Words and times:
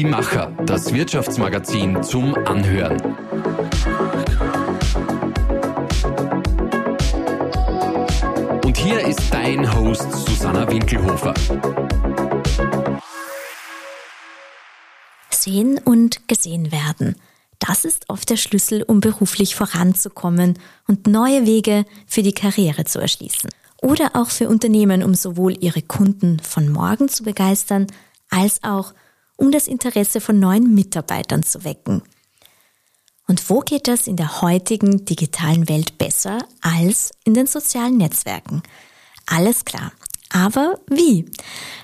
Die 0.00 0.06
Macher, 0.06 0.50
das 0.64 0.94
Wirtschaftsmagazin 0.94 2.02
zum 2.02 2.34
Anhören. 2.46 2.98
Und 8.64 8.78
hier 8.78 9.06
ist 9.06 9.20
dein 9.30 9.70
Host 9.74 10.10
Susanna 10.10 10.66
Winkelhofer. 10.70 11.34
Sehen 15.28 15.78
und 15.84 16.26
gesehen 16.26 16.72
werden. 16.72 17.16
Das 17.58 17.84
ist 17.84 18.08
oft 18.08 18.30
der 18.30 18.38
Schlüssel, 18.38 18.82
um 18.82 19.00
beruflich 19.00 19.54
voranzukommen 19.54 20.58
und 20.88 21.08
neue 21.08 21.44
Wege 21.44 21.84
für 22.06 22.22
die 22.22 22.32
Karriere 22.32 22.86
zu 22.86 23.00
erschließen. 23.00 23.50
Oder 23.82 24.12
auch 24.14 24.30
für 24.30 24.48
Unternehmen, 24.48 25.02
um 25.02 25.12
sowohl 25.12 25.62
ihre 25.62 25.82
Kunden 25.82 26.38
von 26.40 26.70
morgen 26.70 27.10
zu 27.10 27.22
begeistern, 27.22 27.86
als 28.30 28.64
auch 28.64 28.94
um 29.40 29.50
das 29.50 29.66
Interesse 29.66 30.20
von 30.20 30.38
neuen 30.38 30.74
Mitarbeitern 30.74 31.42
zu 31.42 31.64
wecken. 31.64 32.02
Und 33.26 33.48
wo 33.48 33.60
geht 33.60 33.88
das 33.88 34.06
in 34.06 34.16
der 34.16 34.42
heutigen 34.42 35.04
digitalen 35.04 35.68
Welt 35.68 35.98
besser 35.98 36.38
als 36.60 37.12
in 37.24 37.34
den 37.34 37.46
sozialen 37.46 37.96
Netzwerken? 37.96 38.62
Alles 39.26 39.64
klar. 39.64 39.92
Aber 40.30 40.78
wie? 40.88 41.24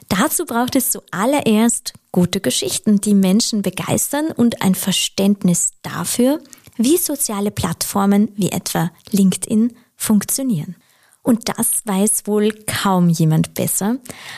Dazu 0.08 0.44
braucht 0.44 0.76
es 0.76 0.90
zuallererst 0.90 1.94
gute 2.12 2.40
Geschichten, 2.40 3.00
die 3.00 3.14
Menschen 3.14 3.62
begeistern 3.62 4.30
und 4.32 4.62
ein 4.62 4.74
Verständnis 4.74 5.70
dafür, 5.82 6.40
wie 6.76 6.96
soziale 6.96 7.50
Plattformen 7.50 8.30
wie 8.36 8.50
etwa 8.50 8.90
LinkedIn 9.10 9.76
funktionieren. 9.96 10.76
Und 11.26 11.48
das 11.48 11.84
weiß 11.84 12.28
wohl 12.28 12.52
kaum 12.66 13.08
jemand 13.08 13.54
besser 13.54 13.96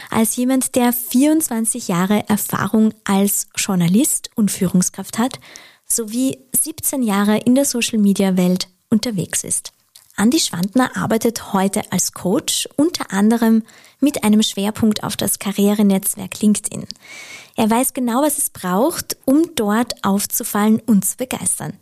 als 0.08 0.36
jemand, 0.36 0.74
der 0.74 0.94
24 0.94 1.86
Jahre 1.86 2.26
Erfahrung 2.30 2.94
als 3.04 3.48
Journalist 3.54 4.30
und 4.36 4.50
Führungskraft 4.50 5.18
hat, 5.18 5.38
sowie 5.86 6.38
17 6.58 7.02
Jahre 7.02 7.36
in 7.40 7.54
der 7.54 7.66
Social-Media-Welt 7.66 8.68
unterwegs 8.88 9.44
ist. 9.44 9.72
Andi 10.16 10.40
Schwandner 10.40 10.96
arbeitet 10.96 11.52
heute 11.52 11.82
als 11.92 12.12
Coach, 12.12 12.66
unter 12.76 13.12
anderem 13.12 13.64
mit 14.00 14.24
einem 14.24 14.42
Schwerpunkt 14.42 15.04
auf 15.04 15.14
das 15.14 15.38
Karrierenetzwerk 15.38 16.40
LinkedIn. 16.40 16.86
Er 17.56 17.68
weiß 17.68 17.92
genau, 17.92 18.22
was 18.22 18.38
es 18.38 18.48
braucht, 18.48 19.18
um 19.26 19.54
dort 19.56 19.92
aufzufallen 20.06 20.80
und 20.86 21.04
zu 21.04 21.18
begeistern. 21.18 21.74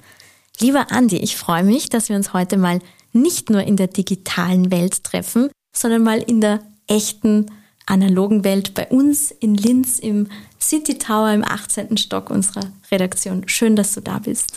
Lieber 0.59 0.91
Andi, 0.91 1.19
ich 1.19 1.37
freue 1.37 1.63
mich, 1.63 1.91
dass 1.91 2.09
wir 2.09 2.17
uns 2.17 2.33
heute 2.33 2.57
mal 2.57 2.81
nicht 3.17 3.51
nur 3.51 3.63
in 3.63 3.77
der 3.77 3.89
digitalen 3.89 4.71
Welt 4.71 5.05
treffen, 5.05 5.51
sondern 5.75 6.03
mal 6.03 6.23
in 6.23 6.41
der 6.41 6.61
echten 6.87 7.47
analogen 7.87 8.43
Welt 8.43 8.75
bei 8.75 8.87
uns 8.89 9.31
in 9.31 9.55
Linz 9.55 10.01
im 10.01 10.27
City 10.61 10.99
Tower 10.99 11.33
im 11.33 11.45
18. 11.45 11.97
Stock 11.97 12.31
unserer 12.31 12.73
Redaktion. 12.91 13.49
Schön, 13.49 13.77
dass 13.77 13.95
du 13.95 14.01
da 14.01 14.19
bist. 14.19 14.53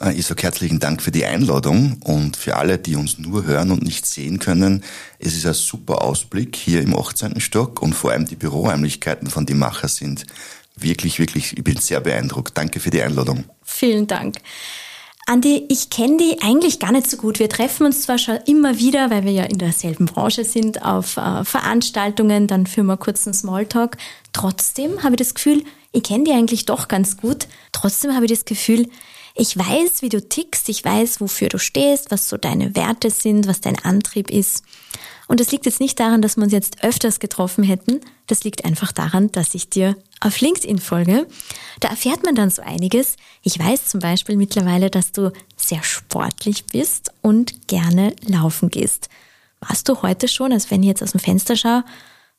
Äh, 0.00 0.14
ich 0.14 0.26
sage 0.26 0.42
herzlichen 0.42 0.80
Dank 0.80 1.02
für 1.02 1.10
die 1.10 1.26
Einladung 1.26 2.00
und 2.02 2.38
für 2.38 2.56
alle, 2.56 2.78
die 2.78 2.96
uns 2.96 3.18
nur 3.18 3.44
hören 3.44 3.70
und 3.70 3.82
nicht 3.82 4.06
sehen 4.06 4.38
können. 4.38 4.82
Es 5.18 5.34
ist 5.34 5.46
ein 5.46 5.52
super 5.52 6.02
Ausblick 6.02 6.56
hier 6.56 6.80
im 6.80 6.96
18. 6.96 7.40
Stock 7.40 7.82
und 7.82 7.92
vor 7.92 8.12
allem 8.12 8.24
die 8.24 8.36
Büroräumlichkeiten 8.36 9.28
von 9.28 9.44
die 9.44 9.54
Macher 9.54 9.88
sind 9.88 10.24
wirklich, 10.76 11.18
wirklich, 11.18 11.56
ich 11.56 11.64
bin 11.64 11.76
sehr 11.76 12.00
beeindruckt. 12.00 12.56
Danke 12.56 12.80
für 12.80 12.90
die 12.90 13.02
Einladung. 13.02 13.44
Vielen 13.62 14.06
Dank. 14.06 14.36
Andi, 15.30 15.64
ich 15.68 15.90
kenne 15.90 16.16
die 16.16 16.42
eigentlich 16.42 16.80
gar 16.80 16.90
nicht 16.90 17.08
so 17.08 17.16
gut. 17.16 17.38
Wir 17.38 17.48
treffen 17.48 17.86
uns 17.86 18.02
zwar 18.02 18.18
schon 18.18 18.38
immer 18.46 18.80
wieder, 18.80 19.10
weil 19.10 19.22
wir 19.22 19.30
ja 19.30 19.44
in 19.44 19.58
derselben 19.58 20.06
Branche 20.06 20.42
sind, 20.42 20.84
auf 20.84 21.16
äh, 21.18 21.44
Veranstaltungen, 21.44 22.48
dann 22.48 22.66
führen 22.66 22.86
wir 22.86 22.96
kurz 22.96 23.28
einen 23.28 23.34
Smalltalk. 23.34 23.96
Trotzdem 24.32 25.04
habe 25.04 25.14
ich 25.14 25.18
das 25.20 25.34
Gefühl, 25.34 25.62
ich 25.92 26.02
kenne 26.02 26.24
die 26.24 26.32
eigentlich 26.32 26.66
doch 26.66 26.88
ganz 26.88 27.16
gut. 27.16 27.46
Trotzdem 27.70 28.12
habe 28.12 28.24
ich 28.24 28.32
das 28.32 28.44
Gefühl, 28.44 28.88
ich 29.36 29.56
weiß, 29.56 30.02
wie 30.02 30.08
du 30.08 30.20
tickst, 30.20 30.68
ich 30.68 30.84
weiß, 30.84 31.20
wofür 31.20 31.48
du 31.48 31.60
stehst, 31.60 32.10
was 32.10 32.28
so 32.28 32.36
deine 32.36 32.74
Werte 32.74 33.10
sind, 33.10 33.46
was 33.46 33.60
dein 33.60 33.78
Antrieb 33.78 34.32
ist. 34.32 34.64
Und 35.30 35.38
das 35.38 35.52
liegt 35.52 35.64
jetzt 35.64 35.78
nicht 35.78 36.00
daran, 36.00 36.22
dass 36.22 36.36
wir 36.36 36.42
uns 36.42 36.52
jetzt 36.52 36.82
öfters 36.82 37.20
getroffen 37.20 37.62
hätten. 37.62 38.00
Das 38.26 38.42
liegt 38.42 38.64
einfach 38.64 38.90
daran, 38.90 39.30
dass 39.30 39.54
ich 39.54 39.70
dir 39.70 39.94
auf 40.18 40.40
LinkedIn 40.40 40.80
folge. 40.80 41.28
Da 41.78 41.86
erfährt 41.86 42.24
man 42.24 42.34
dann 42.34 42.50
so 42.50 42.62
einiges. 42.62 43.14
Ich 43.42 43.56
weiß 43.56 43.86
zum 43.86 44.00
Beispiel 44.00 44.36
mittlerweile, 44.36 44.90
dass 44.90 45.12
du 45.12 45.30
sehr 45.56 45.84
sportlich 45.84 46.64
bist 46.66 47.12
und 47.22 47.68
gerne 47.68 48.12
laufen 48.26 48.70
gehst. 48.70 49.08
Warst 49.60 49.88
du 49.88 50.02
heute 50.02 50.26
schon, 50.26 50.52
als 50.52 50.68
wenn 50.72 50.82
ich 50.82 50.88
jetzt 50.88 51.02
aus 51.04 51.12
dem 51.12 51.20
Fenster 51.20 51.54
schaue? 51.54 51.84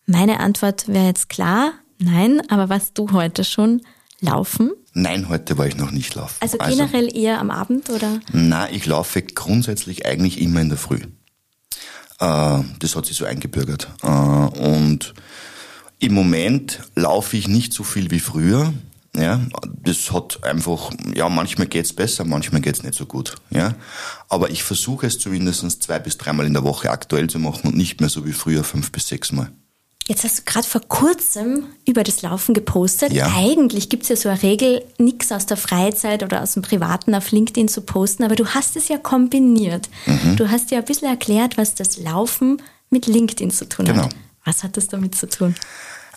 Meine 0.06 0.42
Antwort 0.42 0.90
wäre 0.90 1.06
jetzt 1.06 1.30
klar, 1.30 1.72
nein, 1.98 2.42
aber 2.50 2.68
warst 2.68 2.98
du 2.98 3.14
heute 3.14 3.46
schon 3.46 3.84
laufen? 4.20 4.70
Nein, 4.92 5.30
heute 5.30 5.58
war 5.58 5.66
ich 5.66 5.78
noch 5.78 5.92
nicht 5.92 6.14
laufen. 6.16 6.36
Also, 6.42 6.58
also 6.60 6.76
generell 6.76 7.06
also, 7.06 7.18
eher 7.18 7.40
am 7.40 7.52
Abend 7.52 7.90
oder? 7.90 8.20
Na, 8.34 8.70
ich 8.70 8.86
laufe 8.86 9.22
grundsätzlich 9.22 10.06
eigentlich 10.06 10.42
immer 10.42 10.60
in 10.60 10.68
der 10.68 10.78
Früh. 10.78 11.00
Äh, 12.22 12.64
das 12.80 12.96
hat 12.96 13.06
sich 13.06 13.18
so 13.18 13.26
eingebürgert. 13.26 13.90
Äh, 14.04 14.08
und 14.08 15.14
im 16.00 16.14
Moment 16.14 16.82
laufe 16.96 17.36
ich 17.36 17.48
nicht 17.48 17.74
so 17.74 17.84
viel 17.84 18.12
wie 18.12 18.20
früher. 18.20 18.74
Ja, 19.14 19.42
das 19.84 20.12
hat 20.14 20.42
einfach, 20.44 20.92
ja, 21.14 21.28
manchmal 21.28 21.68
geht's 21.68 21.92
besser, 21.92 22.24
manchmal 22.24 22.62
geht's 22.62 22.82
nicht 22.82 22.94
so 22.94 23.06
gut. 23.06 23.36
Ja, 23.50 23.76
aber 24.30 24.52
ich 24.52 24.64
versuche 24.64 25.08
es 25.08 25.20
zumindest 25.20 25.84
zwei 25.84 26.00
bis 26.00 26.18
dreimal 26.18 26.46
in 26.46 26.54
der 26.54 26.64
Woche 26.64 26.90
aktuell 26.90 27.30
zu 27.30 27.38
machen 27.38 27.68
und 27.68 27.76
nicht 27.76 28.00
mehr 28.00 28.10
so 28.10 28.26
wie 28.26 28.32
früher 28.32 28.64
fünf 28.64 28.92
bis 28.94 29.10
sechs 29.10 29.34
Mal. 29.34 29.52
Jetzt 30.12 30.26
hast 30.26 30.40
du 30.40 30.44
gerade 30.44 30.68
vor 30.68 30.82
kurzem 30.82 31.68
über 31.88 32.04
das 32.04 32.22
Laufen 32.22 32.54
gepostet. 32.54 33.14
Ja. 33.14 33.34
Eigentlich 33.34 33.88
gibt 33.88 34.04
es 34.04 34.10
ja 34.10 34.18
so 34.18 34.28
eine 34.28 34.44
Regel, 34.44 34.84
nichts 34.98 35.32
aus 35.32 35.46
der 35.46 35.56
Freizeit 35.56 36.22
oder 36.22 36.42
aus 36.44 36.56
dem 36.56 36.64
Privaten 36.64 37.16
auf 37.16 37.32
LinkedIn 37.32 37.70
zu 37.70 37.80
posten, 37.80 38.26
aber 38.26 38.36
du 38.36 38.46
hast 38.46 38.76
es 38.76 38.90
ja 38.90 38.98
kombiniert. 38.98 39.90
Mhm. 40.06 40.36
Du 40.36 40.52
hast 40.52 40.70
ja 40.70 40.80
ein 40.80 40.84
bisschen 40.84 41.08
erklärt, 41.08 41.58
was 41.58 41.76
das 41.76 41.96
Laufen 41.96 42.62
mit 42.90 43.08
LinkedIn 43.08 43.52
zu 43.52 43.70
tun 43.70 43.86
genau. 43.86 44.04
hat. 44.04 44.16
Was 44.44 44.64
hat 44.64 44.76
das 44.76 44.90
damit 44.90 45.16
zu 45.16 45.30
tun? 45.30 45.56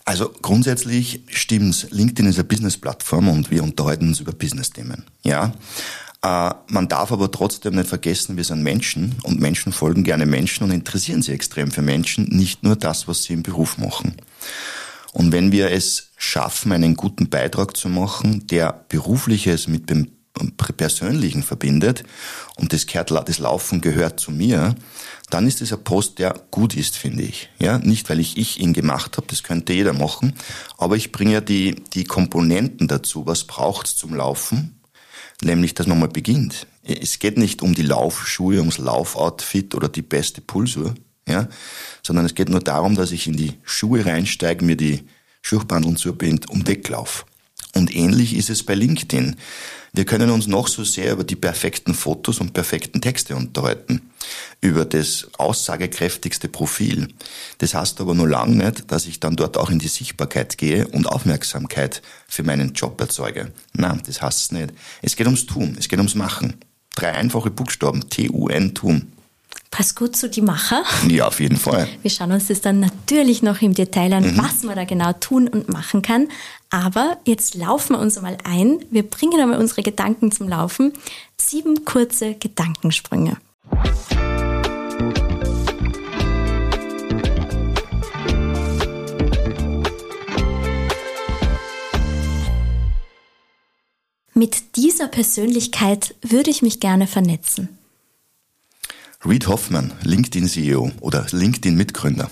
Also 0.03 0.29
grundsätzlich 0.41 1.21
stimmt's. 1.27 1.87
LinkedIn 1.89 2.29
ist 2.29 2.35
eine 2.35 2.43
Business-Plattform 2.43 3.29
und 3.29 3.49
wir 3.49 3.63
unterhalten 3.63 4.09
uns 4.09 4.19
über 4.19 4.33
Business-Themen. 4.33 5.05
Ja. 5.23 5.53
Äh, 6.25 6.55
man 6.69 6.87
darf 6.87 7.11
aber 7.11 7.29
trotzdem 7.29 7.75
nicht 7.75 7.87
vergessen, 7.87 8.35
wir 8.35 8.43
sind 8.43 8.63
Menschen 8.63 9.15
und 9.21 9.39
Menschen 9.39 9.71
folgen 9.71 10.03
gerne 10.03 10.25
Menschen 10.25 10.63
und 10.63 10.71
interessieren 10.71 11.21
sich 11.21 11.35
extrem 11.35 11.69
für 11.69 11.83
Menschen, 11.83 12.25
nicht 12.29 12.63
nur 12.63 12.75
das, 12.75 13.07
was 13.07 13.23
sie 13.23 13.33
im 13.33 13.43
Beruf 13.43 13.77
machen. 13.77 14.15
Und 15.13 15.31
wenn 15.31 15.51
wir 15.51 15.69
es 15.71 16.09
schaffen, 16.17 16.71
einen 16.71 16.95
guten 16.95 17.29
Beitrag 17.29 17.77
zu 17.77 17.89
machen, 17.89 18.47
der 18.47 18.85
berufliches 18.89 19.67
mit 19.67 19.89
dem 19.91 20.07
Persönlichen 20.75 21.43
verbindet 21.43 22.03
und 22.57 22.73
das, 22.73 22.87
gehört, 22.87 23.11
das 23.11 23.37
Laufen 23.37 23.79
gehört 23.79 24.19
zu 24.19 24.31
mir, 24.31 24.75
dann 25.29 25.47
ist 25.47 25.61
es 25.61 25.71
ein 25.71 25.83
Post, 25.83 26.17
der 26.19 26.41
gut 26.49 26.75
ist, 26.75 26.97
finde 26.97 27.23
ich. 27.23 27.49
Ja, 27.59 27.77
nicht 27.77 28.09
weil 28.09 28.19
ich, 28.19 28.35
ich 28.35 28.59
ihn 28.59 28.73
gemacht 28.73 29.15
habe, 29.17 29.27
das 29.27 29.43
könnte 29.43 29.73
jeder 29.73 29.93
machen, 29.93 30.33
aber 30.77 30.95
ich 30.97 31.11
bringe 31.11 31.33
ja 31.33 31.41
die, 31.41 31.75
die 31.93 32.03
Komponenten 32.03 32.87
dazu, 32.87 33.27
was 33.27 33.43
braucht's 33.45 33.95
zum 33.95 34.15
Laufen, 34.15 34.74
nämlich, 35.41 35.73
dass 35.73 35.87
man 35.87 35.99
mal 35.99 36.07
beginnt. 36.07 36.67
Es 36.83 37.19
geht 37.19 37.37
nicht 37.37 37.61
um 37.61 37.73
die 37.73 37.81
Laufschuhe, 37.81 38.59
ums 38.59 38.77
Laufoutfit 38.77 39.75
oder 39.75 39.89
die 39.89 40.01
beste 40.01 40.41
Pulsuhr, 40.41 40.93
ja, 41.27 41.47
sondern 42.03 42.25
es 42.25 42.35
geht 42.35 42.49
nur 42.49 42.59
darum, 42.59 42.95
dass 42.95 43.11
ich 43.11 43.27
in 43.27 43.37
die 43.37 43.53
Schuhe 43.63 44.05
reinsteige, 44.05 44.63
mir 44.63 44.77
die 44.77 45.03
Schuhbandeln 45.41 45.97
zubind 45.97 46.49
und 46.49 46.67
weglauf. 46.67 47.25
Und 47.75 47.93
ähnlich 47.93 48.35
ist 48.35 48.49
es 48.49 48.63
bei 48.63 48.73
LinkedIn. 48.73 49.35
Wir 49.93 50.05
können 50.05 50.29
uns 50.29 50.47
noch 50.47 50.67
so 50.67 50.83
sehr 50.83 51.13
über 51.13 51.23
die 51.23 51.35
perfekten 51.35 51.93
Fotos 51.93 52.39
und 52.39 52.53
perfekten 52.53 53.01
Texte 53.01 53.35
unterhalten, 53.35 54.01
über 54.59 54.83
das 54.83 55.27
aussagekräftigste 55.37 56.49
Profil. 56.49 57.09
Das 57.59 57.73
heißt 57.73 58.01
aber 58.01 58.13
nur 58.13 58.27
lang 58.27 58.57
nicht, 58.57 58.91
dass 58.91 59.05
ich 59.05 59.19
dann 59.19 59.35
dort 59.35 59.57
auch 59.57 59.69
in 59.69 59.79
die 59.79 59.87
Sichtbarkeit 59.87 60.57
gehe 60.57 60.87
und 60.87 61.07
Aufmerksamkeit 61.07 62.01
für 62.27 62.43
meinen 62.43 62.73
Job 62.73 62.99
erzeuge. 62.99 63.51
Nein, 63.73 64.01
das 64.05 64.21
heißt 64.21 64.39
es 64.39 64.51
nicht. 64.51 64.73
Es 65.01 65.15
geht 65.15 65.27
ums 65.27 65.45
Tun, 65.45 65.75
es 65.79 65.87
geht 65.87 65.99
ums 65.99 66.15
Machen. 66.15 66.55
Drei 66.95 67.11
einfache 67.13 67.51
Buchstaben, 67.51 68.09
T-U-N, 68.09 68.73
Tun 68.73 69.14
passt 69.75 69.97
gut 69.97 70.15
zu 70.15 70.29
die 70.29 70.41
Macher. 70.41 70.85
Ja, 71.09 71.27
auf 71.27 71.41
jeden 71.41 71.57
Fall. 71.57 71.89
Wir 72.01 72.09
schauen 72.09 72.31
uns 72.31 72.47
das 72.47 72.61
dann 72.61 72.79
natürlich 72.79 73.43
noch 73.43 73.61
im 73.61 73.73
Detail 73.73 74.13
an, 74.13 74.23
mhm. 74.23 74.37
was 74.37 74.63
man 74.63 74.73
da 74.73 74.85
genau 74.85 75.11
tun 75.11 75.49
und 75.49 75.67
machen 75.67 76.01
kann. 76.01 76.29
Aber 76.69 77.17
jetzt 77.25 77.55
laufen 77.55 77.97
wir 77.97 77.99
uns 77.99 78.15
einmal 78.15 78.37
ein. 78.45 78.79
Wir 78.89 79.03
bringen 79.03 79.37
einmal 79.37 79.59
unsere 79.59 79.83
Gedanken 79.83 80.31
zum 80.31 80.47
Laufen. 80.47 80.93
Sieben 81.35 81.83
kurze 81.83 82.35
Gedankensprünge. 82.35 83.35
Mit 94.33 94.77
dieser 94.77 95.09
Persönlichkeit 95.09 96.15
würde 96.21 96.49
ich 96.49 96.61
mich 96.61 96.79
gerne 96.79 97.07
vernetzen. 97.07 97.74
Reed 99.25 99.47
Hoffman, 99.47 99.91
LinkedIn-CEO 100.03 100.91
oder 101.01 101.25
LinkedIn-Mitgründer. 101.31 102.29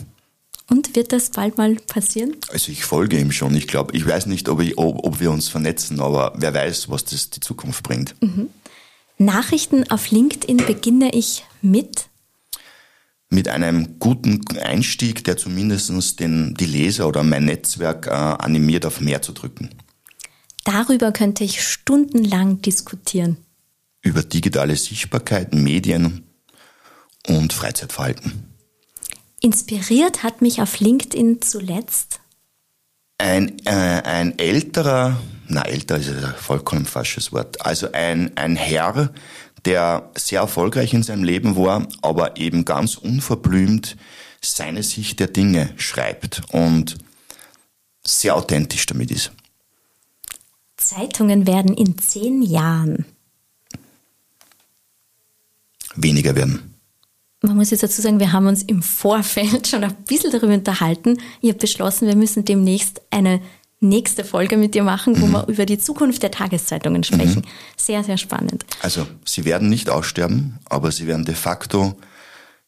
Und 0.69 0.95
wird 0.95 1.11
das 1.11 1.31
bald 1.31 1.57
mal 1.57 1.75
passieren? 1.75 2.35
Also 2.51 2.71
ich 2.71 2.85
folge 2.85 3.19
ihm 3.19 3.31
schon. 3.31 3.55
Ich 3.55 3.67
glaube, 3.67 3.95
ich 3.95 4.05
weiß 4.05 4.27
nicht, 4.27 4.47
ob, 4.47 4.61
ich, 4.61 4.77
ob, 4.77 5.05
ob, 5.05 5.19
wir 5.19 5.31
uns 5.31 5.49
vernetzen, 5.49 5.99
aber 5.99 6.33
wer 6.37 6.53
weiß, 6.53 6.89
was 6.89 7.05
das 7.05 7.29
die 7.29 7.39
Zukunft 7.39 7.83
bringt. 7.83 8.15
Mhm. 8.21 8.49
Nachrichten 9.17 9.89
auf 9.89 10.11
LinkedIn 10.11 10.57
beginne 10.57 11.13
ich 11.13 11.43
mit? 11.61 12.07
Mit 13.29 13.47
einem 13.47 13.99
guten 13.99 14.45
Einstieg, 14.59 15.23
der 15.23 15.37
zumindest 15.37 16.19
den, 16.19 16.53
die 16.53 16.65
Leser 16.65 17.07
oder 17.07 17.23
mein 17.23 17.45
Netzwerk 17.45 18.07
äh, 18.07 18.11
animiert, 18.11 18.85
auf 18.85 19.01
mehr 19.01 19.21
zu 19.21 19.33
drücken. 19.33 19.69
Darüber 20.63 21.11
könnte 21.11 21.43
ich 21.43 21.61
stundenlang 21.61 22.61
diskutieren. 22.61 23.37
Über 24.01 24.21
digitale 24.21 24.75
Sichtbarkeit, 24.75 25.53
Medien 25.53 26.23
und 27.27 27.53
Freizeitverhalten. 27.53 28.53
Inspiriert 29.39 30.23
hat 30.23 30.41
mich 30.41 30.61
auf 30.61 30.79
LinkedIn 30.79 31.41
zuletzt 31.41 32.21
ein, 33.17 33.59
äh, 33.65 33.69
ein 33.69 34.37
älterer, 34.37 35.17
na 35.47 35.63
älter 35.63 35.97
ist 35.97 36.09
ein 36.09 36.33
vollkommen 36.35 36.85
falsches 36.85 37.31
Wort, 37.31 37.65
also 37.65 37.91
ein, 37.91 38.35
ein 38.35 38.55
Herr, 38.55 39.13
der 39.65 40.11
sehr 40.17 40.41
erfolgreich 40.41 40.93
in 40.93 41.03
seinem 41.03 41.23
Leben 41.23 41.55
war, 41.55 41.87
aber 42.01 42.37
eben 42.37 42.65
ganz 42.65 42.95
unverblümt 42.95 43.95
seine 44.41 44.83
Sicht 44.83 45.19
der 45.19 45.27
Dinge 45.27 45.73
schreibt 45.77 46.41
und 46.51 46.97
sehr 48.05 48.35
authentisch 48.35 48.85
damit 48.85 49.09
ist. 49.09 49.31
Zeitungen 50.75 51.47
werden 51.47 51.73
in 51.73 51.97
zehn 51.97 52.41
Jahren 52.41 53.05
weniger 55.95 56.35
werden 56.35 56.72
man 57.43 57.57
muss 57.57 57.71
jetzt 57.71 57.83
dazu 57.83 58.01
sagen, 58.01 58.19
wir 58.19 58.31
haben 58.31 58.47
uns 58.47 58.63
im 58.63 58.81
Vorfeld 58.81 59.67
schon 59.67 59.83
ein 59.83 59.93
bisschen 60.05 60.31
darüber 60.31 60.53
unterhalten. 60.53 61.19
Ich 61.41 61.49
habe 61.49 61.59
beschlossen, 61.59 62.07
wir 62.07 62.15
müssen 62.15 62.45
demnächst 62.45 63.01
eine 63.11 63.41
nächste 63.81 64.23
Folge 64.23 64.55
mit 64.55 64.75
dir 64.75 64.83
machen, 64.83 65.19
wo 65.21 65.25
mhm. 65.25 65.31
wir 65.33 65.47
über 65.47 65.65
die 65.65 65.77
Zukunft 65.77 66.23
der 66.23 66.31
Tageszeitungen 66.31 67.03
sprechen. 67.03 67.41
Mhm. 67.41 67.75
Sehr, 67.75 68.03
sehr 68.03 68.17
spannend. 68.17 68.65
Also, 68.81 69.05
sie 69.25 69.43
werden 69.43 69.69
nicht 69.69 69.89
aussterben, 69.89 70.57
aber 70.65 70.91
sie 70.91 71.05
werden 71.05 71.25
de 71.25 71.35
facto 71.35 71.97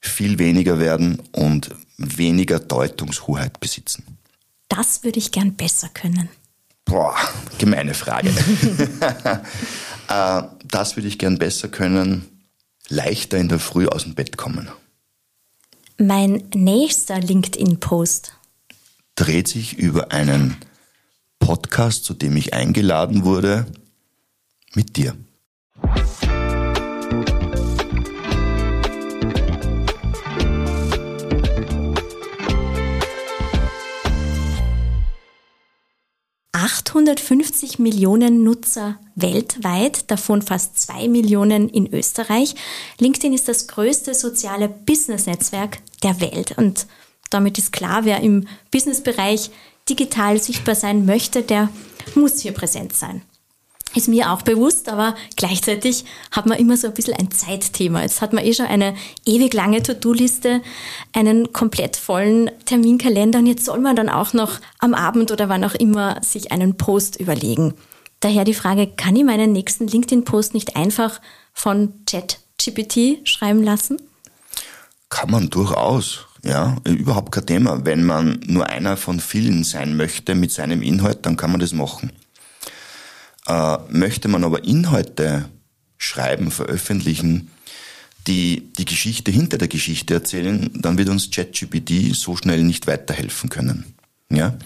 viel 0.02 0.38
weniger 0.40 0.78
werden 0.78 1.22
und 1.32 1.70
weniger 1.98 2.60
Deutungshoheit 2.60 3.62
besitzen. 3.62 4.04
Das 4.68 5.04
würde 5.06 5.20
ich 5.20 5.32
gern 5.32 5.54
besser 5.54 5.88
können. 5.88 6.28
Boah, 6.84 7.16
gemeine 7.58 7.94
Frage. 7.94 8.32
Äh, 10.08 10.44
das 10.68 10.96
würde 10.96 11.08
ich 11.08 11.18
gern 11.18 11.40
besser 11.40 11.68
können 11.68 12.35
leichter 12.90 13.38
in 13.38 13.50
der 13.50 13.60
Früh 13.60 13.88
aus 13.88 14.04
dem 14.04 14.16
Bett 14.16 14.38
kommen. 14.38 14.70
Mein 15.98 16.44
nächster 16.54 17.20
LinkedIn-Post 17.20 18.34
dreht 19.16 19.48
sich 19.48 19.78
über 19.78 20.12
einen 20.12 20.58
Podcast, 21.40 22.04
zu 22.04 22.14
dem 22.14 22.36
ich 22.36 22.54
eingeladen 22.54 23.24
wurde, 23.24 23.66
mit 24.74 24.98
dir. 24.98 25.16
850 36.66 37.78
Millionen 37.78 38.44
Nutzer 38.44 38.98
weltweit, 39.14 40.10
davon 40.10 40.42
fast 40.42 40.80
zwei 40.80 41.08
Millionen 41.08 41.70
in 41.70 41.94
Österreich. 41.94 42.56
LinkedIn 42.98 43.34
ist 43.34 43.48
das 43.48 43.68
größte 43.68 44.16
soziale 44.16 44.68
Business-Netzwerk 44.68 45.78
der 46.02 46.20
Welt 46.22 46.58
und 46.58 46.88
damit 47.30 47.60
ist 47.60 47.72
klar, 47.72 48.06
wer 48.06 48.22
im 48.22 48.48
Businessbereich 48.72 49.52
digital 49.88 50.42
sichtbar 50.42 50.74
sein 50.74 51.06
möchte, 51.06 51.44
der 51.44 51.70
muss 52.16 52.40
hier 52.40 52.54
präsent 52.54 52.94
sein 52.94 53.22
ist 53.96 54.08
mir 54.08 54.32
auch 54.32 54.42
bewusst, 54.42 54.90
aber 54.90 55.16
gleichzeitig 55.36 56.06
hat 56.32 56.46
man 56.46 56.58
immer 56.58 56.78
so 56.78 56.88
ein 56.88 56.94
bisschen 56.94 57.16
ein 57.16 57.32
Zeitthema. 57.32 58.02
Jetzt 58.02 58.22
hat 58.22 58.34
man 58.34 58.46
eh 58.46 58.54
schon 58.54 58.66
eine 58.66 58.96
ewig 59.26 59.54
lange 59.54 59.82
To-Do-Liste, 59.82 60.62
einen 61.14 61.54
komplett 61.54 61.96
vollen 61.96 62.52
Terminkalender 62.66 63.40
und 63.40 63.48
jetzt 63.48 63.66
soll 63.66 63.80
man 63.80 63.96
dann 63.96 64.10
auch 64.10 64.34
noch 64.34 64.60
am 64.80 64.94
Abend 64.94 65.32
oder 65.32 65.50
wann 65.50 65.64
auch 65.64 65.76
immer 65.76 66.22
sich 66.24 66.52
einen 66.52 66.78
Post 66.78 67.20
überlegen. 67.20 67.74
Daher 68.20 68.44
die 68.44 68.54
Frage, 68.54 68.88
kann 68.88 69.16
ich 69.16 69.24
meinen 69.24 69.52
nächsten 69.52 69.88
LinkedIn-Post 69.88 70.54
nicht 70.54 70.76
einfach 70.76 71.22
von 71.54 71.94
ChatGPT 72.06 73.28
schreiben 73.28 73.64
lassen? 73.64 74.02
Kann 75.10 75.32
man 75.32 75.50
durchaus. 75.50 76.26
Ja, 76.44 76.78
überhaupt 76.84 77.32
kein 77.32 77.46
Thema. 77.46 77.86
Wenn 77.86 78.04
man 78.04 78.40
nur 78.46 78.68
einer 78.68 78.98
von 78.98 79.20
vielen 79.20 79.64
sein 79.64 79.98
möchte 79.98 80.36
mit 80.36 80.52
seinem 80.52 80.82
Inhalt, 80.82 81.26
dann 81.26 81.38
kann 81.38 81.52
man 81.52 81.60
das 81.60 81.74
machen. 81.74 82.12
Äh, 83.48 83.78
möchte 83.90 84.28
man 84.28 84.44
aber 84.44 84.64
Inhalte 84.64 85.50
schreiben, 85.98 86.52
veröffentlichen, 86.52 87.52
die 88.28 88.74
die 88.74 88.86
Geschichte 88.86 89.32
hinter 89.32 89.58
der 89.58 89.68
Geschichte 89.68 90.16
erzählen, 90.16 90.70
dann 90.74 90.98
wird 90.98 91.10
uns 91.10 91.30
ChatGPT 91.30 92.16
so 92.16 92.36
schnell 92.36 92.64
nicht 92.64 92.88
weiterhelfen 92.88 93.50
können. 93.50 93.96
Ja? 94.32 94.58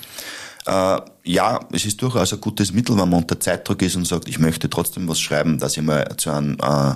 Äh, 0.66 1.02
ja, 1.24 1.60
es 1.72 1.86
ist 1.86 2.02
durchaus 2.02 2.34
ein 2.34 2.42
gutes 2.42 2.72
Mittel, 2.72 2.98
wenn 2.98 3.10
man 3.10 3.22
unter 3.22 3.40
Zeitdruck 3.40 3.82
ist 3.82 3.96
und 3.96 4.08
sagt, 4.08 4.28
ich 4.30 4.40
möchte 4.40 4.70
trotzdem 4.70 5.08
was 5.08 5.20
schreiben, 5.20 5.58
dass 5.58 5.76
ich 5.76 5.84
mal 5.84 6.16
zu 6.18 6.32
einem 6.32 6.58
äh, 6.62 6.96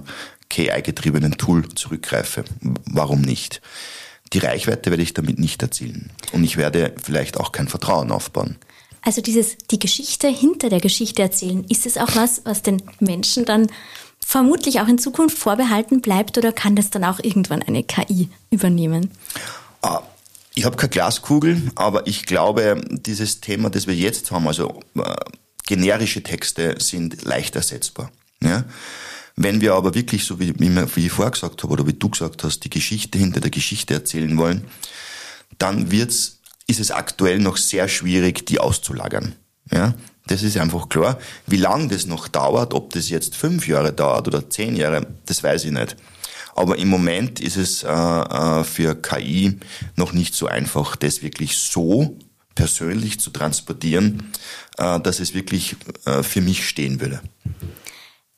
KI-getriebenen 0.49 1.37
Tool 1.37 1.67
zurückgreife. 1.69 2.43
Warum 2.85 3.21
nicht? 3.21 3.61
Die 4.31 4.39
Reichweite 4.39 4.89
werde 4.89 5.03
ich 5.03 5.13
damit 5.13 5.37
nicht 5.37 5.61
erzielen. 5.61 6.11
Und 6.31 6.43
ich 6.43 6.57
werde 6.57 6.93
vielleicht 7.01 7.37
auch 7.37 7.51
kein 7.51 7.67
Vertrauen 7.67 8.11
aufbauen. 8.11 8.57
Also 9.03 9.21
dieses, 9.21 9.57
die 9.69 9.79
Geschichte 9.79 10.29
hinter 10.29 10.69
der 10.69 10.79
Geschichte 10.79 11.21
erzählen, 11.21 11.65
ist 11.69 11.85
es 11.85 11.97
auch 11.97 12.15
was, 12.15 12.41
was 12.45 12.61
den 12.61 12.81
Menschen 12.99 13.45
dann 13.45 13.67
vermutlich 14.25 14.79
auch 14.79 14.87
in 14.87 14.97
Zukunft 14.97 15.37
vorbehalten 15.37 16.01
bleibt 16.01 16.37
oder 16.37 16.53
kann 16.53 16.75
das 16.75 16.89
dann 16.89 17.03
auch 17.03 17.19
irgendwann 17.19 17.61
eine 17.61 17.83
KI 17.83 18.29
übernehmen? 18.49 19.11
Ah, 19.81 20.01
ich 20.55 20.63
habe 20.63 20.77
keine 20.77 20.89
Glaskugel, 20.89 21.71
aber 21.75 22.07
ich 22.07 22.25
glaube, 22.25 22.81
dieses 22.89 23.41
Thema, 23.41 23.69
das 23.69 23.87
wir 23.87 23.95
jetzt 23.95 24.31
haben, 24.31 24.47
also 24.47 24.79
äh, 24.95 25.15
generische 25.65 26.23
Texte 26.23 26.75
sind 26.79 27.23
leicht 27.23 27.57
ersetzbar. 27.57 28.09
Ja? 28.41 28.63
Wenn 29.35 29.59
wir 29.59 29.73
aber 29.73 29.95
wirklich, 29.95 30.23
so 30.23 30.39
wie, 30.39 30.53
wie 30.57 31.05
ich 31.05 31.11
vorher 31.11 31.31
gesagt 31.31 31.63
habe 31.63 31.73
oder 31.73 31.87
wie 31.87 31.93
du 31.93 32.09
gesagt 32.09 32.43
hast, 32.43 32.59
die 32.61 32.69
Geschichte 32.69 33.17
hinter 33.17 33.41
der 33.41 33.51
Geschichte 33.51 33.95
erzählen 33.95 34.37
wollen, 34.37 34.65
dann 35.57 35.91
wird's 35.91 36.39
ist 36.67 36.79
es 36.79 36.91
aktuell 36.91 37.39
noch 37.39 37.57
sehr 37.57 37.87
schwierig, 37.87 38.45
die 38.45 38.59
auszulagern. 38.59 39.35
Ja, 39.71 39.93
das 40.27 40.43
ist 40.43 40.57
einfach 40.57 40.89
klar. 40.89 41.17
Wie 41.47 41.57
lange 41.57 41.87
das 41.87 42.05
noch 42.05 42.27
dauert, 42.27 42.73
ob 42.73 42.91
das 42.93 43.09
jetzt 43.09 43.35
fünf 43.35 43.67
Jahre 43.67 43.93
dauert 43.93 44.27
oder 44.27 44.49
zehn 44.49 44.75
Jahre, 44.75 45.07
das 45.25 45.43
weiß 45.43 45.65
ich 45.65 45.71
nicht. 45.71 45.95
Aber 46.55 46.77
im 46.77 46.89
Moment 46.89 47.39
ist 47.39 47.57
es 47.57 47.83
äh, 47.83 47.89
äh 47.89 48.63
für 48.63 48.95
KI 48.95 49.59
noch 49.95 50.13
nicht 50.13 50.35
so 50.35 50.47
einfach, 50.47 50.95
das 50.95 51.23
wirklich 51.23 51.57
so 51.57 52.17
persönlich 52.55 53.19
zu 53.19 53.31
transportieren, 53.31 54.31
äh, 54.77 54.99
dass 54.99 55.19
es 55.19 55.33
wirklich 55.33 55.75
äh, 56.05 56.21
für 56.21 56.41
mich 56.41 56.67
stehen 56.67 57.01
würde. 57.01 57.21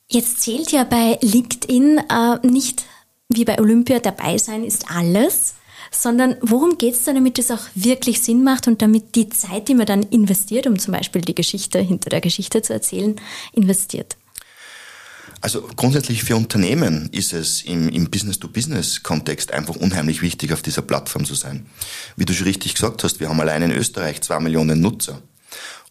Jetzt 0.08 0.40
zählt 0.40 0.72
ja 0.72 0.84
bei 0.84 1.18
LinkedIn 1.20 1.98
äh, 1.98 2.46
nicht 2.46 2.84
wie 3.28 3.44
bei 3.44 3.58
Olympia 3.58 3.98
dabei 3.98 4.38
sein 4.38 4.64
ist 4.64 4.90
alles, 4.90 5.54
sondern 6.02 6.36
worum 6.40 6.78
geht 6.78 6.94
es 6.94 7.04
da, 7.04 7.12
damit 7.12 7.38
es 7.38 7.50
auch 7.50 7.62
wirklich 7.74 8.20
Sinn 8.22 8.44
macht 8.44 8.68
und 8.68 8.82
damit 8.82 9.14
die 9.14 9.28
Zeit, 9.28 9.68
die 9.68 9.74
man 9.74 9.86
dann 9.86 10.02
investiert, 10.04 10.66
um 10.66 10.78
zum 10.78 10.92
Beispiel 10.92 11.22
die 11.22 11.34
Geschichte 11.34 11.78
hinter 11.80 12.10
der 12.10 12.20
Geschichte 12.20 12.62
zu 12.62 12.72
erzählen, 12.72 13.16
investiert? 13.52 14.16
Also 15.40 15.68
grundsätzlich 15.76 16.24
für 16.24 16.34
Unternehmen 16.34 17.08
ist 17.12 17.32
es 17.32 17.62
im, 17.62 17.88
im 17.88 18.10
Business-to-Business-Kontext 18.10 19.52
einfach 19.52 19.76
unheimlich 19.76 20.22
wichtig, 20.22 20.52
auf 20.52 20.62
dieser 20.62 20.82
Plattform 20.82 21.24
zu 21.24 21.34
sein. 21.34 21.66
Wie 22.16 22.24
du 22.24 22.32
schon 22.32 22.46
richtig 22.46 22.74
gesagt 22.74 23.04
hast, 23.04 23.20
wir 23.20 23.28
haben 23.28 23.40
allein 23.40 23.62
in 23.62 23.70
Österreich 23.72 24.22
zwei 24.22 24.40
Millionen 24.40 24.80
Nutzer. 24.80 25.20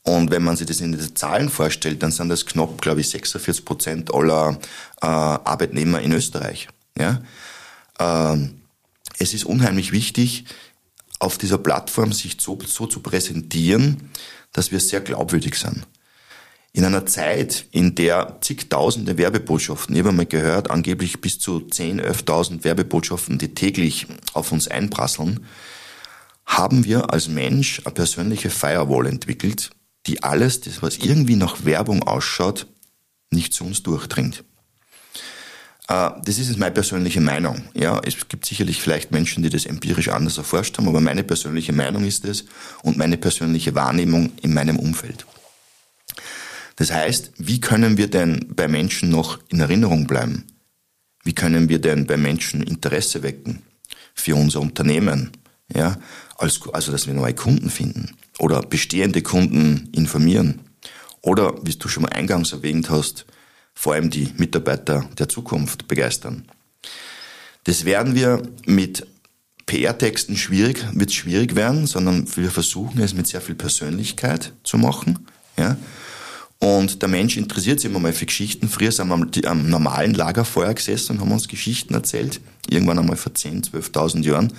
Und 0.04 0.30
wenn 0.30 0.44
man 0.44 0.56
sich 0.56 0.68
das 0.68 0.82
in 0.82 0.92
den 0.92 1.16
Zahlen 1.16 1.50
vorstellt, 1.50 2.04
dann 2.04 2.12
sind 2.12 2.30
das 2.30 2.46
knapp, 2.46 2.82
glaube 2.82 3.02
ich, 3.02 3.10
46 3.10 3.66
Prozent 3.66 4.14
aller 4.14 4.60
äh, 5.02 5.06
Arbeitnehmer 5.06 6.02
in 6.02 6.12
Österreich. 6.12 6.68
Ja? 6.98 7.22
Ähm, 8.00 8.62
es 9.20 9.34
ist 9.34 9.46
unheimlich 9.46 9.92
wichtig, 9.92 10.46
auf 11.20 11.38
dieser 11.38 11.58
Plattform 11.58 12.14
sich 12.14 12.38
so, 12.40 12.58
so 12.66 12.88
zu 12.88 13.00
präsentieren, 13.00 14.10
dass 14.52 14.72
wir 14.72 14.80
sehr 14.80 15.02
glaubwürdig 15.02 15.56
sind. 15.56 15.88
In 16.74 16.84
einer 16.84 17.06
Zeit, 17.06 17.68
in 17.72 17.96
der 17.96 18.38
zigtausende 18.42 19.18
Werbebotschaften, 19.18 19.96
ich 19.96 20.04
habe 20.04 20.12
mal 20.12 20.26
gehört, 20.26 20.70
angeblich 20.70 21.22
bis 21.22 21.40
zu 21.40 21.62
10, 21.62 22.02
11.000 22.02 22.66
Werbebotschaften, 22.66 23.38
die 23.38 23.54
täglich 23.54 24.08
auf 24.34 24.52
uns 24.52 24.68
einprasseln, 24.68 25.46
haben 26.46 26.84
wir 26.84 27.14
als 27.14 27.30
Mensch 27.30 27.82
eine 27.86 27.94
persönliche 27.94 28.50
Firewall 28.50 29.08
entwickelt, 29.08 29.72
die 30.06 30.22
alles, 30.22 30.62
das 30.62 30.82
was 30.82 30.98
irgendwie 30.98 31.38
nach 31.38 31.64
Werbung 31.64 32.04
ausschaut, 32.04 32.68
nicht 33.32 33.54
zu 33.54 33.64
uns 33.64 33.82
durchdringt. 33.82 34.44
Äh, 35.88 36.12
das 36.24 36.40
ist 36.40 36.58
meine 36.58 36.74
persönliche 36.74 37.22
Meinung. 37.22 37.64
Ja, 37.74 38.00
es 38.04 38.28
gibt 38.28 38.46
sicherlich 38.46 38.82
vielleicht 38.82 39.12
Menschen, 39.12 39.44
die 39.44 39.50
das 39.50 39.66
empirisch 39.66 40.10
anders 40.10 40.38
erforscht 40.38 40.78
haben, 40.78 40.88
aber 40.88 41.02
meine 41.02 41.24
persönliche 41.24 41.74
Meinung 41.74 42.06
ist 42.06 42.26
es 42.26 42.46
und 42.84 42.98
meine 42.98 43.18
persönliche 43.18 43.76
Wahrnehmung 43.76 44.32
in 44.42 44.54
meinem 44.54 44.80
Umfeld. 44.80 45.26
Das 46.76 46.92
heißt, 46.92 47.32
wie 47.38 47.62
können 47.62 47.98
wir 47.98 48.10
denn 48.10 48.48
bei 48.54 48.68
Menschen 48.68 49.10
noch 49.10 49.40
in 49.50 49.62
Erinnerung 49.62 50.08
bleiben? 50.08 50.46
Wie 51.24 51.34
können 51.34 51.70
wir 51.70 51.80
denn 51.80 52.06
bei 52.06 52.18
Menschen 52.18 52.62
Interesse 52.62 53.24
wecken 53.24 53.62
für 54.14 54.36
unser 54.36 54.62
Unternehmen? 54.62 55.32
Ja, 55.74 55.98
also, 56.38 56.92
dass 56.92 57.08
wir 57.08 57.14
neue 57.14 57.34
Kunden 57.34 57.70
finden 57.70 58.16
oder 58.38 58.62
bestehende 58.62 59.22
Kunden 59.22 59.90
informieren. 59.94 60.62
Oder, 61.22 61.56
wie 61.66 61.74
du 61.74 61.88
schon 61.88 62.04
mal 62.04 62.12
eingangs 62.12 62.52
erwähnt 62.52 62.90
hast, 62.92 63.26
vor 63.76 63.94
allem 63.94 64.10
die 64.10 64.30
Mitarbeiter 64.38 65.08
der 65.18 65.30
Zukunft 65.30 65.88
begeistern. 65.88 66.46
Das 67.66 67.86
werden 67.86 68.16
wir 68.16 68.42
mit 68.66 69.06
PR-Texten 69.66 70.38
schwierig, 70.38 70.86
wird 70.94 71.12
schwierig 71.12 71.56
werden, 71.56 71.88
sondern 71.88 72.28
wir 72.36 72.52
versuchen 72.52 73.02
es 73.02 73.14
mit 73.14 73.28
sehr 73.28 73.42
viel 73.42 73.56
Persönlichkeit 73.56 74.54
zu 74.64 74.78
machen. 74.78 75.28
Ja? 75.58 75.76
Und 76.60 77.02
der 77.02 77.10
Mensch 77.10 77.38
interessiert 77.38 77.80
sich 77.80 77.90
immer 77.90 78.00
mal 78.00 78.14
für 78.14 78.26
Geschichten. 78.26 78.70
Früher 78.70 78.92
sind 78.92 79.08
wir 79.08 79.16
am, 79.16 79.30
am 79.46 79.70
normalen 79.70 80.14
Lagerfeuer 80.14 80.74
gesessen 80.74 81.14
und 81.14 81.22
haben 81.22 81.32
uns 81.32 81.48
Geschichten 81.48 81.94
erzählt. 81.94 82.40
Irgendwann 82.70 83.00
einmal 83.00 83.18
vor 83.18 83.34
10.000, 83.34 83.72
12.000 83.72 84.24
Jahren. 84.24 84.54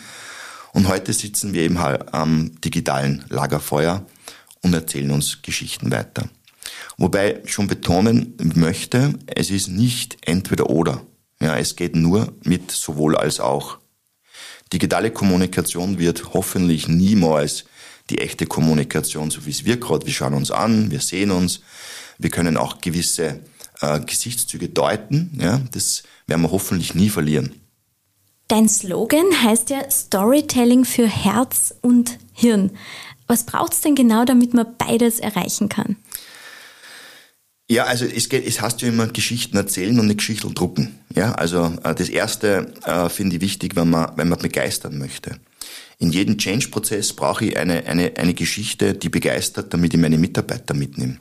Und 0.72 0.88
heute 0.88 1.12
sitzen 1.12 1.54
wir 1.54 1.62
eben 1.62 1.78
halt 1.78 2.12
am 2.12 2.60
digitalen 2.60 3.24
Lagerfeuer 3.28 4.04
und 4.62 4.74
erzählen 4.74 5.10
uns 5.10 5.40
Geschichten 5.42 5.90
weiter. 5.90 6.28
Wobei 6.98 7.40
ich 7.44 7.52
schon 7.52 7.66
betonen 7.66 8.36
möchte, 8.54 9.14
es 9.26 9.50
ist 9.50 9.68
nicht 9.68 10.16
entweder 10.22 10.70
oder. 10.70 11.02
Ja, 11.40 11.56
es 11.58 11.76
geht 11.76 11.94
nur 11.94 12.32
mit 12.44 12.70
sowohl 12.70 13.16
als 13.16 13.40
auch. 13.40 13.78
Digitale 14.72 15.10
Kommunikation 15.10 15.98
wird 15.98 16.32
hoffentlich 16.32 16.88
niemals 16.88 17.66
die 18.08 18.18
echte 18.18 18.46
Kommunikation, 18.46 19.30
so 19.30 19.44
wie 19.44 19.50
es 19.50 19.64
wir 19.64 19.78
gerade, 19.78 20.06
wir 20.06 20.12
schauen 20.12 20.34
uns 20.34 20.50
an, 20.50 20.90
wir 20.90 21.00
sehen 21.00 21.30
uns, 21.30 21.60
wir 22.18 22.30
können 22.30 22.56
auch 22.56 22.80
gewisse 22.80 23.40
äh, 23.80 24.00
Gesichtszüge 24.00 24.68
deuten, 24.68 25.38
ja, 25.40 25.60
das 25.72 26.02
werden 26.26 26.42
wir 26.42 26.50
hoffentlich 26.50 26.94
nie 26.94 27.10
verlieren. 27.10 27.60
Dein 28.48 28.68
Slogan 28.68 29.26
heißt 29.42 29.70
ja 29.70 29.90
Storytelling 29.90 30.84
für 30.84 31.08
Herz 31.08 31.74
und 31.82 32.18
Hirn. 32.32 32.70
Was 33.26 33.44
braucht 33.44 33.72
es 33.72 33.80
denn 33.80 33.96
genau, 33.96 34.24
damit 34.24 34.54
man 34.54 34.76
beides 34.78 35.18
erreichen 35.18 35.68
kann? 35.68 35.96
Ja, 37.68 37.84
also 37.84 38.04
es 38.04 38.28
geht, 38.28 38.46
es 38.46 38.60
heißt 38.60 38.80
ja 38.82 38.88
immer 38.88 39.08
Geschichten 39.08 39.56
erzählen 39.56 39.98
und 39.98 40.06
nicht 40.06 40.18
Geschichten 40.18 40.54
drucken. 40.54 40.98
Ja, 41.14 41.32
also 41.32 41.76
äh, 41.82 41.94
das 41.94 42.08
erste 42.08 42.72
äh, 42.84 43.08
finde 43.08 43.36
ich 43.36 43.42
wichtig, 43.42 43.74
wenn 43.74 43.90
man, 43.90 44.12
wenn 44.16 44.28
man 44.28 44.38
begeistern 44.38 44.98
möchte. 44.98 45.40
In 45.98 46.12
jedem 46.12 46.38
Change-Prozess 46.38 47.14
brauche 47.14 47.46
ich 47.46 47.56
eine, 47.56 47.86
eine, 47.86 48.12
eine 48.16 48.34
Geschichte, 48.34 48.94
die 48.94 49.08
begeistert, 49.08 49.72
damit 49.74 49.94
ich 49.94 50.00
meine 50.00 50.18
Mitarbeiter 50.18 50.74
mitnehme. 50.74 51.18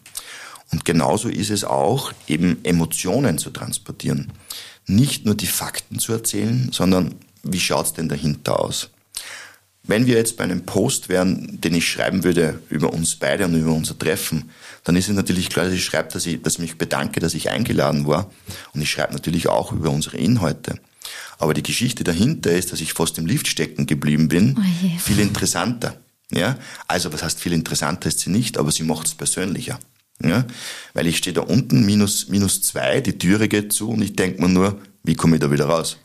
Und 0.72 0.86
genauso 0.86 1.30
ist 1.30 1.50
es 1.50 1.64
auch, 1.64 2.12
eben 2.28 2.64
Emotionen 2.64 3.38
zu 3.38 3.50
transportieren. 3.50 4.32
Nicht 4.86 5.26
nur 5.26 5.36
die 5.36 5.48
Fakten 5.48 5.98
zu 5.98 6.14
erzählen, 6.14 6.70
sondern 6.72 7.16
wie 7.44 7.60
schaut's 7.60 7.94
denn 7.94 8.10
dahinter 8.10 8.60
aus? 8.60 8.90
Wenn 9.84 10.08
wir 10.08 10.16
jetzt 10.16 10.38
bei 10.38 10.44
einem 10.44 10.66
Post 10.66 11.10
wären, 11.10 11.62
den 11.62 11.76
ich 11.76 11.88
schreiben 11.88 12.24
würde 12.24 12.60
über 12.70 12.92
uns 12.92 13.16
beide 13.16 13.46
und 13.46 13.56
über 13.56 13.72
unser 13.72 13.98
Treffen, 13.98 14.50
dann 14.86 14.96
ist 14.96 15.10
es 15.10 15.16
natürlich 15.16 15.50
klar, 15.50 15.66
dass 15.66 15.74
ich 15.74 15.84
schreibe, 15.84 16.10
dass 16.14 16.26
ich, 16.26 16.42
dass 16.42 16.54
ich 16.54 16.60
mich 16.60 16.78
bedanke, 16.78 17.20
dass 17.20 17.34
ich 17.34 17.50
eingeladen 17.50 18.08
war. 18.08 18.32
Und 18.74 18.82
ich 18.82 18.90
schreibe 18.90 19.14
natürlich 19.14 19.50
auch 19.50 19.74
über 19.74 19.90
unsere 19.90 20.18
Inhalte. 20.18 20.80
Aber 21.38 21.54
die 21.54 21.64
Geschichte 21.64 22.04
dahinter 22.04 22.52
ist, 22.52 22.72
dass 22.72 22.82
ich 22.82 22.94
fast 22.94 23.18
im 23.18 23.26
Lift 23.26 23.48
stecken 23.48 23.88
geblieben 23.88 24.30
bin, 24.30 24.56
oh 24.58 25.00
viel 25.00 25.20
interessanter. 25.20 26.00
Ja, 26.32 26.58
also 26.88 27.12
was 27.12 27.24
heißt 27.24 27.40
viel 27.40 27.54
interessanter 27.54 28.10
ist 28.10 28.20
sie 28.20 28.30
nicht, 28.30 28.58
aber 28.58 28.72
sie 28.72 28.84
macht 28.84 29.08
es 29.08 29.16
persönlicher. 29.16 29.80
Ja, 30.24 30.46
weil 30.94 31.08
ich 31.08 31.18
stehe 31.18 31.34
da 31.34 31.42
unten, 31.42 31.86
minus, 31.86 32.30
minus 32.30 32.62
zwei, 32.62 33.02
die 33.02 33.18
Türe 33.18 33.48
geht 33.48 33.74
zu 33.74 33.90
und 33.90 34.02
ich 34.02 34.16
denke 34.16 34.42
mir 34.42 34.50
nur, 34.50 34.80
wie 35.04 35.16
komme 35.16 35.36
ich 35.36 35.42
da 35.42 35.52
wieder 35.52 35.66
raus? 35.66 35.98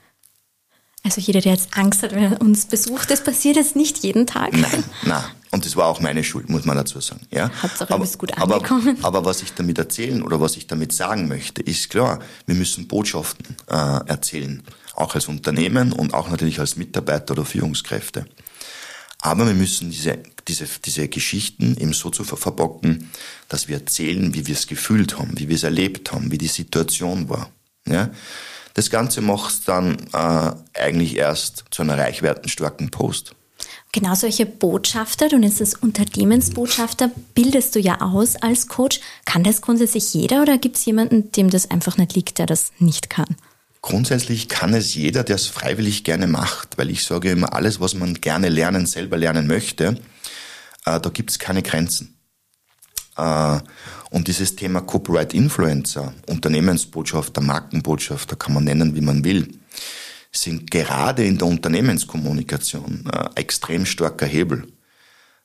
Also 1.03 1.21
jeder, 1.21 1.41
der 1.41 1.53
jetzt 1.53 1.77
Angst 1.77 2.03
hat, 2.03 2.15
wenn 2.15 2.33
er 2.33 2.41
uns 2.41 2.67
besucht, 2.67 3.11
das 3.11 3.25
passiert 3.25 3.57
jetzt 3.57 3.75
nicht 3.75 3.99
jeden 3.99 4.27
Tag. 4.27 4.53
Nein, 4.53 4.85
nein. 5.05 5.25
Und 5.53 5.67
das 5.67 5.75
war 5.75 5.87
auch 5.87 6.01
meine 6.01 6.23
Schuld, 6.23 6.49
muss 6.49 6.65
man 6.65 6.77
dazu 6.77 7.01
sagen. 7.01 7.27
Ja? 7.31 7.51
Hauptsache, 7.63 7.93
aber, 7.93 7.97
du 7.97 8.01
bist 8.03 8.19
gut 8.19 8.39
angekommen. 8.39 8.99
Aber, 9.01 9.19
aber, 9.19 9.25
was 9.25 9.43
ich 9.43 9.53
damit 9.55 9.79
erzählen 9.79 10.23
oder 10.23 10.41
was 10.41 10.57
ich 10.57 10.67
damit 10.67 10.93
sagen 10.93 11.27
möchte, 11.27 11.63
ist 11.63 11.91
klar, 11.91 12.21
wir 12.47 12.55
müssen 12.55 12.87
Botschaften 12.87 13.57
äh, 13.69 13.75
erzählen. 13.75 14.63
Auch 14.95 15.15
als 15.15 15.27
Unternehmen 15.27 15.93
und 15.93 16.15
auch 16.15 16.29
natürlich 16.29 16.61
als 16.61 16.77
Mitarbeiter 16.77 17.33
oder 17.33 17.45
Führungskräfte. 17.45 18.27
Aber 19.23 19.47
wir 19.47 19.55
müssen 19.55 19.91
diese, 19.91 20.19
diese, 20.47 20.67
diese 20.85 21.09
Geschichten 21.09 21.77
eben 21.79 21.93
so 21.93 22.11
zu 22.11 22.25
verbocken, 22.25 23.11
dass 23.49 23.69
wir 23.69 23.77
erzählen, 23.77 24.33
wie 24.35 24.47
wir 24.47 24.55
es 24.55 24.67
gefühlt 24.67 25.19
haben, 25.19 25.33
wie 25.39 25.49
wir 25.49 25.57
es 25.57 25.63
erlebt 25.63 26.13
haben, 26.13 26.31
wie 26.31 26.39
die 26.39 26.49
Situation 26.49 27.29
war. 27.29 27.51
Ja? 27.87 28.11
Das 28.75 28.91
Ganze 28.91 29.21
macht 29.21 29.69
dann 29.69 29.97
äh, 30.13 30.53
eigentlich 30.79 31.17
erst 31.17 31.65
zu 31.71 31.83
einer 31.83 31.99
reichwertenstarken 31.99 32.91
Post. 32.91 33.35
Genau 33.93 34.15
solche 34.15 34.47
Botschafter, 34.47 35.29
du 35.29 35.39
nennst 35.39 35.61
es 35.61 35.75
Unternehmensbotschafter, 35.75 37.11
bildest 37.35 37.75
du 37.75 37.81
ja 37.81 38.01
aus 38.01 38.37
als 38.37 38.69
Coach. 38.69 39.01
Kann 39.25 39.43
das 39.43 39.63
grundsätzlich 39.63 40.15
jeder 40.15 40.43
oder 40.43 40.59
gibt 40.59 40.77
es 40.77 40.85
jemanden, 40.85 41.33
dem 41.33 41.51
das 41.51 41.71
einfach 41.71 41.97
nicht 41.97 42.15
liegt, 42.15 42.39
der 42.39 42.47
das 42.47 42.71
nicht 42.79 43.11
kann? 43.11 43.37
Grundsätzlich 43.83 44.49
kann 44.49 44.75
es 44.75 44.95
jeder, 44.95 45.25
der 45.25 45.37
es 45.37 45.47
freiwillig 45.47 46.05
gerne 46.05 46.29
macht, 46.29 46.79
weil 46.79 46.91
ich 46.91 47.05
sage 47.05 47.31
immer, 47.31 47.53
alles, 47.55 47.81
was 47.81 47.95
man 47.95 48.15
gerne 48.15 48.49
lernen, 48.49 48.87
selber 48.87 49.17
lernen 49.17 49.47
möchte, 49.47 50.01
äh, 50.85 51.01
da 51.01 51.11
gibt 51.11 51.31
es 51.31 51.39
keine 51.39 51.63
Grenzen. 51.63 52.17
Äh, 53.17 53.59
und 54.11 54.29
dieses 54.29 54.57
Thema 54.57 54.81
Corporate 54.81 55.37
Influencer, 55.37 56.13
Unternehmensbotschafter, 56.29 57.41
Markenbotschafter, 57.41 58.37
kann 58.37 58.55
man 58.55 58.65
nennen, 58.65 58.95
wie 58.95 59.01
man 59.01 59.25
will, 59.25 59.49
sind 60.33 60.71
gerade 60.71 61.25
in 61.25 61.39
der 61.39 61.49
Unternehmenskommunikation 61.49 63.05
äh, 63.13 63.41
extrem 63.41 63.87
starker 63.87 64.27
Hebel, 64.27 64.67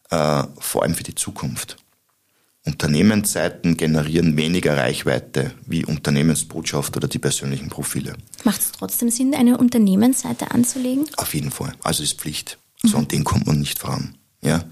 äh, 0.10 0.44
vor 0.60 0.84
allem 0.84 0.96
für 0.96 1.04
die 1.04 1.16
Zukunft. 1.16 1.78
Unternehmensseiten 2.66 3.78
generieren 3.78 4.38
weniger 4.38 4.76
Reichweite 4.76 5.54
wie 5.68 5.86
Unternehmensbotschaft 5.86 6.98
oder 6.98 7.08
die 7.08 7.20
persönlichen 7.20 7.70
Profile. 7.70 8.16
Macht 8.44 8.62
es 8.62 8.72
trotzdem 8.72 9.12
Sinn, 9.12 9.36
eine 9.36 9.60
Unternehmensseite 9.60 10.50
anzulegen? 10.50 11.06
Auf 11.18 11.36
jeden 11.36 11.52
Fall. 11.52 11.74
Also 11.84 12.02
ist 12.02 12.20
Pflicht. 12.20 12.58
Mhm. 12.82 12.88
So 12.88 12.98
an 12.98 13.08
den 13.08 13.24
kommt 13.24 13.46
man 13.46 13.60
nicht 13.60 13.78
voran. 13.78 14.18
Ja? 14.42 14.64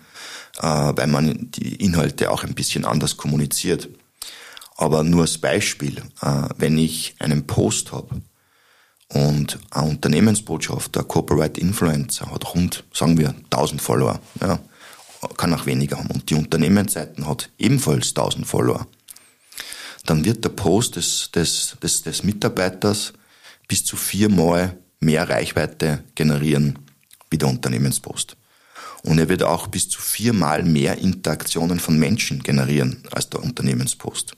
Äh, 0.57 0.93
weil 0.95 1.07
man 1.07 1.51
die 1.51 1.75
Inhalte 1.75 2.29
auch 2.29 2.43
ein 2.43 2.55
bisschen 2.55 2.85
anders 2.85 3.17
kommuniziert. 3.17 3.89
Aber 4.75 5.03
nur 5.03 5.21
als 5.21 5.37
Beispiel, 5.37 5.97
äh, 6.21 6.49
wenn 6.57 6.77
ich 6.77 7.15
einen 7.19 7.47
Post 7.47 7.91
habe, 7.91 8.21
und 9.13 9.59
ein 9.69 9.89
Unternehmensbotschafter, 9.89 11.01
ein 11.01 11.07
Corporate 11.07 11.59
Influencer 11.61 12.31
hat 12.31 12.55
rund, 12.55 12.83
sagen 12.93 13.17
wir, 13.17 13.35
1000 13.51 13.81
Follower. 13.81 14.19
Ja, 14.41 14.59
kann 15.37 15.53
auch 15.53 15.65
weniger 15.65 15.97
haben. 15.97 16.09
Und 16.09 16.29
die 16.29 16.35
Unternehmensseiten 16.35 17.27
hat 17.27 17.49
ebenfalls 17.57 18.09
1000 18.09 18.47
Follower. 18.47 18.87
Dann 20.05 20.25
wird 20.25 20.43
der 20.43 20.49
Post 20.49 20.95
des, 20.95 21.29
des, 21.31 21.77
des, 21.81 22.01
des 22.01 22.23
Mitarbeiters 22.23 23.13
bis 23.67 23.85
zu 23.85 23.95
viermal 23.95 24.77
mehr 24.99 25.29
Reichweite 25.29 26.03
generieren 26.15 26.79
wie 27.29 27.37
der 27.37 27.49
Unternehmenspost. 27.49 28.35
Und 29.05 29.19
er 29.19 29.29
wird 29.29 29.43
auch 29.43 29.67
bis 29.67 29.89
zu 29.89 29.99
viermal 29.99 30.63
mehr 30.63 30.97
Interaktionen 30.97 31.79
von 31.79 31.97
Menschen 31.97 32.41
generieren 32.41 33.03
als 33.11 33.29
der 33.29 33.43
Unternehmenspost. 33.43 34.35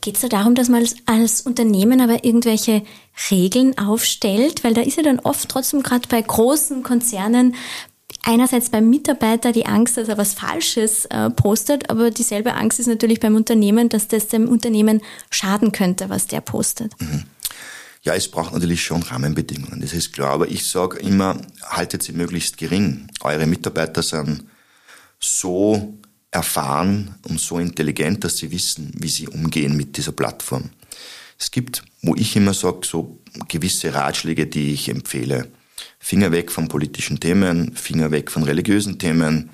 Geht 0.00 0.16
es 0.16 0.22
da 0.22 0.28
darum, 0.28 0.54
dass 0.54 0.68
man 0.68 0.80
als, 0.80 0.96
als, 1.06 1.40
Unternehmen 1.42 2.00
aber 2.00 2.24
irgendwelche 2.24 2.82
Regeln 3.30 3.78
aufstellt? 3.78 4.64
Weil 4.64 4.74
da 4.74 4.80
ist 4.80 4.96
ja 4.96 5.02
dann 5.02 5.20
oft 5.20 5.48
trotzdem 5.48 5.82
gerade 5.82 6.08
bei 6.08 6.20
großen 6.20 6.82
Konzernen 6.82 7.54
einerseits 8.22 8.70
beim 8.70 8.88
Mitarbeiter 8.90 9.52
die 9.52 9.66
Angst, 9.66 9.96
dass 9.96 10.08
er 10.08 10.18
was 10.18 10.34
Falsches 10.34 11.04
äh, 11.06 11.30
postet, 11.30 11.90
aber 11.90 12.10
dieselbe 12.10 12.54
Angst 12.54 12.80
ist 12.80 12.86
natürlich 12.86 13.20
beim 13.20 13.36
Unternehmen, 13.36 13.88
dass 13.88 14.08
das 14.08 14.28
dem 14.28 14.48
Unternehmen 14.48 15.02
schaden 15.30 15.72
könnte, 15.72 16.08
was 16.08 16.26
der 16.26 16.40
postet. 16.40 16.92
Mhm. 17.00 17.24
Ja, 18.04 18.14
es 18.14 18.30
braucht 18.30 18.52
natürlich 18.52 18.84
schon 18.84 19.02
Rahmenbedingungen, 19.02 19.80
das 19.80 19.94
ist 19.94 20.12
klar. 20.12 20.32
Aber 20.32 20.48
ich 20.48 20.66
sage 20.66 20.98
immer, 20.98 21.40
haltet 21.62 22.02
sie 22.02 22.12
möglichst 22.12 22.58
gering. 22.58 23.08
Eure 23.22 23.46
Mitarbeiter 23.46 24.02
sind 24.02 24.44
so 25.18 25.98
erfahren 26.30 27.14
und 27.28 27.40
so 27.40 27.58
intelligent, 27.58 28.22
dass 28.22 28.36
sie 28.36 28.50
wissen, 28.50 28.92
wie 28.98 29.08
sie 29.08 29.26
umgehen 29.26 29.74
mit 29.74 29.96
dieser 29.96 30.12
Plattform. 30.12 30.68
Es 31.38 31.50
gibt, 31.50 31.82
wo 32.02 32.14
ich 32.14 32.36
immer 32.36 32.52
sage, 32.52 32.80
so 32.86 33.20
gewisse 33.48 33.94
Ratschläge, 33.94 34.46
die 34.46 34.74
ich 34.74 34.90
empfehle. 34.90 35.50
Finger 35.98 36.30
weg 36.30 36.52
von 36.52 36.68
politischen 36.68 37.20
Themen, 37.20 37.74
Finger 37.74 38.10
weg 38.10 38.30
von 38.30 38.42
religiösen 38.42 38.98
Themen. 38.98 39.48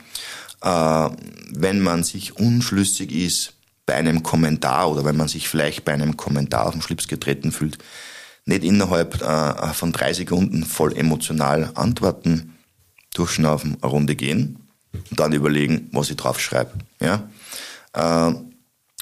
Äh, 0.62 1.11
wenn 1.52 1.80
man 1.80 2.02
sich 2.02 2.37
unschlüssig 2.37 3.12
ist 3.12 3.52
bei 3.87 3.95
einem 3.95 4.25
Kommentar 4.25 4.90
oder 4.90 5.04
wenn 5.04 5.16
man 5.16 5.28
sich 5.28 5.49
vielleicht 5.49 5.85
bei 5.85 5.92
einem 5.92 6.16
Kommentar 6.16 6.66
auf 6.66 6.73
den 6.73 6.83
Schlips 6.83 7.07
getreten 7.07 7.52
fühlt, 7.52 7.78
nicht 8.50 8.64
innerhalb 8.64 9.23
äh, 9.23 9.73
von 9.73 9.92
drei 9.92 10.12
Sekunden 10.12 10.64
voll 10.64 10.97
emotional 10.97 11.71
antworten, 11.75 12.57
durchschnaufen, 13.14 13.78
eine 13.80 13.90
Runde 13.90 14.14
gehen 14.14 14.59
und 14.92 15.19
dann 15.19 15.33
überlegen, 15.33 15.88
was 15.92 16.11
ich 16.11 16.16
drauf 16.16 16.38
schreibe. 16.38 16.73
Ja? 17.00 17.28
Äh, 17.95 18.35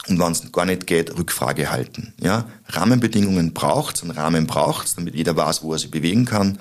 und 0.08 0.18
wenn 0.18 0.32
es 0.32 0.52
gar 0.52 0.64
nicht 0.64 0.86
geht, 0.86 1.18
Rückfrage 1.18 1.70
halten. 1.70 2.14
Ja? 2.20 2.48
Rahmenbedingungen 2.68 3.52
braucht's, 3.52 4.02
einen 4.02 4.12
Rahmen 4.12 4.46
braucht's, 4.46 4.94
damit 4.94 5.14
jeder 5.14 5.36
weiß, 5.36 5.62
wo 5.62 5.72
er 5.72 5.78
sich 5.78 5.90
bewegen 5.90 6.24
kann. 6.24 6.58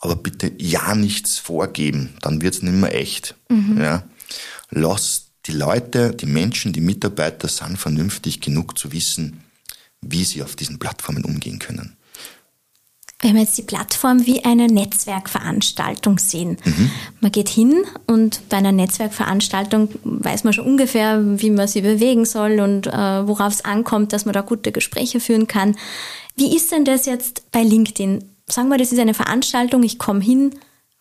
Aber 0.00 0.16
bitte 0.16 0.52
ja 0.58 0.94
nichts 0.94 1.38
vorgeben, 1.38 2.14
dann 2.22 2.42
wird's 2.42 2.62
nicht 2.62 2.74
mehr 2.74 2.94
echt. 2.94 3.36
Mhm. 3.48 3.80
Ja? 3.80 4.04
Lass 4.70 5.26
die 5.46 5.52
Leute, 5.52 6.12
die 6.12 6.26
Menschen, 6.26 6.72
die 6.72 6.80
Mitarbeiter 6.80 7.48
sind 7.48 7.76
vernünftig 7.78 8.40
genug 8.40 8.78
zu 8.78 8.92
wissen, 8.92 9.42
wie 10.00 10.24
sie 10.24 10.42
auf 10.42 10.56
diesen 10.56 10.78
Plattformen 10.78 11.24
umgehen 11.24 11.58
können. 11.58 11.96
Wenn 13.22 13.34
wir 13.34 13.42
jetzt 13.42 13.56
die 13.56 13.62
Plattform 13.62 14.26
wie 14.26 14.44
eine 14.44 14.66
Netzwerkveranstaltung 14.66 16.18
sehen. 16.18 16.56
Mhm. 16.64 16.90
Man 17.20 17.30
geht 17.30 17.48
hin 17.48 17.84
und 18.06 18.48
bei 18.48 18.56
einer 18.56 18.72
Netzwerkveranstaltung 18.72 19.90
weiß 20.02 20.42
man 20.42 20.52
schon 20.52 20.66
ungefähr, 20.66 21.20
wie 21.40 21.50
man 21.50 21.68
sie 21.68 21.82
bewegen 21.82 22.24
soll 22.24 22.58
und 22.58 22.88
äh, 22.88 22.90
worauf 23.26 23.52
es 23.52 23.64
ankommt, 23.64 24.12
dass 24.12 24.24
man 24.24 24.32
da 24.32 24.40
gute 24.40 24.72
Gespräche 24.72 25.20
führen 25.20 25.46
kann. 25.46 25.76
Wie 26.34 26.56
ist 26.56 26.72
denn 26.72 26.84
das 26.84 27.06
jetzt 27.06 27.50
bei 27.52 27.62
LinkedIn? 27.62 28.24
Sagen 28.48 28.68
wir, 28.68 28.78
das 28.78 28.90
ist 28.90 28.98
eine 28.98 29.14
Veranstaltung, 29.14 29.84
ich 29.84 30.00
komme 30.00 30.20
hin. 30.20 30.50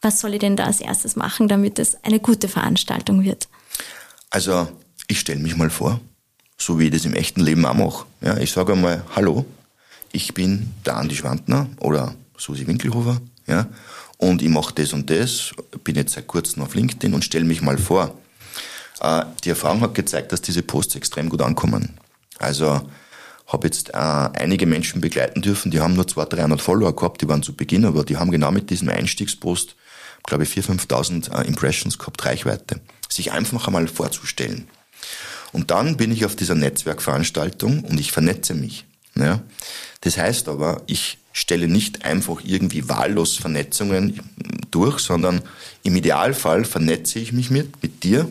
Was 0.02 0.20
soll 0.20 0.34
ich 0.34 0.40
denn 0.40 0.56
da 0.56 0.66
als 0.66 0.80
erstes 0.80 1.16
machen, 1.16 1.48
damit 1.48 1.80
es 1.80 2.04
eine 2.04 2.20
gute 2.20 2.48
Veranstaltung 2.48 3.24
wird? 3.24 3.48
Also, 4.30 4.68
ich 5.08 5.20
stelle 5.20 5.40
mich 5.40 5.56
mal 5.56 5.70
vor, 5.70 6.00
so 6.58 6.80
wie 6.80 6.86
ich 6.86 6.92
das 6.92 7.06
im 7.06 7.14
echten 7.14 7.42
Leben 7.42 7.66
auch 7.66 7.74
mache. 7.74 8.06
Ja, 8.22 8.38
ich 8.38 8.52
sage 8.52 8.74
einmal, 8.74 9.04
hallo, 9.16 9.46
ich 10.12 10.34
bin 10.34 10.72
der 10.86 10.98
Andi 10.98 11.16
Schwantner 11.16 11.70
oder 11.80 12.16
Susi 12.38 12.68
Winkelhofer, 12.68 13.22
ja, 13.48 13.68
und 14.18 14.42
ich 14.42 14.50
mache 14.50 14.74
das 14.76 14.94
und 14.94 15.10
das, 15.10 15.52
bin 15.84 15.96
jetzt 15.96 16.14
seit 16.14 16.28
kurzem 16.28 16.62
auf 16.64 16.76
LinkedIn 16.76 17.14
und 17.14 17.26
stelle 17.26 17.46
mich 17.46 17.62
mal 17.62 17.78
vor. 17.78 18.16
Äh, 19.02 19.24
die 19.44 19.50
Erfahrung 19.50 19.82
hat 19.82 19.96
gezeigt, 19.96 20.32
dass 20.32 20.42
diese 20.42 20.62
Posts 20.62 20.96
extrem 20.96 21.30
gut 21.30 21.42
ankommen. 21.42 21.98
Also 22.38 22.82
habe 23.48 23.68
jetzt 23.68 23.90
äh, 23.90 23.98
einige 23.98 24.66
Menschen 24.66 25.02
begleiten 25.02 25.42
dürfen, 25.42 25.72
die 25.72 25.80
haben 25.80 25.96
nur 25.96 26.08
200, 26.08 26.40
300 26.40 26.62
Follower 26.62 26.96
gehabt, 26.96 27.22
die 27.22 27.28
waren 27.28 27.44
zu 27.44 27.54
Beginn, 27.54 27.86
aber 27.86 28.06
die 28.06 28.18
haben 28.18 28.32
genau 28.32 28.52
mit 28.52 28.70
diesem 28.70 28.90
Einstiegspost, 28.90 29.76
glaube 30.24 30.44
ich, 30.44 30.50
4.000, 30.52 30.88
5.000 30.88 31.42
äh, 31.42 31.48
Impressions 31.48 31.98
gehabt, 31.98 32.24
Reichweite. 32.24 32.80
Sich 33.10 33.32
einfach 33.32 33.68
einmal 33.68 33.88
vorzustellen. 33.88 34.68
Und 35.52 35.72
dann 35.72 35.98
bin 35.98 36.12
ich 36.12 36.26
auf 36.26 36.36
dieser 36.36 36.56
Netzwerkveranstaltung 36.56 37.84
und 37.84 38.00
ich 38.00 38.12
vernetze 38.12 38.54
mich. 38.54 38.86
Ja. 39.16 39.42
Das 40.02 40.18
heißt 40.18 40.48
aber, 40.50 40.82
ich 40.88 41.18
stelle 41.32 41.68
nicht 41.68 42.04
einfach 42.06 42.42
irgendwie 42.44 42.90
wahllos 42.90 43.38
Vernetzungen 43.38 44.20
durch, 44.70 45.00
sondern 45.00 45.42
im 45.84 45.96
Idealfall 45.96 46.66
vernetze 46.66 47.20
ich 47.20 47.32
mich 47.32 47.50
mit, 47.50 47.82
mit 47.82 48.04
dir 48.04 48.30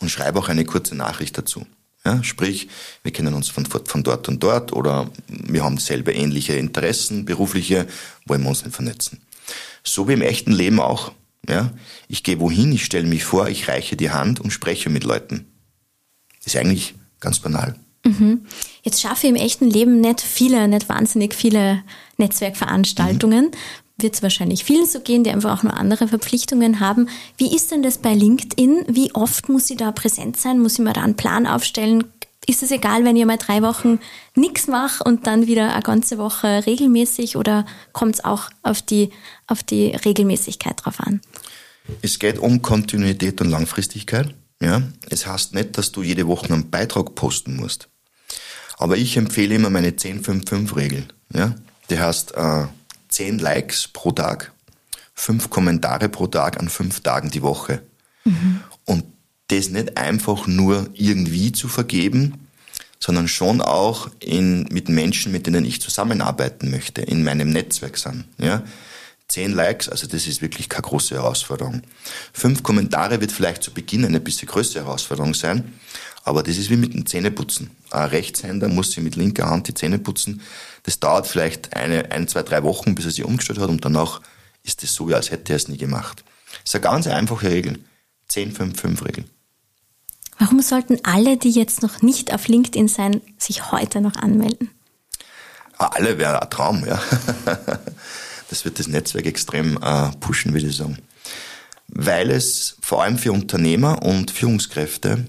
und 0.00 0.10
schreibe 0.10 0.38
auch 0.38 0.48
eine 0.48 0.64
kurze 0.64 0.94
Nachricht 0.94 1.36
dazu. 1.36 1.66
Ja, 2.04 2.22
sprich, 2.22 2.68
wir 3.02 3.12
kennen 3.12 3.32
uns 3.32 3.48
von, 3.48 3.64
von 3.64 4.02
dort 4.02 4.28
und 4.28 4.42
dort 4.42 4.72
oder 4.72 5.10
wir 5.26 5.64
haben 5.64 5.78
selber 5.78 6.14
ähnliche 6.14 6.54
Interessen, 6.54 7.24
berufliche, 7.24 7.86
wollen 8.26 8.42
wir 8.42 8.50
uns 8.50 8.62
nicht 8.62 8.74
vernetzen. 8.74 9.22
So 9.82 10.06
wie 10.06 10.12
im 10.12 10.22
echten 10.22 10.52
Leben 10.52 10.80
auch. 10.80 11.12
Ja, 11.48 11.72
ich 12.08 12.22
gehe 12.22 12.40
wohin, 12.40 12.72
ich 12.72 12.84
stelle 12.84 13.06
mich 13.06 13.24
vor, 13.24 13.48
ich 13.48 13.68
reiche 13.68 13.96
die 13.96 14.10
Hand 14.10 14.40
und 14.40 14.50
spreche 14.50 14.90
mit 14.90 15.04
Leuten. 15.04 15.46
Ist 16.44 16.56
eigentlich 16.56 16.94
ganz 17.20 17.38
banal. 17.38 17.74
Mhm. 18.04 18.46
Jetzt 18.84 19.00
schaffe 19.00 19.26
ich 19.26 19.30
im 19.30 19.36
echten 19.36 19.68
Leben 19.68 20.00
nicht 20.00 20.20
viele, 20.20 20.68
nicht 20.68 20.90
wahnsinnig 20.90 21.34
viele 21.34 21.82
Netzwerkveranstaltungen. 22.18 23.46
Mhm. 23.46 23.50
Wird 23.96 24.14
es 24.14 24.22
wahrscheinlich 24.22 24.62
vielen 24.64 24.86
so 24.86 25.00
gehen, 25.00 25.24
die 25.24 25.30
einfach 25.30 25.58
auch 25.58 25.62
nur 25.62 25.74
andere 25.74 26.06
Verpflichtungen 26.06 26.80
haben. 26.80 27.08
Wie 27.38 27.54
ist 27.54 27.70
denn 27.70 27.82
das 27.82 27.98
bei 27.98 28.12
LinkedIn? 28.12 28.84
Wie 28.88 29.14
oft 29.14 29.48
muss 29.48 29.70
ich 29.70 29.78
da 29.78 29.90
präsent 29.90 30.36
sein? 30.36 30.60
Muss 30.60 30.74
ich 30.74 30.80
mir 30.80 30.92
da 30.92 31.02
einen 31.02 31.16
Plan 31.16 31.46
aufstellen? 31.46 32.04
Ist 32.46 32.62
es 32.62 32.70
egal, 32.72 33.04
wenn 33.04 33.16
ich 33.16 33.24
mal 33.24 33.38
drei 33.38 33.62
Wochen 33.62 34.00
nichts 34.34 34.66
mache 34.66 35.02
und 35.02 35.26
dann 35.26 35.46
wieder 35.46 35.72
eine 35.72 35.82
ganze 35.82 36.18
Woche 36.18 36.66
regelmäßig 36.66 37.36
oder 37.38 37.64
kommt 37.92 38.16
es 38.16 38.24
auch 38.24 38.50
auf 38.62 38.82
die, 38.82 39.10
auf 39.46 39.62
die 39.62 39.96
Regelmäßigkeit 39.96 40.84
drauf 40.84 41.00
an? 41.00 41.22
Es 42.02 42.18
geht 42.18 42.38
um 42.38 42.60
Kontinuität 42.60 43.40
und 43.40 43.48
Langfristigkeit. 43.48 44.34
Ja? 44.60 44.82
Es 45.08 45.26
heißt 45.26 45.54
nicht, 45.54 45.78
dass 45.78 45.90
du 45.90 46.02
jede 46.02 46.26
Woche 46.26 46.52
einen 46.52 46.68
Beitrag 46.68 47.14
posten 47.14 47.56
musst. 47.56 47.88
Aber 48.84 48.98
ich 48.98 49.16
empfehle 49.16 49.54
immer 49.54 49.70
meine 49.70 49.92
10-5-5-Regel. 49.92 51.06
Ja? 51.32 51.54
Die 51.88 51.98
heißt 51.98 52.34
äh, 52.36 52.66
10 53.08 53.38
Likes 53.38 53.88
pro 53.88 54.12
Tag, 54.12 54.52
5 55.14 55.48
Kommentare 55.48 56.10
pro 56.10 56.26
Tag 56.26 56.60
an 56.60 56.68
5 56.68 57.00
Tagen 57.00 57.30
die 57.30 57.40
Woche. 57.40 57.80
Mhm. 58.24 58.60
Und 58.84 59.04
das 59.48 59.70
nicht 59.70 59.96
einfach 59.96 60.46
nur 60.46 60.90
irgendwie 60.92 61.50
zu 61.52 61.66
vergeben, 61.68 62.46
sondern 63.00 63.26
schon 63.26 63.62
auch 63.62 64.10
in, 64.20 64.64
mit 64.64 64.90
Menschen, 64.90 65.32
mit 65.32 65.46
denen 65.46 65.64
ich 65.64 65.80
zusammenarbeiten 65.80 66.70
möchte, 66.70 67.00
in 67.00 67.24
meinem 67.24 67.48
Netzwerk 67.48 67.96
sind. 67.96 68.26
Ja? 68.36 68.64
Zehn 69.28 69.52
Likes, 69.52 69.88
also 69.88 70.06
das 70.06 70.26
ist 70.26 70.42
wirklich 70.42 70.68
keine 70.68 70.82
große 70.82 71.14
Herausforderung. 71.14 71.82
Fünf 72.32 72.62
Kommentare 72.62 73.20
wird 73.20 73.32
vielleicht 73.32 73.62
zu 73.62 73.72
Beginn 73.72 74.04
eine 74.04 74.20
bisschen 74.20 74.48
größere 74.48 74.84
Herausforderung 74.84 75.34
sein, 75.34 75.72
aber 76.24 76.42
das 76.42 76.56
ist 76.58 76.70
wie 76.70 76.76
mit 76.76 76.92
dem 76.92 77.06
Zähneputzen. 77.06 77.70
Ein 77.90 78.10
Rechtshänder 78.10 78.68
muss 78.68 78.92
sich 78.92 79.02
mit 79.02 79.16
linker 79.16 79.48
Hand 79.48 79.68
die 79.68 79.74
Zähne 79.74 79.98
putzen. 79.98 80.42
Das 80.82 81.00
dauert 81.00 81.26
vielleicht 81.26 81.74
eine, 81.74 82.12
ein, 82.12 82.28
zwei, 82.28 82.42
drei 82.42 82.62
Wochen, 82.62 82.94
bis 82.94 83.06
er 83.06 83.10
sich 83.10 83.24
umgestellt 83.24 83.58
hat 83.58 83.70
und 83.70 83.84
danach 83.84 84.20
ist 84.62 84.82
es 84.82 84.94
so, 84.94 85.06
als 85.06 85.30
hätte 85.30 85.52
er 85.52 85.56
es 85.56 85.68
nie 85.68 85.78
gemacht. 85.78 86.24
Das 86.64 86.74
ist 86.74 86.74
eine 86.74 86.82
ganz 86.82 87.06
einfache 87.06 87.50
Regel. 87.50 87.78
10-5-5-Regel. 88.30 89.24
Warum 90.38 90.60
sollten 90.60 90.98
alle, 91.04 91.36
die 91.36 91.50
jetzt 91.50 91.82
noch 91.82 92.02
nicht 92.02 92.32
auf 92.32 92.48
LinkedIn 92.48 92.88
sein, 92.88 93.20
sich 93.38 93.70
heute 93.70 94.00
noch 94.00 94.16
anmelden? 94.16 94.70
Ah, 95.78 95.86
alle 95.86 96.18
wäre 96.18 96.42
ein 96.42 96.50
Traum, 96.50 96.84
ja. 96.86 97.00
Das 98.50 98.64
wird 98.64 98.78
das 98.78 98.88
Netzwerk 98.88 99.26
extrem 99.26 99.78
äh, 99.82 100.10
pushen, 100.20 100.52
würde 100.52 100.66
ich 100.66 100.76
sagen. 100.76 100.98
Weil 101.88 102.30
es 102.30 102.76
vor 102.80 103.02
allem 103.02 103.18
für 103.18 103.32
Unternehmer 103.32 104.02
und 104.02 104.30
Führungskräfte 104.30 105.26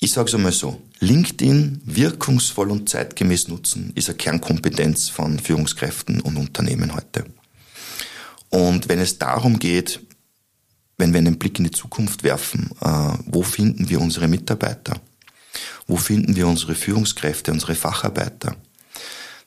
ich 0.00 0.12
sage 0.12 0.28
es 0.28 0.34
einmal 0.34 0.52
so, 0.52 0.80
LinkedIn 1.00 1.82
wirkungsvoll 1.84 2.70
und 2.70 2.88
zeitgemäß 2.88 3.48
nutzen 3.48 3.92
ist 3.96 4.08
eine 4.08 4.16
Kernkompetenz 4.16 5.08
von 5.08 5.40
Führungskräften 5.40 6.20
und 6.20 6.36
Unternehmen 6.36 6.94
heute. 6.94 7.24
Und 8.48 8.88
wenn 8.88 9.00
es 9.00 9.18
darum 9.18 9.58
geht, 9.58 10.00
wenn 10.98 11.12
wir 11.12 11.18
einen 11.18 11.38
Blick 11.38 11.58
in 11.58 11.64
die 11.64 11.72
Zukunft 11.72 12.22
werfen, 12.22 12.70
äh, 12.80 13.18
wo 13.26 13.42
finden 13.42 13.88
wir 13.88 14.00
unsere 14.00 14.28
Mitarbeiter? 14.28 15.00
Wo 15.88 15.96
finden 15.96 16.36
wir 16.36 16.46
unsere 16.46 16.76
Führungskräfte, 16.76 17.50
unsere 17.50 17.74
Facharbeiter? 17.74 18.54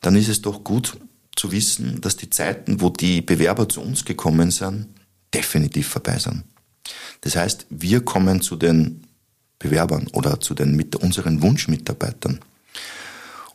Dann 0.01 0.15
ist 0.17 0.27
es 0.27 0.41
doch 0.41 0.63
gut 0.65 0.97
zu 1.35 1.51
wissen, 1.51 2.01
dass 2.01 2.17
die 2.17 2.29
Zeiten, 2.29 2.81
wo 2.81 2.89
die 2.89 3.21
Bewerber 3.21 3.69
zu 3.69 3.81
uns 3.81 4.05
gekommen 4.05 4.51
sind, 4.51 4.87
definitiv 5.33 5.87
vorbei 5.87 6.19
sind. 6.19 6.43
Das 7.21 7.35
heißt, 7.35 7.67
wir 7.69 8.01
kommen 8.01 8.41
zu 8.41 8.55
den 8.55 9.03
Bewerbern 9.59 10.07
oder 10.13 10.39
zu 10.39 10.53
den 10.53 10.75
mit 10.75 10.95
unseren 10.95 11.41
Wunschmitarbeitern. 11.41 12.39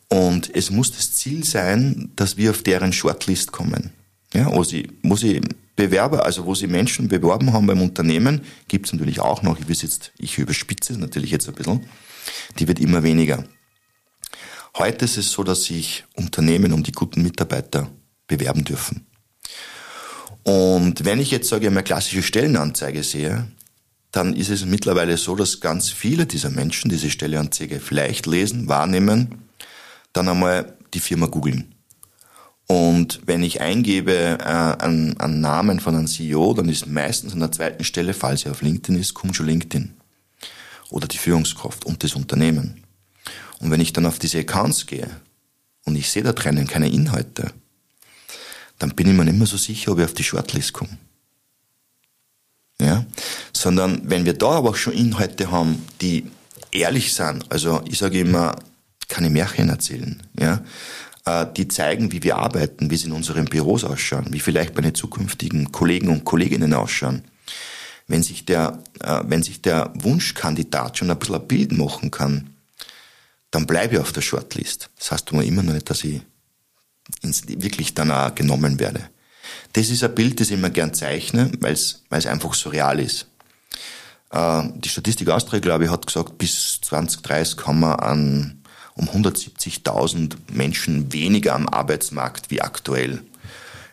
Und 0.08 0.54
es 0.54 0.70
muss 0.70 0.92
das 0.92 1.12
Ziel 1.12 1.44
sein, 1.44 2.12
dass 2.14 2.36
wir 2.36 2.50
auf 2.50 2.62
deren 2.62 2.92
Shortlist 2.92 3.52
kommen. 3.52 3.90
Ja, 4.32 4.52
wo 4.52 4.62
sie, 4.62 4.90
wo 5.02 5.16
sie 5.16 5.40
Bewerber, 5.74 6.24
also 6.24 6.46
wo 6.46 6.54
sie 6.54 6.66
Menschen 6.66 7.08
beworben 7.08 7.52
haben 7.52 7.66
beim 7.66 7.82
Unternehmen, 7.82 8.40
gibt 8.68 8.86
es 8.86 8.92
natürlich 8.92 9.20
auch 9.20 9.42
noch, 9.42 9.58
ich, 9.58 9.82
jetzt, 9.82 10.12
ich 10.18 10.38
überspitze 10.38 10.92
es 10.92 10.98
natürlich 10.98 11.30
jetzt 11.30 11.48
ein 11.48 11.54
bisschen, 11.54 11.86
die 12.58 12.68
wird 12.68 12.80
immer 12.80 13.02
weniger. 13.02 13.44
Heute 14.78 15.06
ist 15.06 15.16
es 15.16 15.30
so, 15.30 15.42
dass 15.42 15.64
sich 15.64 16.04
Unternehmen 16.16 16.74
um 16.74 16.82
die 16.82 16.92
guten 16.92 17.22
Mitarbeiter 17.22 17.90
bewerben 18.26 18.62
dürfen. 18.64 19.06
Und 20.42 21.06
wenn 21.06 21.18
ich 21.18 21.30
jetzt, 21.30 21.48
sage 21.48 21.66
ich 21.66 21.72
mal, 21.72 21.82
klassische 21.82 22.22
Stellenanzeige 22.22 23.02
sehe, 23.02 23.46
dann 24.12 24.34
ist 24.34 24.50
es 24.50 24.66
mittlerweile 24.66 25.16
so, 25.16 25.34
dass 25.34 25.60
ganz 25.60 25.88
viele 25.88 26.26
dieser 26.26 26.50
Menschen 26.50 26.90
diese 26.90 27.10
Stelleanzeige 27.10 27.80
vielleicht 27.80 28.26
lesen, 28.26 28.68
wahrnehmen, 28.68 29.48
dann 30.12 30.28
einmal 30.28 30.76
die 30.92 31.00
Firma 31.00 31.26
googeln. 31.26 31.74
Und 32.66 33.20
wenn 33.24 33.42
ich 33.42 33.62
eingebe 33.62 34.38
äh, 34.40 34.44
einen, 34.44 35.18
einen 35.18 35.40
Namen 35.40 35.80
von 35.80 35.94
einem 35.94 36.06
CEO, 36.06 36.52
dann 36.52 36.68
ist 36.68 36.86
meistens 36.86 37.32
an 37.32 37.40
der 37.40 37.52
zweiten 37.52 37.84
Stelle, 37.84 38.12
falls 38.12 38.44
er 38.44 38.52
auf 38.52 38.60
LinkedIn 38.60 39.00
ist, 39.00 39.14
kommt 39.14 39.36
schon 39.36 39.46
LinkedIn. 39.46 39.94
Oder 40.90 41.08
die 41.08 41.18
Führungskraft 41.18 41.86
und 41.86 42.04
das 42.04 42.14
Unternehmen. 42.14 42.85
Und 43.60 43.70
wenn 43.70 43.80
ich 43.80 43.92
dann 43.92 44.06
auf 44.06 44.18
diese 44.18 44.38
Accounts 44.38 44.86
gehe 44.86 45.08
und 45.84 45.96
ich 45.96 46.10
sehe 46.10 46.22
da 46.22 46.32
drinnen 46.32 46.66
keine 46.66 46.90
Inhalte, 46.90 47.52
dann 48.78 48.94
bin 48.94 49.08
ich 49.08 49.14
mir 49.14 49.24
nicht 49.24 49.38
mehr 49.38 49.46
so 49.46 49.56
sicher, 49.56 49.92
ob 49.92 49.98
ich 49.98 50.04
auf 50.04 50.14
die 50.14 50.24
Shortlist 50.24 50.72
komme. 50.72 50.98
Ja, 52.78 53.06
sondern 53.54 54.02
wenn 54.04 54.26
wir 54.26 54.34
da 54.34 54.50
aber 54.50 54.70
auch 54.70 54.76
schon 54.76 54.92
Inhalte 54.92 55.50
haben, 55.50 55.82
die 56.02 56.30
ehrlich 56.72 57.14
sind, 57.14 57.50
also 57.50 57.80
ich 57.86 57.98
sage 57.98 58.20
immer, 58.20 58.56
keine 59.08 59.30
Märchen 59.30 59.70
erzählen, 59.70 60.22
ja, 60.38 60.62
äh, 61.24 61.46
die 61.56 61.68
zeigen, 61.68 62.12
wie 62.12 62.22
wir 62.22 62.36
arbeiten, 62.36 62.90
wie 62.90 62.94
es 62.94 63.04
in 63.04 63.12
unseren 63.12 63.46
Büros 63.46 63.84
ausschauen, 63.84 64.26
wie 64.30 64.40
vielleicht 64.40 64.74
meine 64.74 64.92
zukünftigen 64.92 65.72
Kollegen 65.72 66.08
und 66.08 66.24
Kolleginnen 66.24 66.74
ausschauen. 66.74 67.24
Wenn 68.08 68.22
sich 68.22 68.44
der, 68.44 68.82
äh, 69.00 69.22
wenn 69.26 69.42
sich 69.42 69.62
der 69.62 69.92
Wunschkandidat 69.94 70.98
schon 70.98 71.10
ein 71.10 71.18
bisschen 71.18 71.36
ein 71.36 71.48
Bild 71.48 71.72
machen 71.72 72.10
kann, 72.10 72.55
dann 73.50 73.66
bleibe 73.66 73.94
ich 73.94 74.00
auf 74.00 74.12
der 74.12 74.22
Shortlist. 74.22 74.90
Das 74.98 75.12
heißt 75.12 75.32
aber 75.32 75.44
immer 75.44 75.62
noch 75.62 75.72
nicht, 75.72 75.88
dass 75.88 76.04
ich 76.04 76.20
wirklich 77.22 77.94
dann 77.94 78.10
auch 78.10 78.34
genommen 78.34 78.78
werde. 78.78 79.08
Das 79.72 79.90
ist 79.90 80.02
ein 80.02 80.14
Bild, 80.14 80.40
das 80.40 80.48
ich 80.48 80.54
immer 80.54 80.70
gern 80.70 80.94
zeichne, 80.94 81.52
weil 81.60 81.72
es 81.72 82.02
einfach 82.10 82.54
so 82.54 82.70
real 82.70 82.98
ist. 82.98 83.26
Äh, 84.30 84.62
die 84.76 84.88
Statistik 84.88 85.28
Austria, 85.28 85.60
glaube 85.60 85.84
ich, 85.84 85.90
hat 85.90 86.06
gesagt, 86.06 86.38
bis 86.38 86.80
2030 86.82 87.56
kann 87.56 87.80
man 87.80 87.98
an 88.00 88.62
um 88.94 89.08
170.000 89.08 90.36
Menschen 90.52 91.12
weniger 91.12 91.54
am 91.54 91.68
Arbeitsmarkt 91.68 92.50
wie 92.50 92.62
aktuell. 92.62 93.22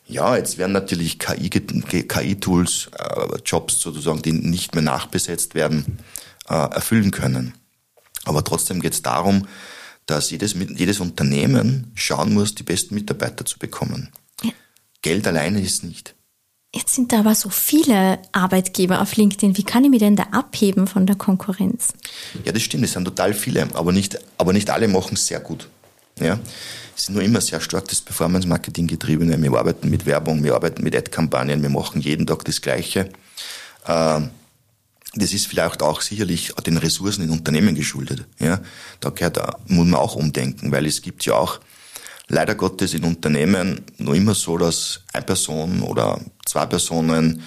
Ja, 0.08 0.36
jetzt 0.36 0.58
werden 0.58 0.72
natürlich 0.72 1.20
KI-Tools 1.20 2.90
äh, 2.98 3.38
Jobs 3.46 3.80
sozusagen, 3.80 4.22
die 4.22 4.32
nicht 4.32 4.76
mehr 4.76 4.84
nachbesetzt 4.84 5.56
werden, 5.56 6.00
äh, 6.48 6.54
erfüllen 6.54 7.12
können. 7.12 7.54
Aber 8.26 8.44
trotzdem 8.44 8.82
geht 8.82 8.94
es 8.94 9.02
darum, 9.02 9.48
dass 10.06 10.32
jedes, 10.32 10.54
jedes 10.54 11.00
Unternehmen 11.00 11.92
schauen 11.96 12.34
muss, 12.34 12.56
die 12.56 12.64
besten 12.64 12.96
Mitarbeiter 12.96 13.46
zu 13.46 13.60
bekommen. 13.60 14.10
Ja. 14.44 14.52
Geld 15.02 15.28
alleine 15.28 15.62
ist 15.62 15.84
nicht. 15.84 16.16
Jetzt 16.76 16.96
sind 16.96 17.12
da 17.12 17.20
aber 17.20 17.36
so 17.36 17.50
viele 17.50 18.20
Arbeitgeber 18.32 19.02
auf 19.02 19.16
LinkedIn. 19.16 19.58
Wie 19.58 19.64
kann 19.64 19.84
ich 19.84 19.92
mich 19.92 20.00
denn 20.00 20.16
da 20.16 20.24
abheben 20.32 20.88
von 20.88 21.06
der 21.06 21.16
Konkurrenz? 21.16 21.94
Ja, 22.44 22.52
das 22.52 22.64
stimmt. 22.64 22.84
Es 22.84 22.94
sind 22.94 23.06
total 23.06 23.34
viele, 23.34 23.68
aber 23.76 23.92
nicht, 23.92 24.18
aber 24.40 24.54
nicht 24.54 24.72
alle 24.72 24.88
machen 24.88 25.14
es 25.14 25.28
sehr 25.28 25.40
gut. 25.40 25.68
Ja, 26.20 26.40
es 26.96 27.04
ist 27.04 27.10
nur 27.12 27.22
immer 27.22 27.42
sehr 27.42 27.60
stark 27.60 27.88
das 27.88 28.02
Performance-Marketing 28.02 28.88
getriebene. 28.88 29.40
Wir 29.42 29.54
arbeiten 29.54 29.90
mit 29.90 30.06
Werbung, 30.06 30.44
wir 30.44 30.56
arbeiten 30.56 30.84
mit 30.84 30.96
Ad-Kampagnen, 30.96 31.62
wir 31.62 31.70
machen 31.70 32.02
jeden 32.02 32.26
Tag 32.26 32.44
das 32.46 32.62
Gleiche. 32.62 33.10
Ähm, 33.88 34.32
das 35.16 35.34
ist 35.34 35.48
vielleicht 35.48 35.82
auch 35.82 36.02
sicherlich 36.02 36.54
den 36.66 36.78
Ressourcen 36.78 37.24
in 37.24 37.30
Unternehmen 37.30 37.76
geschuldet. 37.76 38.26
Ja, 38.40 38.62
da 39.00 39.10
gehört, 39.10 39.38
da 39.38 39.58
muss 39.68 39.86
man 39.86 40.00
auch 40.00 40.16
umdenken, 40.16 40.72
weil 40.72 40.86
es 40.86 41.02
gibt 41.02 41.26
ja 41.26 41.36
auch 41.36 41.60
leider 42.28 42.56
Gottes 42.56 42.94
in 42.94 43.04
Unternehmen 43.04 43.82
nur 43.98 44.16
immer 44.16 44.34
so, 44.34 44.58
dass 44.58 45.02
eine 45.14 45.26
Person 45.26 45.82
oder 45.82 46.20
zwei 46.46 46.66
Personen 46.66 47.44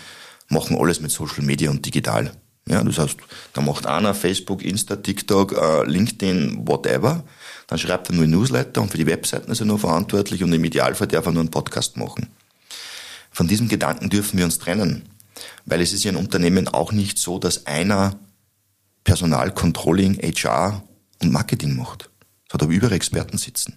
machen 0.49 0.77
alles 0.79 1.01
mit 1.01 1.11
Social 1.11 1.43
Media 1.43 1.71
und 1.71 1.85
digital. 1.85 2.33
Ja, 2.69 2.83
das 2.83 2.99
heißt, 2.99 3.17
da 3.53 3.61
macht 3.61 3.87
einer 3.87 4.13
Facebook, 4.13 4.65
Insta, 4.65 4.97
TikTok, 4.97 5.53
äh, 5.53 5.85
LinkedIn, 5.85 6.67
whatever. 6.67 7.25
Dann 7.69 7.79
schreibt 7.79 8.11
er 8.11 8.17
nur 8.17 8.25
ein 8.25 8.31
Newsletter 8.31 8.83
und 8.83 8.91
für 8.91 8.99
die 8.99 9.07
Webseiten 9.07 9.51
ist 9.53 9.61
er 9.61 9.67
nur 9.67 9.79
verantwortlich 9.79 10.43
und 10.43 10.53
im 10.53 10.65
Idealfall 10.65 11.07
darf 11.07 11.27
er 11.27 11.33
nur 11.33 11.43
einen 11.43 11.51
Podcast 11.51 11.97
machen. 11.97 12.29
Von 13.31 13.47
diesem 13.47 13.69
Gedanken 13.69 14.11
dürfen 14.11 14.39
wir 14.39 14.45
uns 14.45 14.59
trennen. 14.59 15.03
Weil 15.65 15.81
es 15.81 15.93
ist 15.93 16.05
ja 16.05 16.11
in 16.11 16.17
Unternehmen 16.17 16.69
auch 16.69 16.93
nicht 16.93 17.19
so, 17.19 17.39
dass 17.39 17.67
einer 17.67 18.19
Personal, 19.05 19.53
Controlling, 19.53 20.19
HR 20.19 20.83
und 21.23 21.33
Marketing 21.33 21.77
macht. 21.77 22.11
Es 22.49 22.55
hat 22.55 22.63
aber 22.63 22.73
über 22.73 22.91
Experten 22.93 23.39
sitzen. 23.39 23.77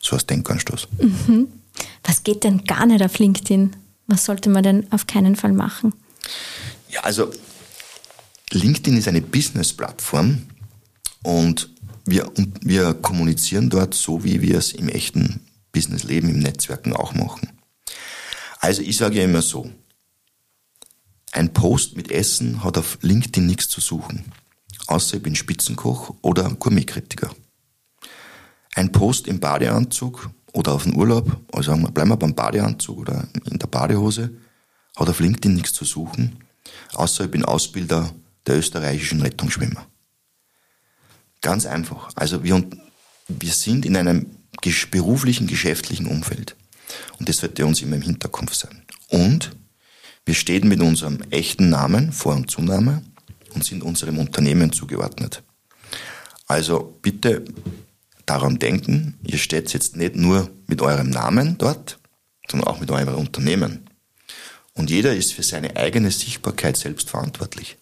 So 0.00 0.16
als 0.16 0.26
Denkanstoß. 0.26 0.88
Mhm. 0.98 1.48
Was 2.04 2.24
geht 2.24 2.44
denn 2.44 2.64
gar 2.64 2.86
nicht 2.86 3.02
auf 3.02 3.18
LinkedIn? 3.18 3.76
Was 4.06 4.24
sollte 4.24 4.48
man 4.48 4.62
denn 4.62 4.90
auf 4.92 5.06
keinen 5.06 5.36
Fall 5.36 5.52
machen? 5.52 5.92
Ja, 6.90 7.02
also 7.02 7.30
LinkedIn 8.50 8.96
ist 8.96 9.08
eine 9.08 9.20
Business-Plattform 9.20 10.46
und 11.22 11.70
wir, 12.06 12.26
und 12.36 12.58
wir 12.62 12.94
kommunizieren 12.94 13.68
dort 13.68 13.92
so, 13.94 14.24
wie 14.24 14.40
wir 14.40 14.56
es 14.56 14.72
im 14.72 14.88
echten 14.88 15.40
Businessleben, 15.72 16.30
im 16.30 16.38
Netzwerken 16.38 16.94
auch 16.94 17.14
machen. 17.14 17.50
Also 18.60 18.82
ich 18.82 18.96
sage 18.96 19.18
ja 19.18 19.24
immer 19.24 19.42
so, 19.42 19.70
ein 21.32 21.52
Post 21.52 21.96
mit 21.96 22.10
Essen 22.10 22.64
hat 22.64 22.78
auf 22.78 22.98
LinkedIn 23.02 23.46
nichts 23.46 23.68
zu 23.68 23.80
suchen, 23.80 24.24
außer 24.86 25.18
ich 25.18 25.22
bin 25.22 25.36
Spitzenkoch 25.36 26.14
oder 26.22 26.50
Gourmetkritiker. 26.50 27.30
Ein 28.74 28.92
Post 28.92 29.26
im 29.26 29.40
Badeanzug 29.40 30.30
oder 30.52 30.72
auf 30.72 30.84
dem 30.84 30.96
Urlaub, 30.96 31.36
also 31.52 31.76
bleiben 31.76 32.10
wir 32.10 32.16
beim 32.16 32.34
Badeanzug 32.34 32.98
oder 32.98 33.28
in 33.44 33.58
der 33.58 33.66
Badehose, 33.66 34.30
hat 34.96 35.08
auf 35.08 35.20
LinkedIn 35.20 35.54
nichts 35.54 35.74
zu 35.74 35.84
suchen, 35.84 36.44
außer 36.94 37.24
ich 37.24 37.30
bin 37.30 37.44
Ausbilder 37.44 38.12
der 38.46 38.58
österreichischen 38.58 39.20
Rettungsschwimmer. 39.20 39.86
Ganz 41.40 41.66
einfach. 41.66 42.10
Also 42.16 42.42
wir, 42.42 42.64
wir 43.28 43.52
sind 43.52 43.86
in 43.86 43.96
einem 43.96 44.26
beruflichen, 44.90 45.46
geschäftlichen 45.46 46.06
Umfeld. 46.06 46.56
Und 47.18 47.28
das 47.28 47.38
sollte 47.38 47.66
uns 47.66 47.82
immer 47.82 47.96
im 47.96 48.02
Hinterkopf 48.02 48.54
sein. 48.54 48.82
Und 49.08 49.50
wir 50.24 50.34
stehen 50.34 50.68
mit 50.68 50.80
unserem 50.80 51.20
echten 51.30 51.70
Namen, 51.70 52.12
Vor- 52.12 52.36
und 52.36 52.50
Zunahme, 52.50 53.02
und 53.54 53.64
sind 53.64 53.82
unserem 53.82 54.18
Unternehmen 54.18 54.72
zugeordnet. 54.72 55.42
Also 56.46 56.98
bitte 57.02 57.44
daran 58.26 58.58
denken, 58.58 59.18
ihr 59.22 59.38
steht 59.38 59.72
jetzt 59.72 59.96
nicht 59.96 60.16
nur 60.16 60.50
mit 60.66 60.82
eurem 60.82 61.10
Namen 61.10 61.56
dort, 61.58 61.98
sondern 62.50 62.68
auch 62.68 62.80
mit 62.80 62.90
eurem 62.90 63.14
Unternehmen. 63.14 63.88
Und 64.74 64.90
jeder 64.90 65.14
ist 65.14 65.32
für 65.32 65.42
seine 65.42 65.76
eigene 65.76 66.10
Sichtbarkeit 66.10 66.76
selbst 66.76 67.10
verantwortlich. 67.10 67.76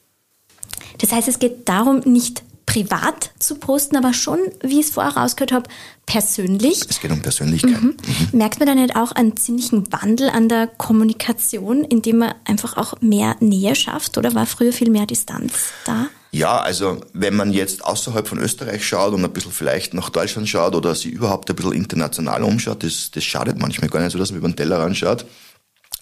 Das 0.99 1.12
heißt, 1.12 1.29
es 1.29 1.38
geht 1.38 1.69
darum, 1.69 2.01
nicht 2.01 2.42
privat 2.66 3.31
zu 3.38 3.55
posten, 3.55 3.96
aber 3.96 4.12
schon, 4.12 4.40
wie 4.61 4.81
ich 4.81 4.87
es 4.87 4.92
vorher 4.92 5.16
rausgehört 5.16 5.52
habe, 5.52 5.70
persönlich. 6.05 6.83
Es 6.88 7.00
geht 7.00 7.11
um 7.12 7.22
Persönlichkeit. 7.22 7.81
Mhm. 7.81 7.96
Mhm. 8.07 8.38
Merkt 8.38 8.59
man 8.59 8.68
da 8.68 8.74
nicht 8.74 8.96
auch 8.96 9.12
einen 9.12 9.37
ziemlichen 9.37 9.90
Wandel 9.92 10.29
an 10.29 10.48
der 10.48 10.66
Kommunikation, 10.66 11.85
indem 11.85 12.18
man 12.18 12.35
einfach 12.44 12.76
auch 12.76 13.00
mehr 13.00 13.37
Nähe 13.40 13.74
schafft? 13.74 14.18
Oder 14.18 14.35
war 14.35 14.46
früher 14.46 14.72
viel 14.72 14.90
mehr 14.90 15.07
Distanz 15.07 15.52
da? 15.85 16.09
Ja, 16.33 16.59
also 16.59 17.00
wenn 17.14 17.35
man 17.35 17.52
jetzt 17.52 17.85
außerhalb 17.85 18.29
von 18.29 18.38
Österreich 18.38 18.87
schaut 18.87 19.14
und 19.14 19.24
ein 19.24 19.33
bisschen 19.33 19.52
vielleicht 19.52 19.94
nach 19.94 20.11
Deutschland 20.11 20.48
schaut 20.48 20.74
oder 20.74 20.94
sich 20.94 21.12
überhaupt 21.12 21.48
ein 21.48 21.57
bisschen 21.57 21.72
international 21.72 22.42
umschaut, 22.42 22.83
das, 22.83 23.11
das 23.11 23.24
schadet 23.24 23.59
manchmal 23.59 23.88
gar 23.88 24.00
nicht 24.00 24.12
so, 24.12 24.18
dass 24.18 24.33
man 24.33 24.38
über 24.40 24.48
den 24.48 24.57
Teller 24.57 24.81
anschaut, 24.81 25.24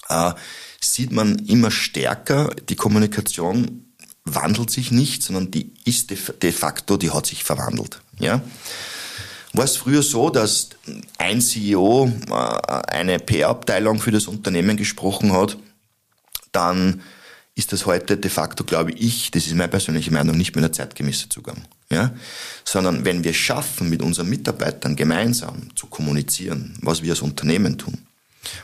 äh, 0.08 0.32
sieht 0.80 1.12
man 1.12 1.38
immer 1.46 1.70
stärker 1.70 2.50
die 2.68 2.74
Kommunikation 2.74 3.83
wandelt 4.24 4.70
sich 4.70 4.90
nicht, 4.90 5.22
sondern 5.22 5.50
die 5.50 5.70
ist 5.84 6.10
de 6.10 6.52
facto, 6.52 6.96
die 6.96 7.10
hat 7.10 7.26
sich 7.26 7.44
verwandelt. 7.44 8.00
Ja? 8.18 8.42
War 9.52 9.64
es 9.64 9.76
früher 9.76 10.02
so, 10.02 10.30
dass 10.30 10.70
ein 11.18 11.40
CEO 11.40 12.10
äh, 12.28 12.32
eine 12.32 13.18
PR-Abteilung 13.18 14.00
für 14.00 14.10
das 14.10 14.26
Unternehmen 14.26 14.76
gesprochen 14.76 15.32
hat, 15.32 15.56
dann 16.52 17.02
ist 17.54 17.72
das 17.72 17.86
heute 17.86 18.16
de 18.16 18.30
facto, 18.30 18.64
glaube 18.64 18.90
ich, 18.92 19.30
das 19.30 19.46
ist 19.46 19.54
meine 19.54 19.68
persönliche 19.68 20.10
Meinung, 20.10 20.36
nicht 20.36 20.56
mehr 20.56 20.62
der 20.62 20.72
zeitgemäße 20.72 21.28
Zugang. 21.28 21.62
Ja? 21.90 22.12
Sondern 22.64 23.04
wenn 23.04 23.22
wir 23.22 23.34
schaffen, 23.34 23.90
mit 23.90 24.02
unseren 24.02 24.28
Mitarbeitern 24.28 24.96
gemeinsam 24.96 25.68
zu 25.76 25.86
kommunizieren, 25.86 26.76
was 26.80 27.02
wir 27.02 27.12
als 27.12 27.22
Unternehmen 27.22 27.78
tun, 27.78 27.98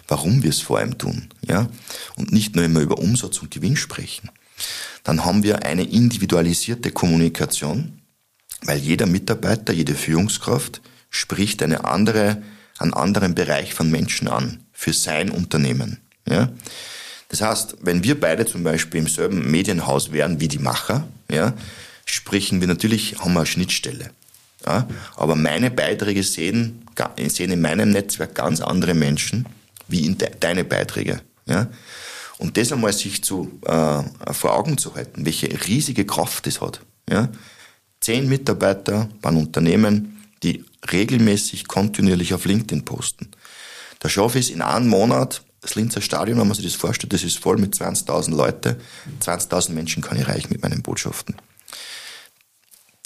warum 0.09 0.43
wir 0.43 0.51
es 0.51 0.61
vor 0.61 0.79
allem 0.79 0.99
tun, 0.99 1.29
ja, 1.47 1.69
und 2.17 2.33
nicht 2.33 2.55
nur 2.55 2.65
immer 2.65 2.81
über 2.81 2.99
Umsatz 2.99 3.39
und 3.39 3.51
Gewinn 3.51 3.77
sprechen, 3.77 4.31
dann 5.05 5.25
haben 5.25 5.43
wir 5.43 5.65
eine 5.65 5.85
individualisierte 5.85 6.91
Kommunikation, 6.91 8.01
weil 8.63 8.79
jeder 8.79 9.07
Mitarbeiter, 9.07 9.73
jede 9.73 9.95
Führungskraft 9.95 10.81
spricht 11.09 11.63
eine 11.63 11.85
andere, 11.85 12.43
einen 12.79 12.95
anderen 12.95 13.35
Bereich 13.35 13.75
von 13.75 13.91
Menschen 13.91 14.29
an 14.29 14.65
für 14.73 14.93
sein 14.93 15.31
Unternehmen. 15.31 15.99
Ja? 16.29 16.51
Das 17.29 17.41
heißt, 17.41 17.77
wenn 17.83 18.03
wir 18.03 18.19
beide 18.19 18.45
zum 18.45 18.65
Beispiel 18.65 19.01
im 19.01 19.09
selben 19.09 19.51
Medienhaus 19.51 20.13
wären 20.13 20.41
wie 20.41 20.49
die 20.49 20.59
Macher, 20.59 21.07
ja, 21.31 21.55
sprechen 22.05 22.61
wir 22.61 22.69
natürlich, 22.69 23.19
haben 23.19 23.33
wir 23.33 23.41
eine 23.41 23.47
Schnittstelle. 23.47 24.11
Ja? 24.67 24.89
Aber 25.17 25.37
meine 25.37 25.71
Beiträge 25.71 26.23
sehen, 26.23 26.85
sehen 27.29 27.53
in 27.53 27.61
meinem 27.61 27.91
Netzwerk 27.91 28.35
ganz 28.35 28.61
andere 28.61 28.95
Menschen 28.95 29.47
wie 29.89 30.07
in 30.07 30.19
de, 30.19 30.31
deine 30.39 30.65
Beiträge. 30.65 31.21
Ja? 31.47 31.69
Und 32.41 32.57
das 32.57 32.73
einmal 32.73 32.93
sich 32.95 33.23
zu, 33.23 33.61
äh, 33.67 34.03
vor 34.33 34.55
Augen 34.55 34.79
zu 34.79 34.95
halten, 34.95 35.27
welche 35.27 35.49
riesige 35.67 36.07
Kraft 36.07 36.47
das 36.47 36.61
hat. 36.61 36.81
Ja? 37.09 37.29
Zehn 38.01 38.29
Mitarbeiter 38.29 39.11
bei 39.21 39.29
einem 39.29 39.41
Unternehmen, 39.41 40.27
die 40.43 40.65
regelmäßig, 40.91 41.69
kontinuierlich 41.69 42.33
auf 42.33 42.47
LinkedIn 42.47 42.87
posten. 42.87 43.29
Da 43.99 44.09
schaffe 44.09 44.39
ich 44.39 44.47
es 44.47 44.51
in 44.51 44.63
einem 44.63 44.89
Monat, 44.89 45.43
das 45.61 45.75
Linzer 45.75 46.01
Stadion, 46.01 46.39
wenn 46.39 46.49
man 46.49 46.57
sich 46.57 46.65
das 46.65 46.75
vorstellt, 46.75 47.13
das 47.13 47.23
ist 47.23 47.39
voll 47.39 47.59
mit 47.59 47.75
20.000 47.75 48.35
Leute. 48.35 48.81
20.000 49.21 49.73
Menschen 49.73 50.03
kann 50.03 50.17
ich 50.17 50.27
erreichen 50.27 50.49
mit 50.51 50.63
meinen 50.63 50.81
Botschaften. 50.81 51.37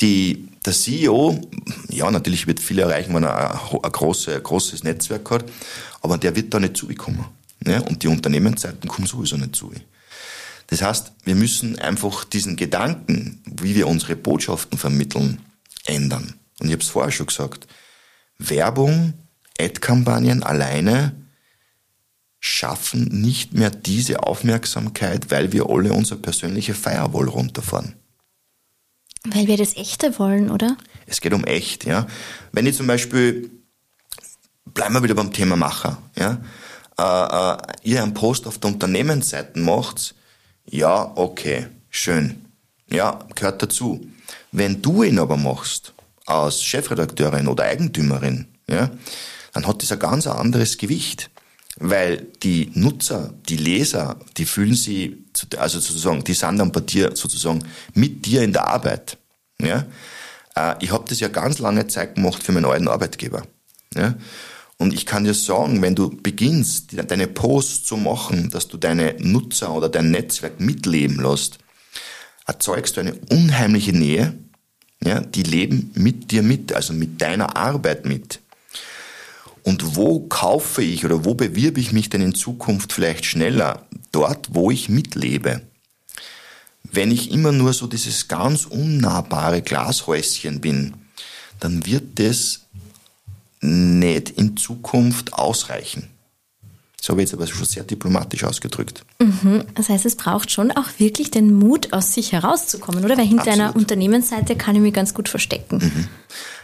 Die, 0.00 0.48
der 0.64 0.72
CEO, 0.72 1.40
ja, 1.88 2.08
natürlich 2.08 2.46
wird 2.46 2.60
viele 2.60 2.82
erreichen, 2.82 3.12
wenn 3.14 3.24
er 3.24 3.54
ein, 3.54 3.78
ein, 3.82 3.92
große, 3.92 4.36
ein 4.36 4.42
großes 4.44 4.84
Netzwerk 4.84 5.28
hat, 5.30 5.44
aber 6.02 6.18
der 6.18 6.36
wird 6.36 6.54
da 6.54 6.60
nicht 6.60 6.76
zugekommen. 6.76 7.24
Ja, 7.66 7.80
und 7.80 8.02
die 8.02 8.08
Unternehmenszeiten 8.08 8.88
kommen 8.88 9.06
sowieso 9.06 9.36
nicht 9.36 9.56
zu. 9.56 9.72
Das 10.68 10.82
heißt, 10.82 11.12
wir 11.24 11.34
müssen 11.34 11.78
einfach 11.78 12.24
diesen 12.24 12.56
Gedanken, 12.56 13.42
wie 13.46 13.74
wir 13.74 13.86
unsere 13.86 14.16
Botschaften 14.16 14.78
vermitteln, 14.78 15.40
ändern. 15.84 16.34
Und 16.60 16.66
ich 16.66 16.72
habe 16.72 16.82
es 16.82 16.88
vorher 16.88 17.12
schon 17.12 17.26
gesagt, 17.26 17.66
Werbung, 18.38 19.14
Ad-Kampagnen 19.58 20.42
alleine 20.42 21.14
schaffen 22.40 23.04
nicht 23.22 23.54
mehr 23.54 23.70
diese 23.70 24.22
Aufmerksamkeit, 24.22 25.30
weil 25.30 25.52
wir 25.52 25.68
alle 25.68 25.92
unsere 25.92 26.20
persönliche 26.20 26.74
Firewall 26.74 27.28
runterfahren. 27.28 27.94
Weil 29.26 29.46
wir 29.46 29.56
das 29.56 29.76
Echte 29.76 30.18
wollen, 30.18 30.50
oder? 30.50 30.76
Es 31.06 31.22
geht 31.22 31.32
um 31.32 31.44
echt, 31.44 31.84
ja. 31.84 32.06
Wenn 32.52 32.66
ich 32.66 32.76
zum 32.76 32.86
Beispiel, 32.86 33.50
bleiben 34.66 34.94
wir 34.94 35.02
wieder 35.02 35.14
beim 35.14 35.32
Thema 35.32 35.56
Macher, 35.56 36.02
ja, 36.16 36.42
äh, 36.98 37.02
äh, 37.02 37.56
ihr 37.82 38.02
einen 38.02 38.14
Post 38.14 38.46
auf 38.46 38.58
der 38.58 38.70
Unternehmensseite 38.70 39.58
macht, 39.58 40.14
ja, 40.66 41.12
okay, 41.16 41.66
schön, 41.90 42.44
ja, 42.90 43.18
gehört 43.34 43.62
dazu. 43.62 44.06
Wenn 44.52 44.80
du 44.80 45.02
ihn 45.02 45.18
aber 45.18 45.36
machst, 45.36 45.92
als 46.26 46.62
Chefredakteurin 46.62 47.48
oder 47.48 47.64
Eigentümerin, 47.64 48.46
ja, 48.68 48.90
dann 49.52 49.66
hat 49.66 49.82
das 49.82 49.92
ein 49.92 49.98
ganz 49.98 50.26
anderes 50.26 50.78
Gewicht. 50.78 51.30
Weil 51.76 52.28
die 52.42 52.70
Nutzer, 52.74 53.34
die 53.48 53.56
Leser, 53.56 54.16
die 54.36 54.44
fühlen 54.44 54.74
sie, 54.74 55.24
also 55.56 55.80
sozusagen, 55.80 56.22
die 56.22 56.34
sind 56.34 56.58
dann 56.58 56.70
bei 56.70 56.80
dir 56.80 57.16
sozusagen 57.16 57.64
mit 57.94 58.24
dir 58.26 58.42
in 58.42 58.52
der 58.52 58.68
Arbeit. 58.68 59.18
Ja? 59.60 59.84
Äh, 60.54 60.76
ich 60.80 60.92
habe 60.92 61.04
das 61.08 61.18
ja 61.18 61.26
ganz 61.26 61.58
lange 61.58 61.88
Zeit 61.88 62.14
gemacht 62.14 62.44
für 62.44 62.52
meinen 62.52 62.66
alten 62.66 62.86
Arbeitgeber. 62.86 63.42
Ja? 63.96 64.14
Und 64.84 64.92
ich 64.92 65.06
kann 65.06 65.24
dir 65.24 65.32
sagen, 65.32 65.80
wenn 65.80 65.94
du 65.94 66.10
beginnst, 66.10 66.90
deine 67.08 67.26
Posts 67.26 67.84
zu 67.84 67.96
machen, 67.96 68.50
dass 68.50 68.68
du 68.68 68.76
deine 68.76 69.14
Nutzer 69.18 69.72
oder 69.72 69.88
dein 69.88 70.10
Netzwerk 70.10 70.60
mitleben 70.60 71.22
lässt, 71.22 71.56
erzeugst 72.46 72.98
du 72.98 73.00
eine 73.00 73.14
unheimliche 73.30 73.94
Nähe. 73.94 74.34
Ja? 75.02 75.20
Die 75.20 75.42
leben 75.42 75.90
mit 75.94 76.30
dir 76.30 76.42
mit, 76.42 76.74
also 76.74 76.92
mit 76.92 77.22
deiner 77.22 77.56
Arbeit 77.56 78.04
mit. 78.04 78.40
Und 79.62 79.96
wo 79.96 80.20
kaufe 80.28 80.82
ich 80.82 81.06
oder 81.06 81.24
wo 81.24 81.32
bewirbe 81.32 81.80
ich 81.80 81.92
mich 81.92 82.10
denn 82.10 82.20
in 82.20 82.34
Zukunft 82.34 82.92
vielleicht 82.92 83.24
schneller? 83.24 83.86
Dort, 84.12 84.54
wo 84.54 84.70
ich 84.70 84.90
mitlebe. 84.90 85.62
Wenn 86.82 87.10
ich 87.10 87.30
immer 87.30 87.52
nur 87.52 87.72
so 87.72 87.86
dieses 87.86 88.28
ganz 88.28 88.66
unnahbare 88.66 89.62
Glashäuschen 89.62 90.60
bin, 90.60 90.92
dann 91.58 91.86
wird 91.86 92.18
das 92.18 92.63
nicht 93.64 94.30
in 94.30 94.56
Zukunft 94.56 95.32
ausreichen. 95.32 96.08
So 97.00 97.12
habe 97.12 97.22
ich 97.22 97.28
jetzt 97.28 97.34
aber 97.34 97.46
schon 97.46 97.66
sehr 97.66 97.84
diplomatisch 97.84 98.44
ausgedrückt. 98.44 99.04
Mhm. 99.20 99.64
Das 99.74 99.90
heißt, 99.90 100.06
es 100.06 100.16
braucht 100.16 100.50
schon 100.50 100.72
auch 100.72 100.88
wirklich 100.96 101.30
den 101.30 101.52
Mut, 101.52 101.92
aus 101.92 102.14
sich 102.14 102.32
herauszukommen, 102.32 103.04
oder? 103.04 103.18
Weil 103.18 103.26
hinter 103.26 103.42
Absolut. 103.42 103.60
einer 103.60 103.76
Unternehmensseite 103.76 104.56
kann 104.56 104.74
ich 104.74 104.80
mich 104.80 104.94
ganz 104.94 105.12
gut 105.12 105.28
verstecken. 105.28 105.78
Mhm. 105.82 106.08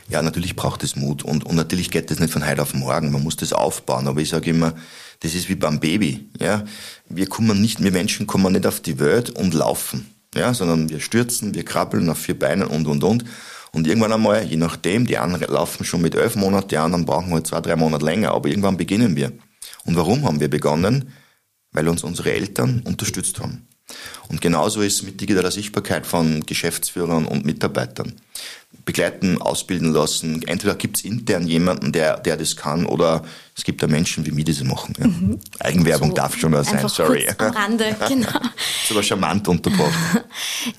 Ja, 0.09 0.23
natürlich 0.23 0.57
braucht 0.57 0.83
es 0.83 0.97
Mut 0.97 1.23
und, 1.23 1.45
und 1.45 1.57
natürlich 1.57 1.91
geht 1.91 2.11
das 2.11 2.21
nicht 2.21 2.33
von 2.33 2.47
heute 2.47 2.63
auf 2.63 2.73
morgen. 2.73 3.13
Man 3.13 3.23
muss 3.23 3.37
das 3.37 3.53
aufbauen. 3.53 4.09
Aber 4.09 4.21
ich 4.21 4.31
sage 4.31 4.51
immer, 4.51 4.75
das 5.21 5.35
ist 5.35 5.51
wie 5.51 5.57
beim 5.57 5.79
Baby. 5.79 6.27
Ja, 6.41 6.65
wir 7.09 7.27
kommen 7.27 7.61
nicht, 7.61 7.83
wir 7.83 7.93
Menschen 7.93 8.27
kommen 8.27 8.53
nicht 8.53 8.67
auf 8.67 8.81
die 8.81 8.99
Welt 8.99 9.31
und 9.31 9.53
laufen, 9.53 10.11
ja, 10.35 10.55
sondern 10.55 10.89
wir 10.89 11.01
stürzen, 11.01 11.55
wir 11.55 11.65
krabbeln 11.65 12.09
auf 12.09 12.19
vier 12.19 12.39
Beinen 12.39 12.67
und 12.67 12.87
und 12.87 13.05
und. 13.05 13.25
Und 13.73 13.87
irgendwann 13.87 14.13
einmal, 14.13 14.45
je 14.45 14.57
nachdem, 14.57 15.07
die 15.07 15.19
einen 15.19 15.41
laufen 15.41 15.85
schon 15.85 16.01
mit 16.03 16.15
elf 16.15 16.37
Monaten, 16.37 16.69
die 16.69 16.77
anderen 16.77 17.05
brauchen 17.05 17.33
halt 17.33 17.47
zwei, 17.47 17.61
drei 17.61 17.77
Monate 17.77 18.05
länger, 18.05 18.33
aber 18.33 18.49
irgendwann 18.49 18.77
beginnen 18.77 19.17
wir. 19.17 19.33
Und 19.85 19.97
warum 19.97 20.25
haben 20.25 20.41
wir 20.41 20.51
begonnen? 20.51 21.13
Weil 21.73 21.89
uns 21.89 22.03
unsere 22.03 22.33
Eltern 22.33 22.83
unterstützt 22.85 23.39
haben. 23.39 23.69
Und 24.29 24.41
genauso 24.41 24.83
ist 24.83 24.95
es 24.95 25.03
mit 25.03 25.21
digitaler 25.21 25.51
Sichtbarkeit 25.51 26.07
von 26.07 26.41
Geschäftsführern 26.47 27.27
und 27.27 27.45
Mitarbeitern 27.45 28.15
begleiten, 28.85 29.41
ausbilden 29.41 29.93
lassen. 29.93 30.43
Entweder 30.47 30.75
gibt 30.75 30.99
es 30.99 31.05
intern 31.05 31.47
jemanden, 31.47 31.93
der, 31.93 32.19
der 32.19 32.37
das 32.37 32.57
kann, 32.57 32.87
oder 32.87 33.23
es 33.57 33.65
gibt 33.65 33.83
da 33.83 33.87
Menschen 33.87 34.25
wie 34.27 34.31
mir, 34.31 34.45
die 34.45 34.53
das 34.53 34.65
machen. 34.65 34.95
Ja. 34.99 35.07
Mhm. 35.07 35.39
Eigenwerbung 35.59 36.11
so 36.11 36.15
darf 36.15 36.37
schon 36.37 36.53
mal 36.53 36.65
sein, 36.65 36.89
sorry. 36.89 37.29
am 37.39 37.53
Rande, 37.53 37.97
genau. 38.09 38.29
ist 38.29 38.91
aber 38.91 39.03
charmant 39.03 39.47
unterbrochen. 39.49 39.93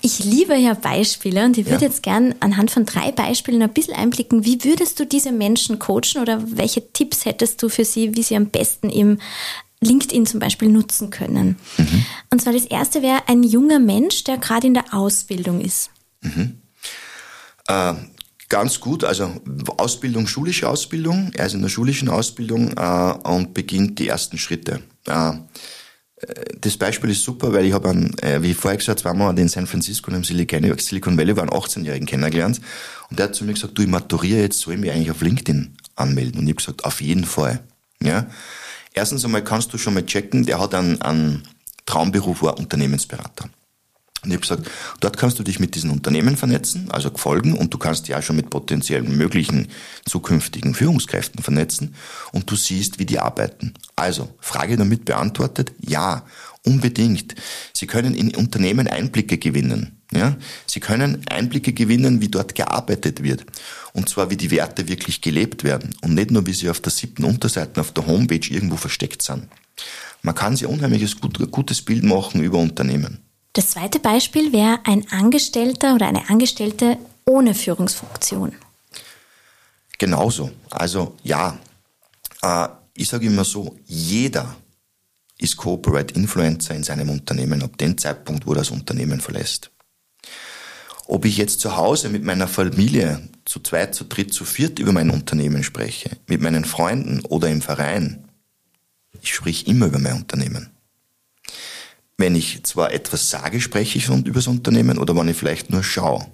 Ich 0.00 0.20
liebe 0.20 0.54
ja 0.56 0.74
Beispiele 0.74 1.44
und 1.44 1.58
ich 1.58 1.66
würde 1.66 1.84
ja. 1.84 1.88
jetzt 1.88 2.02
gern 2.02 2.34
anhand 2.40 2.70
von 2.70 2.86
drei 2.86 3.10
Beispielen 3.10 3.62
ein 3.62 3.72
bisschen 3.72 3.94
einblicken. 3.94 4.44
Wie 4.44 4.62
würdest 4.62 4.98
du 5.00 5.06
diese 5.06 5.32
Menschen 5.32 5.78
coachen 5.78 6.20
oder 6.20 6.40
welche 6.46 6.92
Tipps 6.92 7.24
hättest 7.24 7.62
du 7.62 7.68
für 7.68 7.84
sie, 7.84 8.14
wie 8.14 8.22
sie 8.22 8.36
am 8.36 8.46
besten 8.46 8.90
im 8.90 9.18
LinkedIn 9.80 10.26
zum 10.26 10.38
Beispiel 10.38 10.68
nutzen 10.68 11.10
können? 11.10 11.56
Mhm. 11.78 12.04
Und 12.30 12.42
zwar 12.42 12.52
das 12.52 12.64
erste 12.64 13.02
wäre 13.02 13.22
ein 13.26 13.42
junger 13.42 13.80
Mensch, 13.80 14.22
der 14.24 14.38
gerade 14.38 14.68
in 14.68 14.74
der 14.74 14.94
Ausbildung 14.94 15.60
ist. 15.60 15.90
Mhm. 16.20 16.61
Äh, 17.68 17.94
ganz 18.48 18.80
gut, 18.80 19.04
also 19.04 19.40
Ausbildung, 19.78 20.26
schulische 20.26 20.68
Ausbildung. 20.68 21.30
Er 21.34 21.46
ist 21.46 21.54
in 21.54 21.62
der 21.62 21.68
schulischen 21.68 22.08
Ausbildung 22.08 22.72
äh, 22.76 23.14
und 23.24 23.54
beginnt 23.54 23.98
die 23.98 24.08
ersten 24.08 24.38
Schritte. 24.38 24.82
Äh, 25.06 25.32
das 26.60 26.76
Beispiel 26.76 27.10
ist 27.10 27.24
super, 27.24 27.52
weil 27.52 27.64
ich 27.64 27.72
habe, 27.72 27.88
äh, 28.22 28.42
wie 28.42 28.54
vorher 28.54 28.78
gesagt, 28.78 29.00
zweimal 29.00 29.36
in 29.38 29.48
San 29.48 29.66
Francisco 29.66 30.10
und 30.10 30.16
im 30.18 30.24
Silicon 30.24 31.18
Valley 31.18 31.36
waren 31.36 31.50
18-Jährigen 31.50 32.06
kennengelernt 32.06 32.60
und 33.10 33.18
der 33.18 33.26
hat 33.26 33.34
zu 33.34 33.44
mir 33.44 33.54
gesagt, 33.54 33.76
du, 33.76 33.82
ich 33.82 33.88
maturiere 33.88 34.42
jetzt, 34.42 34.60
soll 34.60 34.74
ich 34.74 34.80
mich 34.80 34.90
eigentlich 34.90 35.10
auf 35.10 35.20
LinkedIn 35.20 35.76
anmelden? 35.96 36.40
Und 36.40 36.44
ich 36.44 36.50
habe 36.50 36.56
gesagt, 36.56 36.84
auf 36.84 37.00
jeden 37.00 37.24
Fall. 37.24 37.60
Ja? 38.00 38.26
Erstens 38.94 39.24
einmal 39.24 39.42
kannst 39.42 39.72
du 39.72 39.78
schon 39.78 39.94
mal 39.94 40.06
checken, 40.06 40.46
der 40.46 40.60
hat 40.60 40.74
einen, 40.74 41.00
einen 41.02 41.42
Traumberuf, 41.86 42.42
war 42.42 42.58
Unternehmensberater. 42.58 43.48
Und 44.24 44.30
ich 44.30 44.34
habe 44.34 44.42
gesagt, 44.42 44.70
dort 45.00 45.16
kannst 45.16 45.38
du 45.40 45.42
dich 45.42 45.58
mit 45.58 45.74
diesen 45.74 45.90
Unternehmen 45.90 46.36
vernetzen, 46.36 46.90
also 46.92 47.10
folgen, 47.14 47.54
und 47.54 47.74
du 47.74 47.78
kannst 47.78 48.12
auch 48.12 48.22
schon 48.22 48.36
mit 48.36 48.50
potenziellen 48.50 49.16
möglichen 49.16 49.66
zukünftigen 50.04 50.74
Führungskräften 50.74 51.42
vernetzen 51.42 51.96
und 52.30 52.48
du 52.48 52.54
siehst, 52.54 53.00
wie 53.00 53.06
die 53.06 53.18
arbeiten. 53.18 53.74
Also, 53.96 54.28
Frage 54.38 54.76
damit 54.76 55.04
beantwortet, 55.04 55.72
ja, 55.80 56.24
unbedingt. 56.64 57.34
Sie 57.72 57.88
können 57.88 58.14
in 58.14 58.34
Unternehmen 58.36 58.86
Einblicke 58.86 59.38
gewinnen. 59.38 60.00
Ja? 60.12 60.36
Sie 60.66 60.80
können 60.80 61.22
Einblicke 61.28 61.72
gewinnen, 61.72 62.20
wie 62.20 62.28
dort 62.28 62.54
gearbeitet 62.54 63.22
wird. 63.22 63.44
Und 63.92 64.08
zwar, 64.08 64.30
wie 64.30 64.36
die 64.36 64.52
Werte 64.52 64.88
wirklich 64.88 65.20
gelebt 65.20 65.64
werden. 65.64 65.94
Und 66.02 66.14
nicht 66.14 66.30
nur, 66.30 66.46
wie 66.46 66.52
sie 66.52 66.70
auf 66.70 66.80
der 66.80 66.92
siebten 66.92 67.24
Unterseite 67.24 67.80
auf 67.80 67.92
der 67.92 68.06
Homepage 68.06 68.48
irgendwo 68.48 68.76
versteckt 68.76 69.22
sind. 69.22 69.48
Man 70.22 70.36
kann 70.36 70.56
sich 70.56 70.68
unheimliches 70.68 71.16
gutes 71.20 71.82
Bild 71.82 72.04
machen 72.04 72.42
über 72.42 72.58
Unternehmen. 72.58 73.18
Das 73.54 73.72
zweite 73.72 74.00
Beispiel 74.00 74.52
wäre 74.52 74.80
ein 74.84 75.10
Angestellter 75.10 75.94
oder 75.94 76.06
eine 76.06 76.28
Angestellte 76.30 76.96
ohne 77.26 77.54
Führungsfunktion. 77.54 78.54
Genauso. 79.98 80.50
Also 80.70 81.16
ja, 81.22 81.58
äh, 82.42 82.68
ich 82.94 83.08
sage 83.08 83.26
immer 83.26 83.44
so, 83.44 83.78
jeder 83.86 84.56
ist 85.38 85.56
Corporate 85.56 86.14
Influencer 86.14 86.74
in 86.74 86.82
seinem 86.82 87.10
Unternehmen 87.10 87.62
ab 87.62 87.76
dem 87.78 87.96
Zeitpunkt, 87.98 88.46
wo 88.46 88.52
er 88.52 88.58
das 88.58 88.70
Unternehmen 88.70 89.20
verlässt. 89.20 89.70
Ob 91.06 91.24
ich 91.24 91.36
jetzt 91.36 91.60
zu 91.60 91.76
Hause 91.76 92.08
mit 92.08 92.24
meiner 92.24 92.48
Familie 92.48 93.28
zu 93.44 93.60
zweit, 93.60 93.94
zu 93.94 94.04
dritt, 94.04 94.32
zu 94.32 94.44
viert 94.44 94.78
über 94.78 94.92
mein 94.92 95.10
Unternehmen 95.10 95.62
spreche, 95.62 96.16
mit 96.26 96.40
meinen 96.40 96.64
Freunden 96.64 97.20
oder 97.26 97.48
im 97.48 97.60
Verein, 97.60 98.24
ich 99.20 99.34
sprich 99.34 99.66
immer 99.66 99.86
über 99.86 99.98
mein 99.98 100.14
Unternehmen. 100.14 100.71
Wenn 102.22 102.36
ich 102.36 102.62
zwar 102.62 102.92
etwas 102.92 103.30
sage, 103.30 103.60
spreche 103.60 103.98
ich 103.98 104.08
über 104.08 104.30
das 104.34 104.46
Unternehmen 104.46 104.96
oder 104.96 105.16
wenn 105.16 105.26
ich 105.26 105.36
vielleicht 105.36 105.70
nur 105.70 105.82
schaue. 105.82 106.24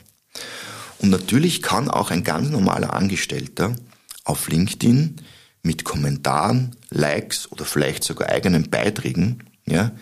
Und 0.98 1.08
natürlich 1.08 1.62
kann 1.62 1.90
auch 1.90 2.10
ein 2.10 2.24
ganz 2.24 2.50
normaler 2.50 2.92
Angestellter 2.92 3.74
auf 4.22 4.48
LinkedIn 4.48 5.16
mit 5.62 5.84
Kommentaren, 5.84 6.76
Likes 6.90 7.50
oder 7.50 7.64
vielleicht 7.64 8.04
sogar 8.04 8.28
eigenen 8.28 8.68
Beiträgen 8.68 9.44
ja, 9.64 9.92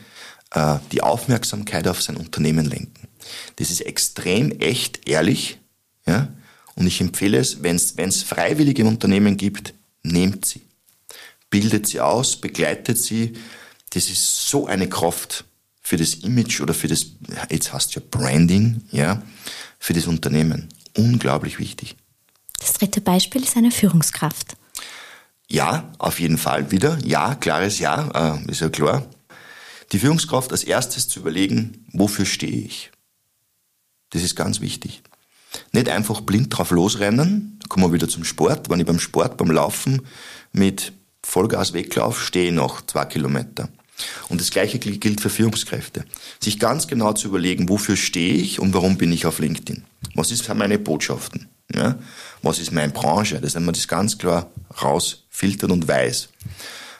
äh, 0.54 0.80
die 0.90 1.02
Aufmerksamkeit 1.04 1.86
auf 1.86 2.02
sein 2.02 2.16
Unternehmen 2.16 2.66
lenken. 2.66 3.06
Das 3.54 3.70
ist 3.70 3.82
extrem 3.82 4.58
echt, 4.58 5.08
ehrlich. 5.08 5.60
Ja, 6.04 6.26
und 6.74 6.88
ich 6.88 7.00
empfehle 7.00 7.38
es, 7.38 7.62
wenn 7.62 7.76
es 7.76 8.22
freiwillige 8.24 8.84
Unternehmen 8.84 9.36
gibt, 9.36 9.72
nehmt 10.02 10.46
sie. 10.46 10.62
Bildet 11.48 11.86
sie 11.86 12.00
aus, 12.00 12.40
begleitet 12.40 12.98
sie. 12.98 13.34
Das 13.90 14.10
ist 14.10 14.48
so 14.48 14.66
eine 14.66 14.88
Kraft 14.88 15.44
für 15.86 15.96
das 15.96 16.14
Image 16.14 16.60
oder 16.60 16.74
für 16.74 16.88
das, 16.88 17.06
jetzt 17.48 17.72
hast 17.72 17.94
du 17.94 18.00
ja 18.00 18.06
Branding, 18.10 18.82
ja, 18.90 19.22
für 19.78 19.92
das 19.92 20.08
Unternehmen. 20.08 20.68
Unglaublich 20.96 21.60
wichtig. 21.60 21.94
Das 22.58 22.72
dritte 22.72 23.00
Beispiel 23.00 23.44
ist 23.44 23.56
eine 23.56 23.70
Führungskraft. 23.70 24.56
Ja, 25.48 25.92
auf 25.98 26.18
jeden 26.18 26.38
Fall 26.38 26.72
wieder. 26.72 26.98
Ja, 27.04 27.36
klares 27.36 27.78
Ja, 27.78 28.34
äh, 28.34 28.50
ist 28.50 28.62
ja 28.62 28.68
klar. 28.68 29.06
Die 29.92 30.00
Führungskraft 30.00 30.50
als 30.50 30.64
erstes 30.64 31.06
zu 31.06 31.20
überlegen, 31.20 31.86
wofür 31.92 32.24
stehe 32.24 32.66
ich? 32.66 32.90
Das 34.10 34.24
ist 34.24 34.34
ganz 34.34 34.60
wichtig. 34.60 35.04
Nicht 35.70 35.88
einfach 35.88 36.20
blind 36.20 36.48
drauf 36.50 36.72
losrennen, 36.72 37.60
kommen 37.68 37.86
wir 37.86 37.92
wieder 37.92 38.08
zum 38.08 38.24
Sport. 38.24 38.70
Wenn 38.70 38.80
ich 38.80 38.86
beim 38.86 38.98
Sport, 38.98 39.36
beim 39.36 39.52
Laufen 39.52 40.02
mit 40.50 40.92
Vollgas 41.22 41.74
weglaufe, 41.74 42.24
stehe 42.24 42.48
ich 42.48 42.54
noch 42.54 42.84
zwei 42.86 43.04
Kilometer. 43.04 43.68
Und 44.28 44.40
das 44.40 44.50
Gleiche 44.50 44.78
gilt 44.78 45.20
für 45.20 45.30
Führungskräfte. 45.30 46.04
Sich 46.40 46.58
ganz 46.58 46.86
genau 46.86 47.12
zu 47.12 47.28
überlegen, 47.28 47.68
wofür 47.68 47.96
stehe 47.96 48.34
ich 48.34 48.60
und 48.60 48.74
warum 48.74 48.98
bin 48.98 49.12
ich 49.12 49.26
auf 49.26 49.38
LinkedIn? 49.38 49.84
Was 50.14 50.30
ist 50.30 50.52
meine 50.54 50.78
Botschaften? 50.78 51.48
Ja? 51.74 51.98
Was 52.42 52.58
ist 52.58 52.72
meine 52.72 52.92
Branche? 52.92 53.40
Das 53.40 53.54
haben 53.56 53.64
wir 53.64 53.72
das 53.72 53.88
ganz 53.88 54.18
klar 54.18 54.50
rausfiltert 54.82 55.70
und 55.70 55.88
weiß. 55.88 56.28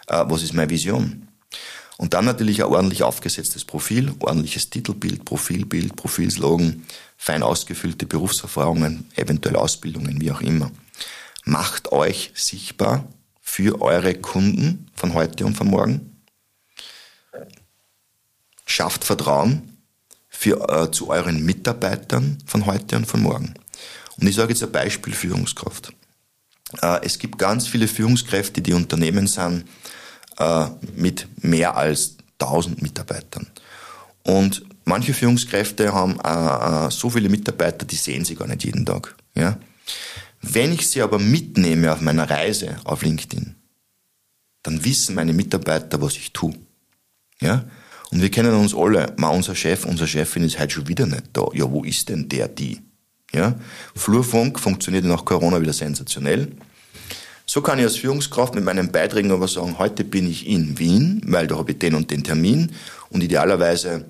Äh, 0.09 0.25
was 0.27 0.43
ist 0.43 0.55
meine 0.55 0.71
Vision? 0.71 1.29
Und 1.99 2.13
dann 2.13 2.27
natürlich 2.27 2.63
ein 2.63 2.71
ordentlich 2.71 3.03
aufgesetztes 3.03 3.65
Profil, 3.65 4.13
ordentliches 4.19 4.69
Titelbild, 4.69 5.25
Profilbild, 5.25 5.97
Profilslogan, 5.97 6.85
fein 7.17 7.43
ausgefüllte 7.43 8.05
Berufserfahrungen, 8.07 9.07
eventuell 9.17 9.57
Ausbildungen, 9.57 10.21
wie 10.21 10.31
auch 10.31 10.43
immer. 10.43 10.71
Macht 11.45 11.93
euch 11.93 12.33
sichtbar 12.35 13.09
für 13.41 13.81
eure 13.81 14.15
Kunden 14.15 14.89
von 14.95 15.15
heute 15.15 15.47
und 15.47 15.57
von 15.57 15.69
morgen. 15.69 16.16
Schafft 18.77 19.07
Vertrauen 19.07 19.79
für, 20.29 20.69
äh, 20.69 20.91
zu 20.91 21.09
euren 21.09 21.43
Mitarbeitern 21.47 22.37
von 22.45 22.67
heute 22.67 22.97
und 22.97 23.07
von 23.07 23.23
morgen. 23.23 23.55
Und 24.21 24.27
ich 24.27 24.35
sage 24.35 24.53
jetzt 24.53 24.63
ein 24.63 24.71
Beispiel 24.71 25.15
Führungskraft. 25.15 25.95
Äh, 26.83 27.03
es 27.03 27.19
gibt 27.19 27.39
ganz 27.39 27.67
viele 27.67 27.89
Führungskräfte, 27.89 28.61
die 28.61 28.75
Unternehmen 28.75 29.29
sind 29.29 29.65
äh, 30.37 30.67
mit 30.95 31.27
mehr 31.43 31.75
als 31.75 32.17
1000 32.39 32.83
Mitarbeitern. 32.83 33.47
Und 34.25 34.63
manche 34.85 35.15
Führungskräfte 35.15 35.95
haben 35.95 36.21
äh, 36.21 36.89
äh, 36.89 36.91
so 36.91 37.09
viele 37.09 37.31
Mitarbeiter, 37.31 37.87
die 37.87 37.97
sehen 37.97 38.27
sie 38.27 38.35
gar 38.35 38.47
nicht 38.47 38.65
jeden 38.65 38.85
Tag. 38.85 39.17
Ja? 39.35 39.57
Wenn 40.43 40.75
ich 40.75 40.87
sie 40.91 41.01
aber 41.01 41.19
mitnehme 41.19 41.91
auf 41.91 42.03
meiner 42.03 42.29
Reise 42.29 42.77
auf 42.85 43.01
LinkedIn, 43.01 43.55
dann 44.65 44.85
wissen 44.85 45.15
meine 45.15 45.33
Mitarbeiter, 45.33 46.03
was 46.03 46.17
ich 46.17 46.35
tue. 46.35 46.53
Ja? 47.41 47.65
Und 48.17 48.23
wir 48.23 48.31
kennen 48.31 48.55
uns 48.55 48.75
alle, 48.75 49.13
mal 49.19 49.29
unser 49.29 49.55
Chef, 49.55 49.85
unsere 49.85 50.09
Chefin 50.09 50.43
ist 50.43 50.59
heute 50.59 50.73
schon 50.73 50.89
wieder 50.89 51.05
nicht 51.05 51.25
da. 51.35 51.49
Ja, 51.53 51.71
wo 51.71 51.85
ist 51.85 52.09
denn 52.09 52.31
der, 52.31 52.49
die? 52.49 52.81
Ja? 53.31 53.57
Flurfunk 53.95 54.59
funktioniert 54.59 55.05
nach 55.05 55.27
Corona 55.27 55.61
wieder 55.61 55.75
sensationell. 55.75 56.53
So 57.45 57.61
kann 57.61 57.79
ich 57.79 57.85
als 57.85 57.97
Führungskraft 57.97 58.55
mit 58.55 58.65
meinen 58.65 58.91
Beiträgen 58.91 59.33
aber 59.33 59.49
sagen, 59.49 59.79
heute 59.79 60.03
bin 60.03 60.31
ich 60.31 60.47
in 60.47 60.79
Wien, 60.79 61.21
weil 61.27 61.47
da 61.47 61.59
habe 61.59 61.73
ich 61.73 61.79
den 61.79 61.95
und 61.95 62.11
den 62.11 62.25
Termin 62.25 62.73
und 63.11 63.23
idealerweise 63.23 64.07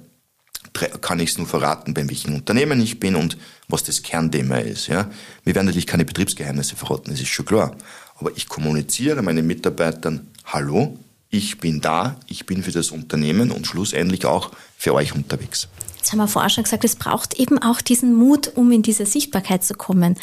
kann 1.01 1.19
ich 1.19 1.31
es 1.31 1.39
nur 1.39 1.49
verraten, 1.49 1.93
bei 1.93 2.09
welchem 2.09 2.37
Unternehmen 2.37 2.81
ich 2.81 3.01
bin 3.01 3.17
und 3.17 3.37
was 3.67 3.83
das 3.83 4.05
Kernthema 4.05 4.59
ist. 4.59 4.87
Ja. 4.87 5.11
Wir 5.43 5.57
werden 5.57 5.67
natürlich 5.67 5.89
keine 5.89 6.05
Betriebsgeheimnisse 6.05 6.77
verraten, 6.77 7.11
das 7.11 7.21
ist 7.21 7.27
schon 7.27 7.45
klar. 7.45 7.77
Aber 8.21 8.31
ich 8.37 8.47
kommuniziere 8.47 9.21
meinen 9.23 9.49
Mitarbeitern, 9.49 10.29
hallo, 10.45 10.97
ich 11.31 11.59
bin 11.59 11.81
da, 11.81 12.17
ich 12.27 12.47
bin 12.47 12.63
für 12.63 12.73
das 12.73 12.91
Unternehmen 12.91 13.51
und 13.51 13.67
schlussendlich 13.67 14.27
auch 14.27 14.51
für 14.77 14.95
euch 14.95 15.15
unterwegs. 15.15 15.69
Jetzt 15.97 16.13
haben 16.13 16.19
wir 16.19 16.29
vorher 16.29 16.51
schon 16.51 16.65
gesagt, 16.65 16.85
es 16.85 16.97
braucht 16.97 17.35
eben 17.35 17.59
auch 17.59 17.81
diesen 17.81 18.15
Mut, 18.15 18.53
um 18.55 18.71
in 18.71 18.83
diese 18.83 19.07
Sichtbarkeit 19.07 19.65
zu 19.65 19.75
kommen. 19.75 20.17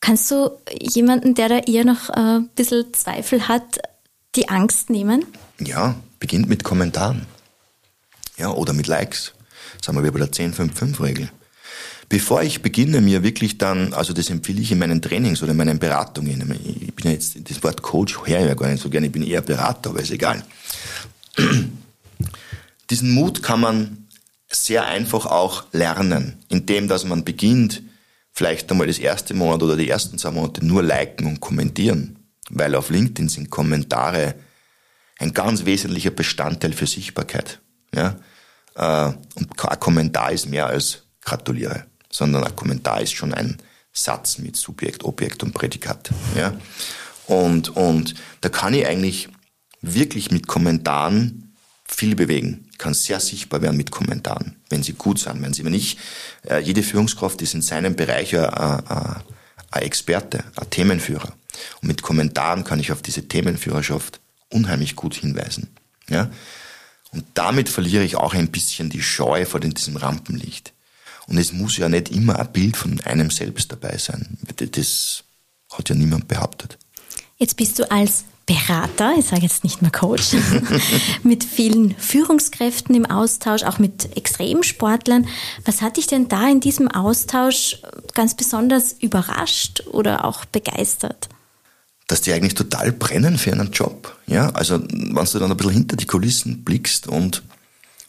Kannst 0.00 0.30
du 0.30 0.50
jemanden, 0.80 1.34
der 1.34 1.48
da 1.48 1.58
eher 1.58 1.84
noch 1.84 2.08
äh, 2.10 2.38
ein 2.38 2.48
bisschen 2.56 2.92
Zweifel 2.94 3.48
hat, 3.48 3.78
die 4.34 4.48
Angst 4.48 4.90
nehmen? 4.90 5.24
Ja, 5.58 5.94
beginnt 6.18 6.48
mit 6.48 6.64
Kommentaren. 6.64 7.26
Ja, 8.38 8.50
oder 8.50 8.72
mit 8.72 8.86
Likes. 8.86 9.34
Sagen 9.82 9.98
wir, 9.98 10.04
wir 10.04 10.12
bei 10.12 10.18
der 10.18 10.32
10-5-5-Regel. 10.32 11.30
Bevor 12.10 12.42
ich 12.42 12.60
beginne, 12.60 13.00
mir 13.00 13.22
wirklich 13.22 13.56
dann, 13.56 13.94
also 13.94 14.12
das 14.12 14.30
empfehle 14.30 14.60
ich 14.60 14.72
in 14.72 14.80
meinen 14.80 15.00
Trainings 15.00 15.44
oder 15.44 15.52
in 15.52 15.56
meinen 15.56 15.78
Beratungen. 15.78 16.58
Ich 16.80 16.92
bin 16.92 17.06
ja 17.06 17.12
jetzt, 17.12 17.38
das 17.48 17.62
Wort 17.62 17.82
Coach 17.82 18.18
her 18.26 18.44
ja 18.44 18.54
gar 18.54 18.68
nicht 18.68 18.82
so 18.82 18.90
gerne, 18.90 19.06
ich 19.06 19.12
bin 19.12 19.22
eher 19.22 19.42
Berater, 19.42 19.90
aber 19.90 20.00
ist 20.00 20.10
egal. 20.10 20.44
Diesen 22.90 23.14
Mut 23.14 23.44
kann 23.44 23.60
man 23.60 24.08
sehr 24.48 24.86
einfach 24.86 25.24
auch 25.26 25.66
lernen, 25.70 26.34
indem 26.48 26.88
dass 26.88 27.04
man 27.04 27.22
beginnt, 27.22 27.80
vielleicht 28.32 28.68
einmal 28.72 28.88
das 28.88 28.98
erste 28.98 29.32
Monat 29.32 29.62
oder 29.62 29.76
die 29.76 29.88
ersten 29.88 30.18
zwei 30.18 30.32
Monate 30.32 30.66
nur 30.66 30.82
liken 30.82 31.26
und 31.26 31.38
kommentieren, 31.38 32.18
weil 32.50 32.74
auf 32.74 32.90
LinkedIn 32.90 33.28
sind 33.28 33.50
Kommentare 33.50 34.34
ein 35.20 35.32
ganz 35.32 35.64
wesentlicher 35.64 36.10
Bestandteil 36.10 36.72
für 36.72 36.88
Sichtbarkeit. 36.88 37.60
Ja? 37.94 38.16
Äh, 38.74 39.12
und 39.36 39.64
ein 39.64 39.78
Kommentar 39.78 40.32
ist 40.32 40.48
mehr 40.48 40.66
als 40.66 41.04
gratuliere, 41.20 41.86
sondern 42.10 42.44
ein 42.44 42.56
Kommentar 42.56 43.00
ist 43.00 43.12
schon 43.12 43.34
ein 43.34 43.58
Satz 43.92 44.38
mit 44.38 44.56
Subjekt, 44.56 45.04
Objekt 45.04 45.42
und 45.42 45.52
Prädikat. 45.52 46.10
Ja? 46.36 46.54
Und, 47.26 47.70
und 47.76 48.14
da 48.40 48.48
kann 48.48 48.74
ich 48.74 48.86
eigentlich 48.86 49.28
wirklich 49.80 50.30
mit 50.30 50.46
Kommentaren 50.46 51.54
viel 51.86 52.14
bewegen 52.14 52.70
kann 52.80 52.94
sehr 52.94 53.20
sichtbar 53.20 53.62
werden 53.62 53.76
mit 53.76 53.92
Kommentaren, 53.92 54.56
wenn 54.70 54.82
sie 54.82 54.94
gut 54.94 55.20
sind, 55.20 55.42
wenn 55.42 55.52
sie, 55.52 55.64
wenn 55.64 55.74
ich, 55.74 55.98
äh, 56.48 56.58
jede 56.58 56.82
Führungskraft 56.82 57.40
ist 57.42 57.54
in 57.54 57.62
seinem 57.62 57.94
Bereich 57.94 58.34
ein, 58.34 58.44
ein, 58.44 59.22
ein 59.70 59.82
Experte, 59.82 60.42
ein 60.56 60.70
Themenführer. 60.70 61.32
Und 61.82 61.88
mit 61.88 62.02
Kommentaren 62.02 62.64
kann 62.64 62.80
ich 62.80 62.90
auf 62.90 63.02
diese 63.02 63.28
Themenführerschaft 63.28 64.20
unheimlich 64.48 64.96
gut 64.96 65.14
hinweisen. 65.14 65.68
Ja? 66.08 66.30
Und 67.12 67.24
damit 67.34 67.68
verliere 67.68 68.02
ich 68.02 68.16
auch 68.16 68.34
ein 68.34 68.50
bisschen 68.50 68.88
die 68.88 69.02
Scheu 69.02 69.44
vor 69.44 69.60
diesem 69.60 69.96
Rampenlicht. 69.96 70.72
Und 71.30 71.38
es 71.38 71.52
muss 71.52 71.76
ja 71.76 71.88
nicht 71.88 72.10
immer 72.10 72.38
ein 72.38 72.52
Bild 72.52 72.76
von 72.76 73.00
einem 73.00 73.30
selbst 73.30 73.70
dabei 73.70 73.96
sein. 73.98 74.36
Das 74.56 75.22
hat 75.72 75.88
ja 75.88 75.94
niemand 75.94 76.26
behauptet. 76.26 76.76
Jetzt 77.38 77.56
bist 77.56 77.78
du 77.78 77.90
als 77.90 78.24
Berater, 78.46 79.14
ich 79.16 79.26
sage 79.26 79.42
jetzt 79.42 79.62
nicht 79.62 79.80
mehr 79.80 79.92
Coach, 79.92 80.34
mit 81.22 81.44
vielen 81.44 81.94
Führungskräften 81.96 82.96
im 82.96 83.06
Austausch, 83.06 83.62
auch 83.62 83.78
mit 83.78 84.16
Extremsportlern. 84.16 85.28
Was 85.64 85.82
hat 85.82 85.98
dich 85.98 86.08
denn 86.08 86.26
da 86.26 86.50
in 86.50 86.58
diesem 86.58 86.88
Austausch 86.88 87.80
ganz 88.14 88.34
besonders 88.34 88.92
überrascht 88.92 89.84
oder 89.92 90.24
auch 90.24 90.44
begeistert? 90.46 91.28
Dass 92.08 92.22
die 92.22 92.32
eigentlich 92.32 92.54
total 92.54 92.90
brennen 92.90 93.38
für 93.38 93.52
einen 93.52 93.70
Job. 93.70 94.18
Ja, 94.26 94.50
also 94.50 94.82
wenn 94.82 95.14
du 95.14 95.38
dann 95.38 95.50
ein 95.52 95.56
bisschen 95.56 95.72
hinter 95.72 95.94
die 95.94 96.06
Kulissen 96.06 96.64
blickst 96.64 97.06
und 97.06 97.44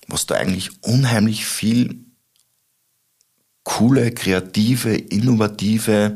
was 0.07 0.25
da 0.25 0.35
eigentlich 0.35 0.71
unheimlich 0.81 1.45
viel 1.45 2.10
coole, 3.63 4.11
kreative, 4.11 4.95
innovative 4.95 6.15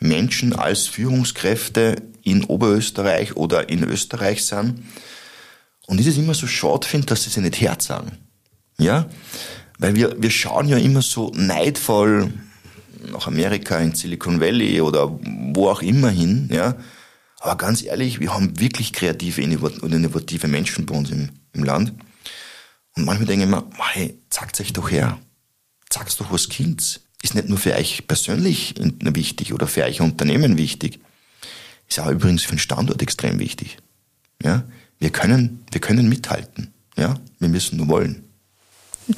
Menschen 0.00 0.54
als 0.54 0.86
Führungskräfte 0.86 1.96
in 2.22 2.44
Oberösterreich 2.44 3.36
oder 3.36 3.68
in 3.68 3.84
Österreich 3.84 4.44
sind. 4.44 4.84
Und 5.86 5.98
ich 5.98 6.06
das 6.06 6.16
immer 6.16 6.34
so 6.34 6.46
schade 6.46 6.86
finde, 6.86 7.08
dass 7.08 7.24
sie 7.24 7.30
sich 7.30 7.42
nicht 7.42 7.60
herzagen. 7.60 8.12
Ja? 8.78 9.08
Weil 9.78 9.94
wir, 9.96 10.22
wir 10.22 10.30
schauen 10.30 10.68
ja 10.68 10.78
immer 10.78 11.02
so 11.02 11.32
neidvoll 11.34 12.32
nach 13.10 13.26
Amerika, 13.26 13.78
in 13.78 13.94
Silicon 13.94 14.40
Valley 14.40 14.80
oder 14.80 15.10
wo 15.54 15.68
auch 15.68 15.82
immer 15.82 16.10
hin, 16.10 16.48
ja. 16.52 16.76
Aber 17.40 17.56
ganz 17.56 17.82
ehrlich, 17.82 18.20
wir 18.20 18.34
haben 18.34 18.60
wirklich 18.60 18.92
kreative 18.92 19.42
und 19.42 19.92
innovative 19.92 20.46
Menschen 20.46 20.84
bei 20.84 20.94
uns 20.94 21.10
im, 21.10 21.30
im 21.54 21.64
Land. 21.64 21.94
Und 22.94 23.06
manchmal 23.06 23.26
denke 23.26 23.46
ich 23.46 23.50
mir, 23.50 23.64
hey, 23.92 24.22
zeigt 24.28 24.60
euch 24.60 24.74
doch 24.74 24.90
her. 24.90 25.18
Zeigt 25.90 26.18
doch 26.20 26.32
was 26.32 26.48
Kinds. 26.48 27.00
Ist 27.22 27.34
nicht 27.34 27.48
nur 27.48 27.58
für 27.58 27.74
euch 27.74 28.06
persönlich 28.06 28.74
wichtig 28.78 29.52
oder 29.52 29.66
für 29.66 29.84
euch 29.84 30.00
Unternehmen 30.00 30.56
wichtig. 30.56 31.00
Ist 31.88 32.00
auch 32.00 32.10
übrigens 32.10 32.44
für 32.44 32.54
den 32.54 32.58
Standort 32.58 33.02
extrem 33.02 33.38
wichtig. 33.38 33.76
Ja, 34.42 34.64
wir 34.98 35.10
können, 35.10 35.64
wir 35.70 35.80
können 35.80 36.08
mithalten. 36.08 36.72
Ja, 36.96 37.16
wir 37.38 37.48
müssen 37.48 37.76
nur 37.76 37.88
wollen. 37.88 38.24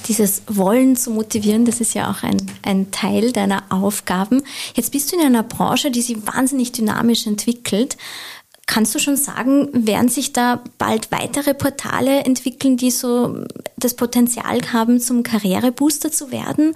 Dieses 0.06 0.42
Wollen 0.46 0.96
zu 0.96 1.10
motivieren, 1.10 1.64
das 1.64 1.80
ist 1.80 1.94
ja 1.94 2.10
auch 2.10 2.22
ein, 2.22 2.50
ein 2.62 2.90
Teil 2.90 3.32
deiner 3.32 3.64
Aufgaben. 3.70 4.42
Jetzt 4.74 4.90
bist 4.92 5.12
du 5.12 5.16
in 5.16 5.26
einer 5.26 5.42
Branche, 5.42 5.90
die 5.90 6.00
sich 6.00 6.16
wahnsinnig 6.26 6.72
dynamisch 6.72 7.26
entwickelt. 7.26 7.98
Kannst 8.66 8.94
du 8.94 8.98
schon 8.98 9.16
sagen, 9.16 9.68
werden 9.72 10.08
sich 10.08 10.32
da 10.32 10.62
bald 10.78 11.10
weitere 11.10 11.52
Portale 11.52 12.20
entwickeln, 12.24 12.76
die 12.76 12.90
so 12.90 13.44
das 13.76 13.94
Potenzial 13.94 14.60
haben, 14.72 15.00
zum 15.00 15.22
Karrierebooster 15.22 16.12
zu 16.12 16.30
werden? 16.30 16.74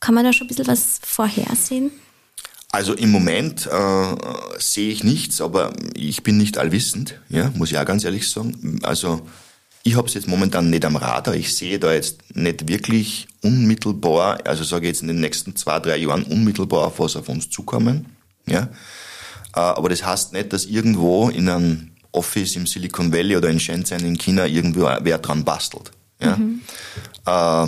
Kann 0.00 0.14
man 0.14 0.24
da 0.24 0.32
schon 0.32 0.46
ein 0.46 0.48
bisschen 0.48 0.66
was 0.66 0.98
vorhersehen? 1.02 1.90
Also 2.72 2.94
im 2.94 3.10
Moment 3.10 3.66
äh, 3.66 4.16
sehe 4.58 4.90
ich 4.90 5.04
nichts, 5.04 5.40
aber 5.40 5.72
ich 5.94 6.22
bin 6.22 6.36
nicht 6.36 6.56
allwissend, 6.56 7.20
ja, 7.28 7.50
muss 7.54 7.70
ich 7.70 7.78
auch 7.78 7.84
ganz 7.84 8.04
ehrlich 8.04 8.30
sagen. 8.30 8.78
Also 8.82 9.22
ich 9.82 9.96
habe 9.96 10.06
es 10.06 10.14
jetzt 10.14 10.28
momentan 10.28 10.70
nicht 10.70 10.84
am 10.84 10.96
Radar. 10.96 11.34
Ich 11.34 11.56
sehe 11.56 11.78
da 11.78 11.92
jetzt 11.92 12.34
nicht 12.34 12.68
wirklich 12.68 13.28
unmittelbar, 13.42 14.38
also 14.44 14.62
sage 14.62 14.86
ich 14.86 14.92
jetzt 14.92 15.02
in 15.02 15.08
den 15.08 15.20
nächsten 15.20 15.56
zwei, 15.56 15.80
drei 15.80 15.96
Jahren 15.96 16.22
unmittelbar 16.24 16.86
auf 16.86 17.00
was 17.00 17.16
auf 17.16 17.28
uns 17.28 17.50
zukommen. 17.50 18.06
Ja. 18.46 18.68
Äh, 19.54 19.60
aber 19.60 19.88
das 19.88 20.04
heißt 20.04 20.32
nicht, 20.32 20.52
dass 20.52 20.66
irgendwo 20.66 21.28
in 21.28 21.48
einem 21.48 21.90
Office 22.12 22.56
im 22.56 22.66
Silicon 22.66 23.12
Valley 23.12 23.36
oder 23.36 23.48
in 23.48 23.60
Shenzhen 23.60 24.04
in 24.04 24.18
China 24.18 24.46
irgendwo 24.46 24.90
wer 25.00 25.18
dran 25.18 25.44
bastelt. 25.44 25.90
Ja. 26.20 26.36
Mhm. 26.36 26.60
Äh, 27.26 27.66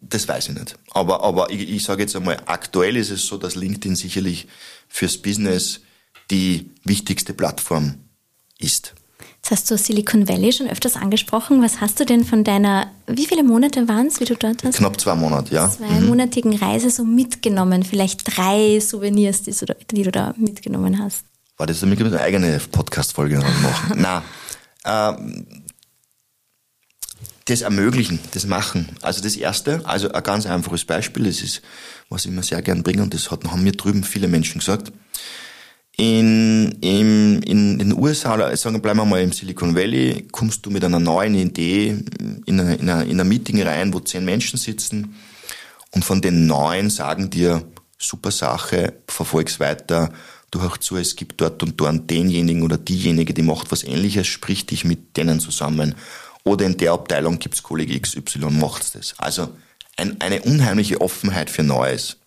das 0.00 0.28
weiß 0.28 0.48
ich 0.48 0.54
nicht. 0.54 0.76
Aber, 0.92 1.22
aber 1.22 1.50
ich, 1.50 1.68
ich 1.68 1.84
sage 1.84 2.02
jetzt 2.02 2.14
einmal, 2.16 2.38
aktuell 2.46 2.96
ist 2.96 3.10
es 3.10 3.26
so, 3.26 3.36
dass 3.36 3.56
LinkedIn 3.56 3.96
sicherlich 3.96 4.46
fürs 4.88 5.18
Business 5.18 5.80
die 6.30 6.70
wichtigste 6.84 7.34
Plattform 7.34 7.96
ist. 8.58 8.94
Jetzt 9.42 9.50
hast 9.50 9.70
du 9.70 9.78
Silicon 9.78 10.28
Valley 10.28 10.52
schon 10.52 10.68
öfters 10.68 10.96
angesprochen. 10.96 11.62
Was 11.62 11.80
hast 11.80 11.98
du 12.00 12.04
denn 12.04 12.24
von 12.24 12.44
deiner, 12.44 12.90
wie 13.06 13.24
viele 13.24 13.42
Monate 13.42 13.88
waren 13.88 14.08
es, 14.08 14.20
wie 14.20 14.24
du 14.24 14.34
dort 14.34 14.62
hast? 14.64 14.76
Knapp 14.76 15.00
zwei 15.00 15.14
Monate, 15.14 15.54
ja. 15.54 15.70
Zweimonatigen 15.70 16.52
mhm. 16.52 16.58
Reise 16.58 16.90
so 16.90 17.04
mitgenommen? 17.04 17.82
Vielleicht 17.82 18.36
drei 18.36 18.78
Souvenirs, 18.80 19.42
die 19.42 19.52
du, 19.52 19.76
die 19.90 20.02
du 20.02 20.10
da 20.10 20.34
mitgenommen 20.36 20.98
hast? 20.98 21.24
War 21.56 21.66
das 21.66 21.80
damit 21.80 22.00
eine 22.00 22.20
eigene 22.20 22.60
Podcast-Folge 22.70 23.38
machen? 23.38 23.94
Nein. 24.00 24.22
Ähm, 24.84 25.46
das 27.46 27.62
ermöglichen, 27.62 28.18
das 28.32 28.46
machen. 28.46 28.88
Also 29.00 29.22
das 29.22 29.36
erste, 29.36 29.80
also 29.84 30.12
ein 30.12 30.22
ganz 30.22 30.46
einfaches 30.46 30.84
Beispiel, 30.84 31.24
das 31.24 31.40
ist, 31.40 31.62
was 32.10 32.24
ich 32.24 32.30
immer 32.30 32.42
sehr 32.42 32.60
gern 32.62 32.82
bringe, 32.82 33.02
und 33.02 33.14
das 33.14 33.30
hat, 33.30 33.44
haben 33.44 33.62
mir 33.62 33.72
drüben 33.72 34.04
viele 34.04 34.28
Menschen 34.28 34.58
gesagt. 34.58 34.92
In, 36.00 36.78
in, 36.80 37.42
in 37.42 37.78
den 37.80 37.92
USA, 37.92 38.56
sagen, 38.56 38.80
bleiben 38.80 39.00
wir 39.00 39.04
mal 39.04 39.20
im 39.20 39.32
Silicon 39.32 39.74
Valley, 39.74 40.28
kommst 40.30 40.64
du 40.64 40.70
mit 40.70 40.84
einer 40.84 41.00
neuen 41.00 41.34
Idee 41.34 41.88
in 42.46 42.60
ein 42.60 42.78
in 42.78 42.88
eine, 42.88 43.02
in 43.02 43.20
eine 43.20 43.24
Meeting 43.24 43.60
rein, 43.62 43.92
wo 43.92 43.98
zehn 43.98 44.24
Menschen 44.24 44.58
sitzen 44.60 45.16
und 45.90 46.04
von 46.04 46.20
den 46.20 46.46
neun 46.46 46.88
sagen 46.90 47.30
dir, 47.30 47.64
super 47.98 48.30
Sache, 48.30 48.94
verfolg's 49.08 49.58
weiter, 49.58 50.12
du 50.52 50.60
hör 50.60 50.80
zu, 50.80 50.96
es 50.96 51.16
gibt 51.16 51.40
dort 51.40 51.62
und 51.64 51.80
dort 51.80 52.08
denjenigen 52.08 52.62
oder 52.62 52.78
diejenige, 52.78 53.34
die 53.34 53.42
macht 53.42 53.72
was 53.72 53.82
ähnliches, 53.82 54.28
sprich 54.28 54.66
dich 54.66 54.84
mit 54.84 55.16
denen 55.16 55.40
zusammen. 55.40 55.96
Oder 56.44 56.66
in 56.66 56.76
der 56.76 56.92
Abteilung 56.92 57.40
gibt's 57.40 57.64
Kollege 57.64 57.98
XY, 57.98 58.50
macht's 58.50 58.92
das. 58.92 59.14
Also 59.18 59.48
ein, 59.96 60.20
eine 60.20 60.42
unheimliche 60.42 61.00
Offenheit 61.00 61.50
für 61.50 61.64
Neues. 61.64 62.18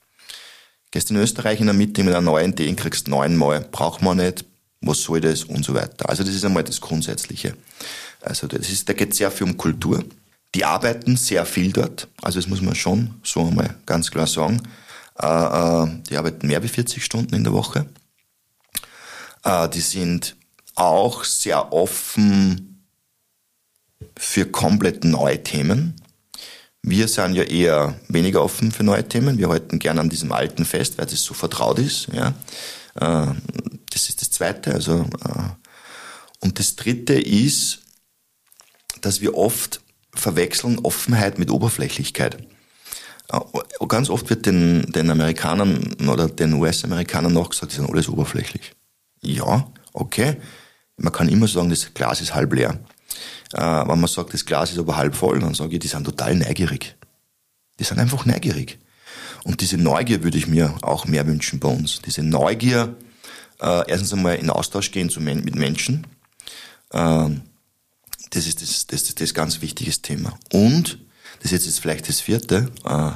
Gehst 0.91 1.09
in 1.09 1.17
Österreich 1.17 1.59
in 1.59 1.69
einer 1.69 1.77
Mitte 1.77 2.03
mit 2.03 2.13
einer 2.13 2.21
neuen 2.21 2.51
Idee, 2.51 2.73
kriegst 2.73 3.07
neunmal, 3.07 3.61
braucht 3.61 4.01
man 4.01 4.17
nicht, 4.17 4.45
was 4.81 5.01
soll 5.01 5.21
das 5.21 5.45
und 5.45 5.63
so 5.63 5.73
weiter. 5.73 6.09
Also 6.09 6.23
das 6.23 6.35
ist 6.35 6.43
einmal 6.43 6.63
das 6.63 6.81
Grundsätzliche. 6.81 7.55
Also 8.21 8.47
das 8.47 8.69
ist, 8.69 8.89
da 8.89 8.93
geht 8.93 9.15
sehr 9.15 9.31
viel 9.31 9.47
um 9.47 9.57
Kultur. 9.57 10.03
Die 10.53 10.65
arbeiten 10.65 11.15
sehr 11.15 11.45
viel 11.45 11.71
dort, 11.71 12.09
also 12.21 12.39
das 12.39 12.49
muss 12.49 12.61
man 12.61 12.75
schon 12.75 13.15
so 13.23 13.47
einmal 13.47 13.75
ganz 13.85 14.11
klar 14.11 14.27
sagen. 14.27 14.61
Äh, 15.17 15.25
äh, 15.25 15.87
die 16.09 16.17
arbeiten 16.17 16.47
mehr 16.47 16.61
wie 16.61 16.67
40 16.67 17.03
Stunden 17.03 17.35
in 17.35 17.43
der 17.45 17.53
Woche. 17.53 17.85
Äh, 19.43 19.69
die 19.69 19.81
sind 19.81 20.35
auch 20.75 21.23
sehr 21.23 21.71
offen 21.71 22.85
für 24.17 24.45
komplett 24.45 25.03
neue 25.03 25.41
Themen. 25.43 26.00
Wir 26.83 27.07
sind 27.07 27.35
ja 27.35 27.43
eher 27.43 27.99
weniger 28.07 28.43
offen 28.43 28.71
für 28.71 28.83
neue 28.83 29.07
Themen. 29.07 29.37
Wir 29.37 29.49
halten 29.49 29.77
gern 29.77 29.99
an 29.99 30.09
diesem 30.09 30.31
Alten 30.31 30.65
fest, 30.65 30.97
weil 30.97 31.05
das 31.05 31.23
so 31.23 31.33
vertraut 31.33 31.77
ist. 31.77 32.07
Ja. 32.11 32.33
Äh, 32.95 33.33
das 33.91 34.09
ist 34.09 34.21
das 34.21 34.31
Zweite. 34.31 34.73
Also, 34.73 35.05
äh, 35.23 35.43
und 36.39 36.57
das 36.57 36.75
Dritte 36.75 37.13
ist, 37.13 37.79
dass 39.01 39.21
wir 39.21 39.37
oft 39.37 39.81
verwechseln 40.13 40.79
Offenheit 40.79 41.37
mit 41.37 41.51
Oberflächlichkeit. 41.51 42.41
Äh, 43.31 43.39
ganz 43.87 44.09
oft 44.09 44.29
wird 44.29 44.47
den, 44.47 44.91
den 44.91 45.09
Amerikanern 45.11 45.95
oder 46.07 46.27
den 46.27 46.53
US-Amerikanern 46.53 47.33
nachgesagt, 47.33 47.73
die 47.73 47.75
sind 47.77 47.89
alles 47.89 48.09
oberflächlich. 48.09 48.73
Ja, 49.21 49.71
okay. 49.93 50.37
Man 50.97 51.13
kann 51.13 51.29
immer 51.29 51.47
sagen, 51.47 51.69
das 51.69 51.93
Glas 51.93 52.21
ist 52.21 52.33
halb 52.33 52.53
leer. 52.53 52.79
Äh, 53.53 53.87
wenn 53.87 53.99
man 53.99 54.07
sagt, 54.07 54.33
das 54.33 54.45
Glas 54.45 54.71
ist 54.71 54.79
aber 54.79 54.97
halb 54.97 55.15
voll, 55.15 55.39
dann 55.39 55.53
sage 55.53 55.73
ich, 55.73 55.79
die 55.79 55.87
sind 55.87 56.03
total 56.03 56.35
neugierig. 56.35 56.95
Die 57.79 57.83
sind 57.83 57.99
einfach 57.99 58.25
neugierig. 58.25 58.79
Und 59.43 59.61
diese 59.61 59.77
Neugier 59.77 60.23
würde 60.23 60.37
ich 60.37 60.47
mir 60.47 60.75
auch 60.81 61.05
mehr 61.05 61.25
wünschen 61.25 61.59
bei 61.59 61.69
uns. 61.69 62.01
Diese 62.01 62.23
Neugier, 62.23 62.95
äh, 63.59 63.89
erstens 63.89 64.13
einmal 64.13 64.35
in 64.35 64.49
Austausch 64.49 64.91
gehen 64.91 65.11
mit 65.19 65.55
Menschen. 65.55 66.07
Äh, 66.91 67.29
das 68.29 68.47
ist 68.47 68.61
das, 68.61 68.87
das, 68.87 69.03
das, 69.03 69.15
das 69.15 69.33
ganz 69.33 69.61
wichtiges 69.61 70.01
Thema. 70.01 70.37
Und, 70.51 70.99
das 71.41 71.51
ist 71.51 71.65
jetzt 71.65 71.79
vielleicht 71.79 72.07
das 72.07 72.19
vierte, 72.19 72.71
äh, 72.85 73.11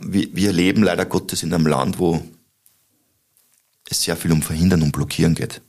wir, 0.00 0.34
wir 0.34 0.52
leben 0.52 0.82
leider 0.82 1.06
Gottes 1.06 1.42
in 1.42 1.52
einem 1.52 1.66
Land, 1.66 1.98
wo 1.98 2.22
es 3.88 4.02
sehr 4.02 4.16
viel 4.16 4.32
um 4.32 4.42
Verhindern 4.42 4.82
und 4.82 4.92
Blockieren 4.92 5.34
geht. 5.34 5.60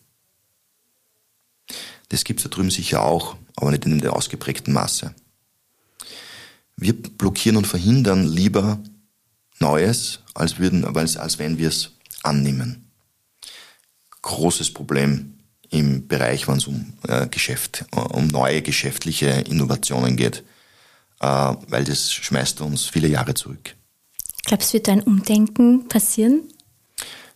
Das 2.14 2.24
gibt 2.26 2.42
es 2.42 2.44
da 2.44 2.50
drüben 2.50 2.70
sicher 2.70 3.02
auch, 3.02 3.38
aber 3.56 3.72
nicht 3.72 3.86
in 3.88 4.00
der 4.00 4.16
ausgeprägten 4.16 4.72
Masse. 4.72 5.16
Wir 6.78 6.94
blockieren 6.94 7.58
und 7.58 7.66
verhindern 7.66 8.28
lieber 8.28 8.78
Neues, 9.58 10.20
als, 10.36 10.60
würden, 10.60 10.86
als, 10.86 11.18
als 11.18 11.40
wenn 11.40 11.58
wir 11.58 11.70
es 11.70 11.90
annehmen. 12.22 12.92
Großes 14.22 14.76
Problem 14.76 15.40
im 15.72 16.08
Bereich, 16.08 16.48
wenn 16.48 16.58
es 16.58 16.68
um 16.68 16.94
äh, 17.08 17.26
Geschäft, 17.30 17.86
äh, 17.96 18.00
um 18.00 18.28
neue 18.28 18.62
geschäftliche 18.62 19.30
Innovationen 19.30 20.16
geht, 20.16 20.44
äh, 21.20 21.26
weil 21.26 21.84
das 21.84 22.14
schmeißt 22.14 22.62
uns 22.62 22.86
viele 22.86 23.08
Jahre 23.08 23.34
zurück. 23.34 23.76
Glaubst 24.46 24.70
du, 24.70 24.74
wird 24.76 24.88
ein 24.88 25.02
Umdenken 25.02 25.88
passieren? 25.88 26.44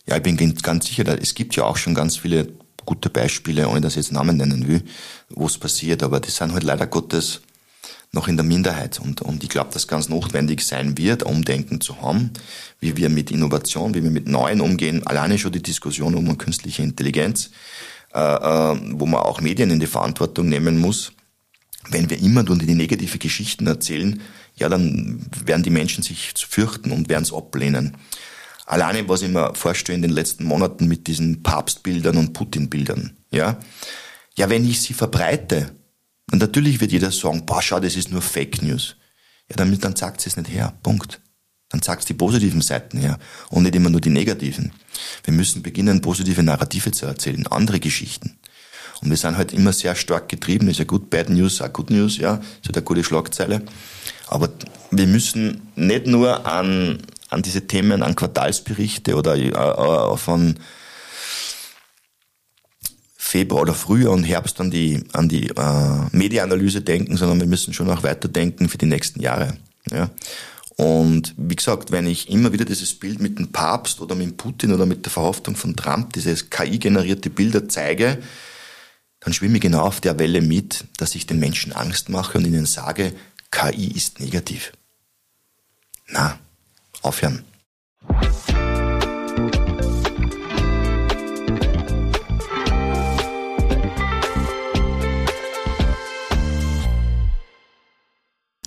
Ja, 0.06 0.18
ich 0.18 0.22
bin 0.22 0.36
ganz 0.62 0.86
sicher, 0.86 1.20
es 1.20 1.34
gibt 1.34 1.56
ja 1.56 1.64
auch 1.64 1.76
schon 1.76 1.96
ganz 1.96 2.16
viele 2.16 2.52
gute 2.88 3.10
Beispiele, 3.10 3.68
ohne 3.68 3.82
dass 3.82 3.92
ich 3.92 4.04
jetzt 4.04 4.12
Namen 4.12 4.38
nennen 4.38 4.66
will, 4.66 4.82
wo 5.28 5.44
es 5.44 5.58
passiert, 5.58 6.02
aber 6.02 6.20
die 6.20 6.30
sind 6.30 6.54
halt 6.54 6.62
leider 6.62 6.86
Gottes 6.86 7.42
noch 8.12 8.28
in 8.28 8.38
der 8.38 8.46
Minderheit. 8.46 8.98
Und, 8.98 9.20
und 9.20 9.44
ich 9.44 9.50
glaube, 9.50 9.70
dass 9.74 9.86
ganz 9.86 10.08
notwendig 10.08 10.66
sein 10.66 10.96
wird, 10.96 11.22
Umdenken 11.22 11.82
zu 11.82 12.00
haben, 12.00 12.30
wie 12.80 12.96
wir 12.96 13.10
mit 13.10 13.30
Innovation, 13.30 13.92
wie 13.94 14.02
wir 14.02 14.10
mit 14.10 14.26
Neuen 14.26 14.62
umgehen. 14.62 15.06
Alleine 15.06 15.38
schon 15.38 15.52
die 15.52 15.62
Diskussion 15.62 16.14
um 16.14 16.38
künstliche 16.38 16.82
Intelligenz, 16.82 17.50
äh, 18.14 18.20
äh, 18.20 18.80
wo 18.92 19.04
man 19.04 19.20
auch 19.20 19.42
Medien 19.42 19.70
in 19.70 19.80
die 19.80 19.86
Verantwortung 19.86 20.48
nehmen 20.48 20.80
muss. 20.80 21.12
Wenn 21.90 22.08
wir 22.08 22.18
immer 22.18 22.42
nur 22.42 22.56
die 22.56 22.74
negative 22.74 23.18
Geschichten 23.18 23.66
erzählen, 23.66 24.18
ja, 24.56 24.70
dann 24.70 25.20
werden 25.44 25.62
die 25.62 25.70
Menschen 25.70 26.02
sich 26.02 26.32
fürchten 26.34 26.90
und 26.90 27.10
werden 27.10 27.24
es 27.24 27.34
ablehnen. 27.34 27.98
Alleine, 28.68 29.08
was 29.08 29.22
ich 29.22 29.30
mir 29.30 29.54
vorstelle 29.54 29.96
in 29.96 30.02
den 30.02 30.10
letzten 30.10 30.44
Monaten 30.44 30.88
mit 30.88 31.06
diesen 31.06 31.42
Papstbildern 31.42 32.18
und 32.18 32.34
Putin-Bildern, 32.34 33.16
ja. 33.30 33.58
Ja, 34.36 34.50
wenn 34.50 34.68
ich 34.68 34.82
sie 34.82 34.92
verbreite, 34.92 35.74
dann 36.26 36.38
natürlich 36.38 36.78
wird 36.78 36.92
jeder 36.92 37.10
sagen, 37.10 37.46
boah, 37.46 37.62
schau, 37.62 37.80
das 37.80 37.96
ist 37.96 38.12
nur 38.12 38.20
Fake 38.20 38.60
News. 38.60 38.96
Ja, 39.48 39.56
dann, 39.56 39.76
dann 39.80 39.96
sagt 39.96 40.20
sie 40.20 40.28
es 40.28 40.36
nicht 40.36 40.50
her. 40.50 40.78
Punkt. 40.82 41.22
Dann 41.70 41.80
sagt 41.80 42.06
die 42.10 42.14
positiven 42.14 42.60
Seiten 42.60 42.98
her 42.98 43.18
und 43.48 43.62
nicht 43.62 43.74
immer 43.74 43.88
nur 43.88 44.02
die 44.02 44.10
negativen. 44.10 44.72
Wir 45.24 45.32
müssen 45.32 45.62
beginnen, 45.62 46.02
positive 46.02 46.42
Narrative 46.42 46.90
zu 46.90 47.06
erzählen, 47.06 47.46
andere 47.46 47.80
Geschichten. 47.80 48.38
Und 49.00 49.08
wir 49.08 49.16
sind 49.16 49.38
halt 49.38 49.54
immer 49.54 49.72
sehr 49.72 49.94
stark 49.94 50.28
getrieben. 50.28 50.68
Ist 50.68 50.78
ja 50.78 50.84
gut, 50.84 51.08
Bad 51.08 51.30
News, 51.30 51.62
auch 51.62 51.72
Good 51.72 51.88
News, 51.88 52.18
ja. 52.18 52.34
Ist 52.34 52.66
halt 52.66 52.76
eine 52.76 52.84
gute 52.84 53.02
Schlagzeile. 53.02 53.62
Aber 54.26 54.50
wir 54.90 55.06
müssen 55.06 55.68
nicht 55.74 56.06
nur 56.06 56.46
an, 56.46 56.98
an 57.28 57.42
diese 57.42 57.66
Themen, 57.66 58.02
an 58.02 58.16
Quartalsberichte 58.16 59.16
oder 59.16 59.36
äh, 59.36 59.48
äh, 59.48 60.16
von 60.16 60.58
Februar 63.16 63.62
oder 63.62 63.74
Frühjahr 63.74 64.12
und 64.12 64.24
Herbst 64.24 64.60
an 64.60 64.70
die, 64.70 65.04
an 65.12 65.28
die 65.28 65.48
äh, 65.48 66.06
Medienanalyse 66.12 66.80
denken, 66.80 67.16
sondern 67.16 67.40
wir 67.40 67.46
müssen 67.46 67.74
schon 67.74 67.90
auch 67.90 68.02
weiterdenken 68.02 68.68
für 68.68 68.78
die 68.78 68.86
nächsten 68.86 69.20
Jahre. 69.20 69.54
Ja. 69.90 70.10
Und 70.76 71.34
wie 71.36 71.56
gesagt, 71.56 71.90
wenn 71.90 72.06
ich 72.06 72.30
immer 72.30 72.52
wieder 72.52 72.64
dieses 72.64 72.94
Bild 72.94 73.20
mit 73.20 73.38
dem 73.38 73.52
Papst 73.52 74.00
oder 74.00 74.14
mit 74.14 74.36
Putin 74.36 74.72
oder 74.72 74.86
mit 74.86 75.04
der 75.04 75.12
Verhaftung 75.12 75.56
von 75.56 75.76
Trump, 75.76 76.12
dieses 76.12 76.50
KI-generierte 76.50 77.30
Bilder 77.30 77.68
zeige, 77.68 78.18
dann 79.20 79.32
schwimme 79.32 79.56
ich 79.56 79.62
genau 79.62 79.82
auf 79.82 80.00
der 80.00 80.18
Welle 80.18 80.40
mit, 80.40 80.84
dass 80.96 81.14
ich 81.14 81.26
den 81.26 81.40
Menschen 81.40 81.72
Angst 81.72 82.08
mache 82.08 82.38
und 82.38 82.46
ihnen 82.46 82.64
sage, 82.64 83.12
KI 83.50 83.88
ist 83.88 84.20
negativ. 84.20 84.72
Na, 86.06 86.38
aufhören. 87.02 87.44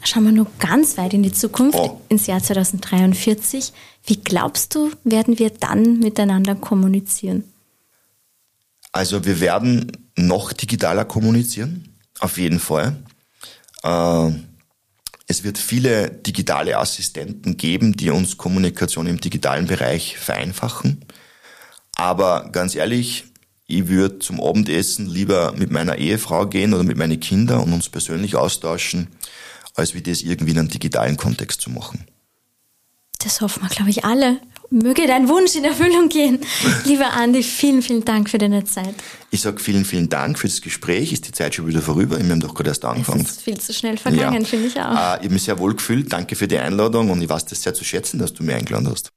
Schauen 0.04 0.26
wir 0.26 0.32
nur 0.34 0.48
ganz 0.60 0.98
weit 0.98 1.14
in 1.14 1.24
die 1.24 1.32
Zukunft, 1.32 1.78
oh. 1.78 2.02
ins 2.10 2.28
Jahr 2.28 2.44
2043. 2.44 3.72
Wie 4.06 4.18
glaubst 4.18 4.76
du, 4.76 4.92
werden 5.06 5.40
wir 5.40 5.52
dann 5.52 6.00
miteinander 6.00 6.54
kommunizieren? 6.56 7.46
Also 8.92 9.24
wir 9.24 9.40
werden 9.40 9.90
noch 10.18 10.52
digitaler 10.52 11.06
kommunizieren, 11.06 11.96
auf 12.20 12.38
jeden 12.38 12.60
Fall. 12.60 12.98
Äh, 13.84 14.32
es 15.32 15.46
wird 15.46 15.58
viele 15.58 16.12
digitale 16.12 16.78
Assistenten 16.78 17.56
geben, 17.56 17.96
die 17.96 18.10
uns 18.10 18.38
Kommunikation 18.38 19.08
im 19.08 19.22
digitalen 19.22 19.66
Bereich 19.66 20.18
vereinfachen. 20.18 21.06
Aber 21.96 22.50
ganz 22.52 22.76
ehrlich, 22.76 23.24
ich 23.66 23.88
würde 23.88 24.20
zum 24.20 24.42
Abendessen 24.42 25.08
lieber 25.08 25.54
mit 25.54 25.72
meiner 25.72 25.98
Ehefrau 25.98 26.48
gehen 26.48 26.74
oder 26.74 26.84
mit 26.84 26.98
meinen 26.98 27.20
Kindern 27.22 27.62
und 27.62 27.72
uns 27.72 27.88
persönlich 27.88 28.36
austauschen, 28.36 29.08
als 29.74 29.94
wie 29.94 30.02
das 30.02 30.22
irgendwie 30.22 30.52
in 30.52 30.60
einem 30.60 30.68
digitalen 30.68 31.16
Kontext 31.16 31.62
zu 31.62 31.70
machen. 31.70 32.06
Das 33.20 33.40
hoffen 33.40 33.64
wir, 33.64 33.70
glaube 33.70 33.90
ich, 33.90 34.04
alle. 34.04 34.42
Möge 34.74 35.06
dein 35.06 35.28
Wunsch 35.28 35.56
in 35.58 35.66
Erfüllung 35.66 36.08
gehen. 36.08 36.40
Lieber 36.86 37.12
Andi, 37.12 37.44
vielen, 37.44 37.82
vielen 37.82 38.06
Dank 38.06 38.30
für 38.30 38.38
deine 38.38 38.64
Zeit. 38.64 38.96
Ich 39.30 39.42
sage 39.42 39.60
vielen, 39.60 39.84
vielen 39.84 40.08
Dank 40.08 40.40
für 40.40 40.48
das 40.48 40.62
Gespräch. 40.62 41.12
Ist 41.12 41.28
die 41.28 41.34
Zeit 41.34 41.56
schon 41.56 41.68
wieder 41.68 41.82
vorüber? 41.82 42.18
Wir 42.18 42.30
haben 42.30 42.40
doch 42.40 42.54
gerade 42.54 42.70
erst 42.70 42.86
angefangen. 42.86 43.22
Es 43.22 43.32
ist 43.32 43.42
viel 43.42 43.60
zu 43.60 43.74
schnell 43.74 43.98
vergangen, 43.98 44.42
ja. 44.42 44.48
finde 44.48 44.68
ich 44.68 44.80
auch. 44.80 44.92
Äh, 44.92 45.18
ich 45.18 45.26
habe 45.26 45.30
mich 45.30 45.44
sehr 45.44 45.60
wohl 45.60 45.76
gefühlt. 45.76 46.14
Danke 46.14 46.38
für 46.38 46.48
die 46.48 46.58
Einladung 46.58 47.10
und 47.10 47.22
ich 47.22 47.28
weiß 47.28 47.46
das 47.48 47.62
sehr 47.62 47.74
zu 47.74 47.84
schätzen, 47.84 48.18
dass 48.18 48.34
du 48.34 48.44
mich 48.44 48.56
eingeladen 48.56 48.90
hast. 48.90 49.12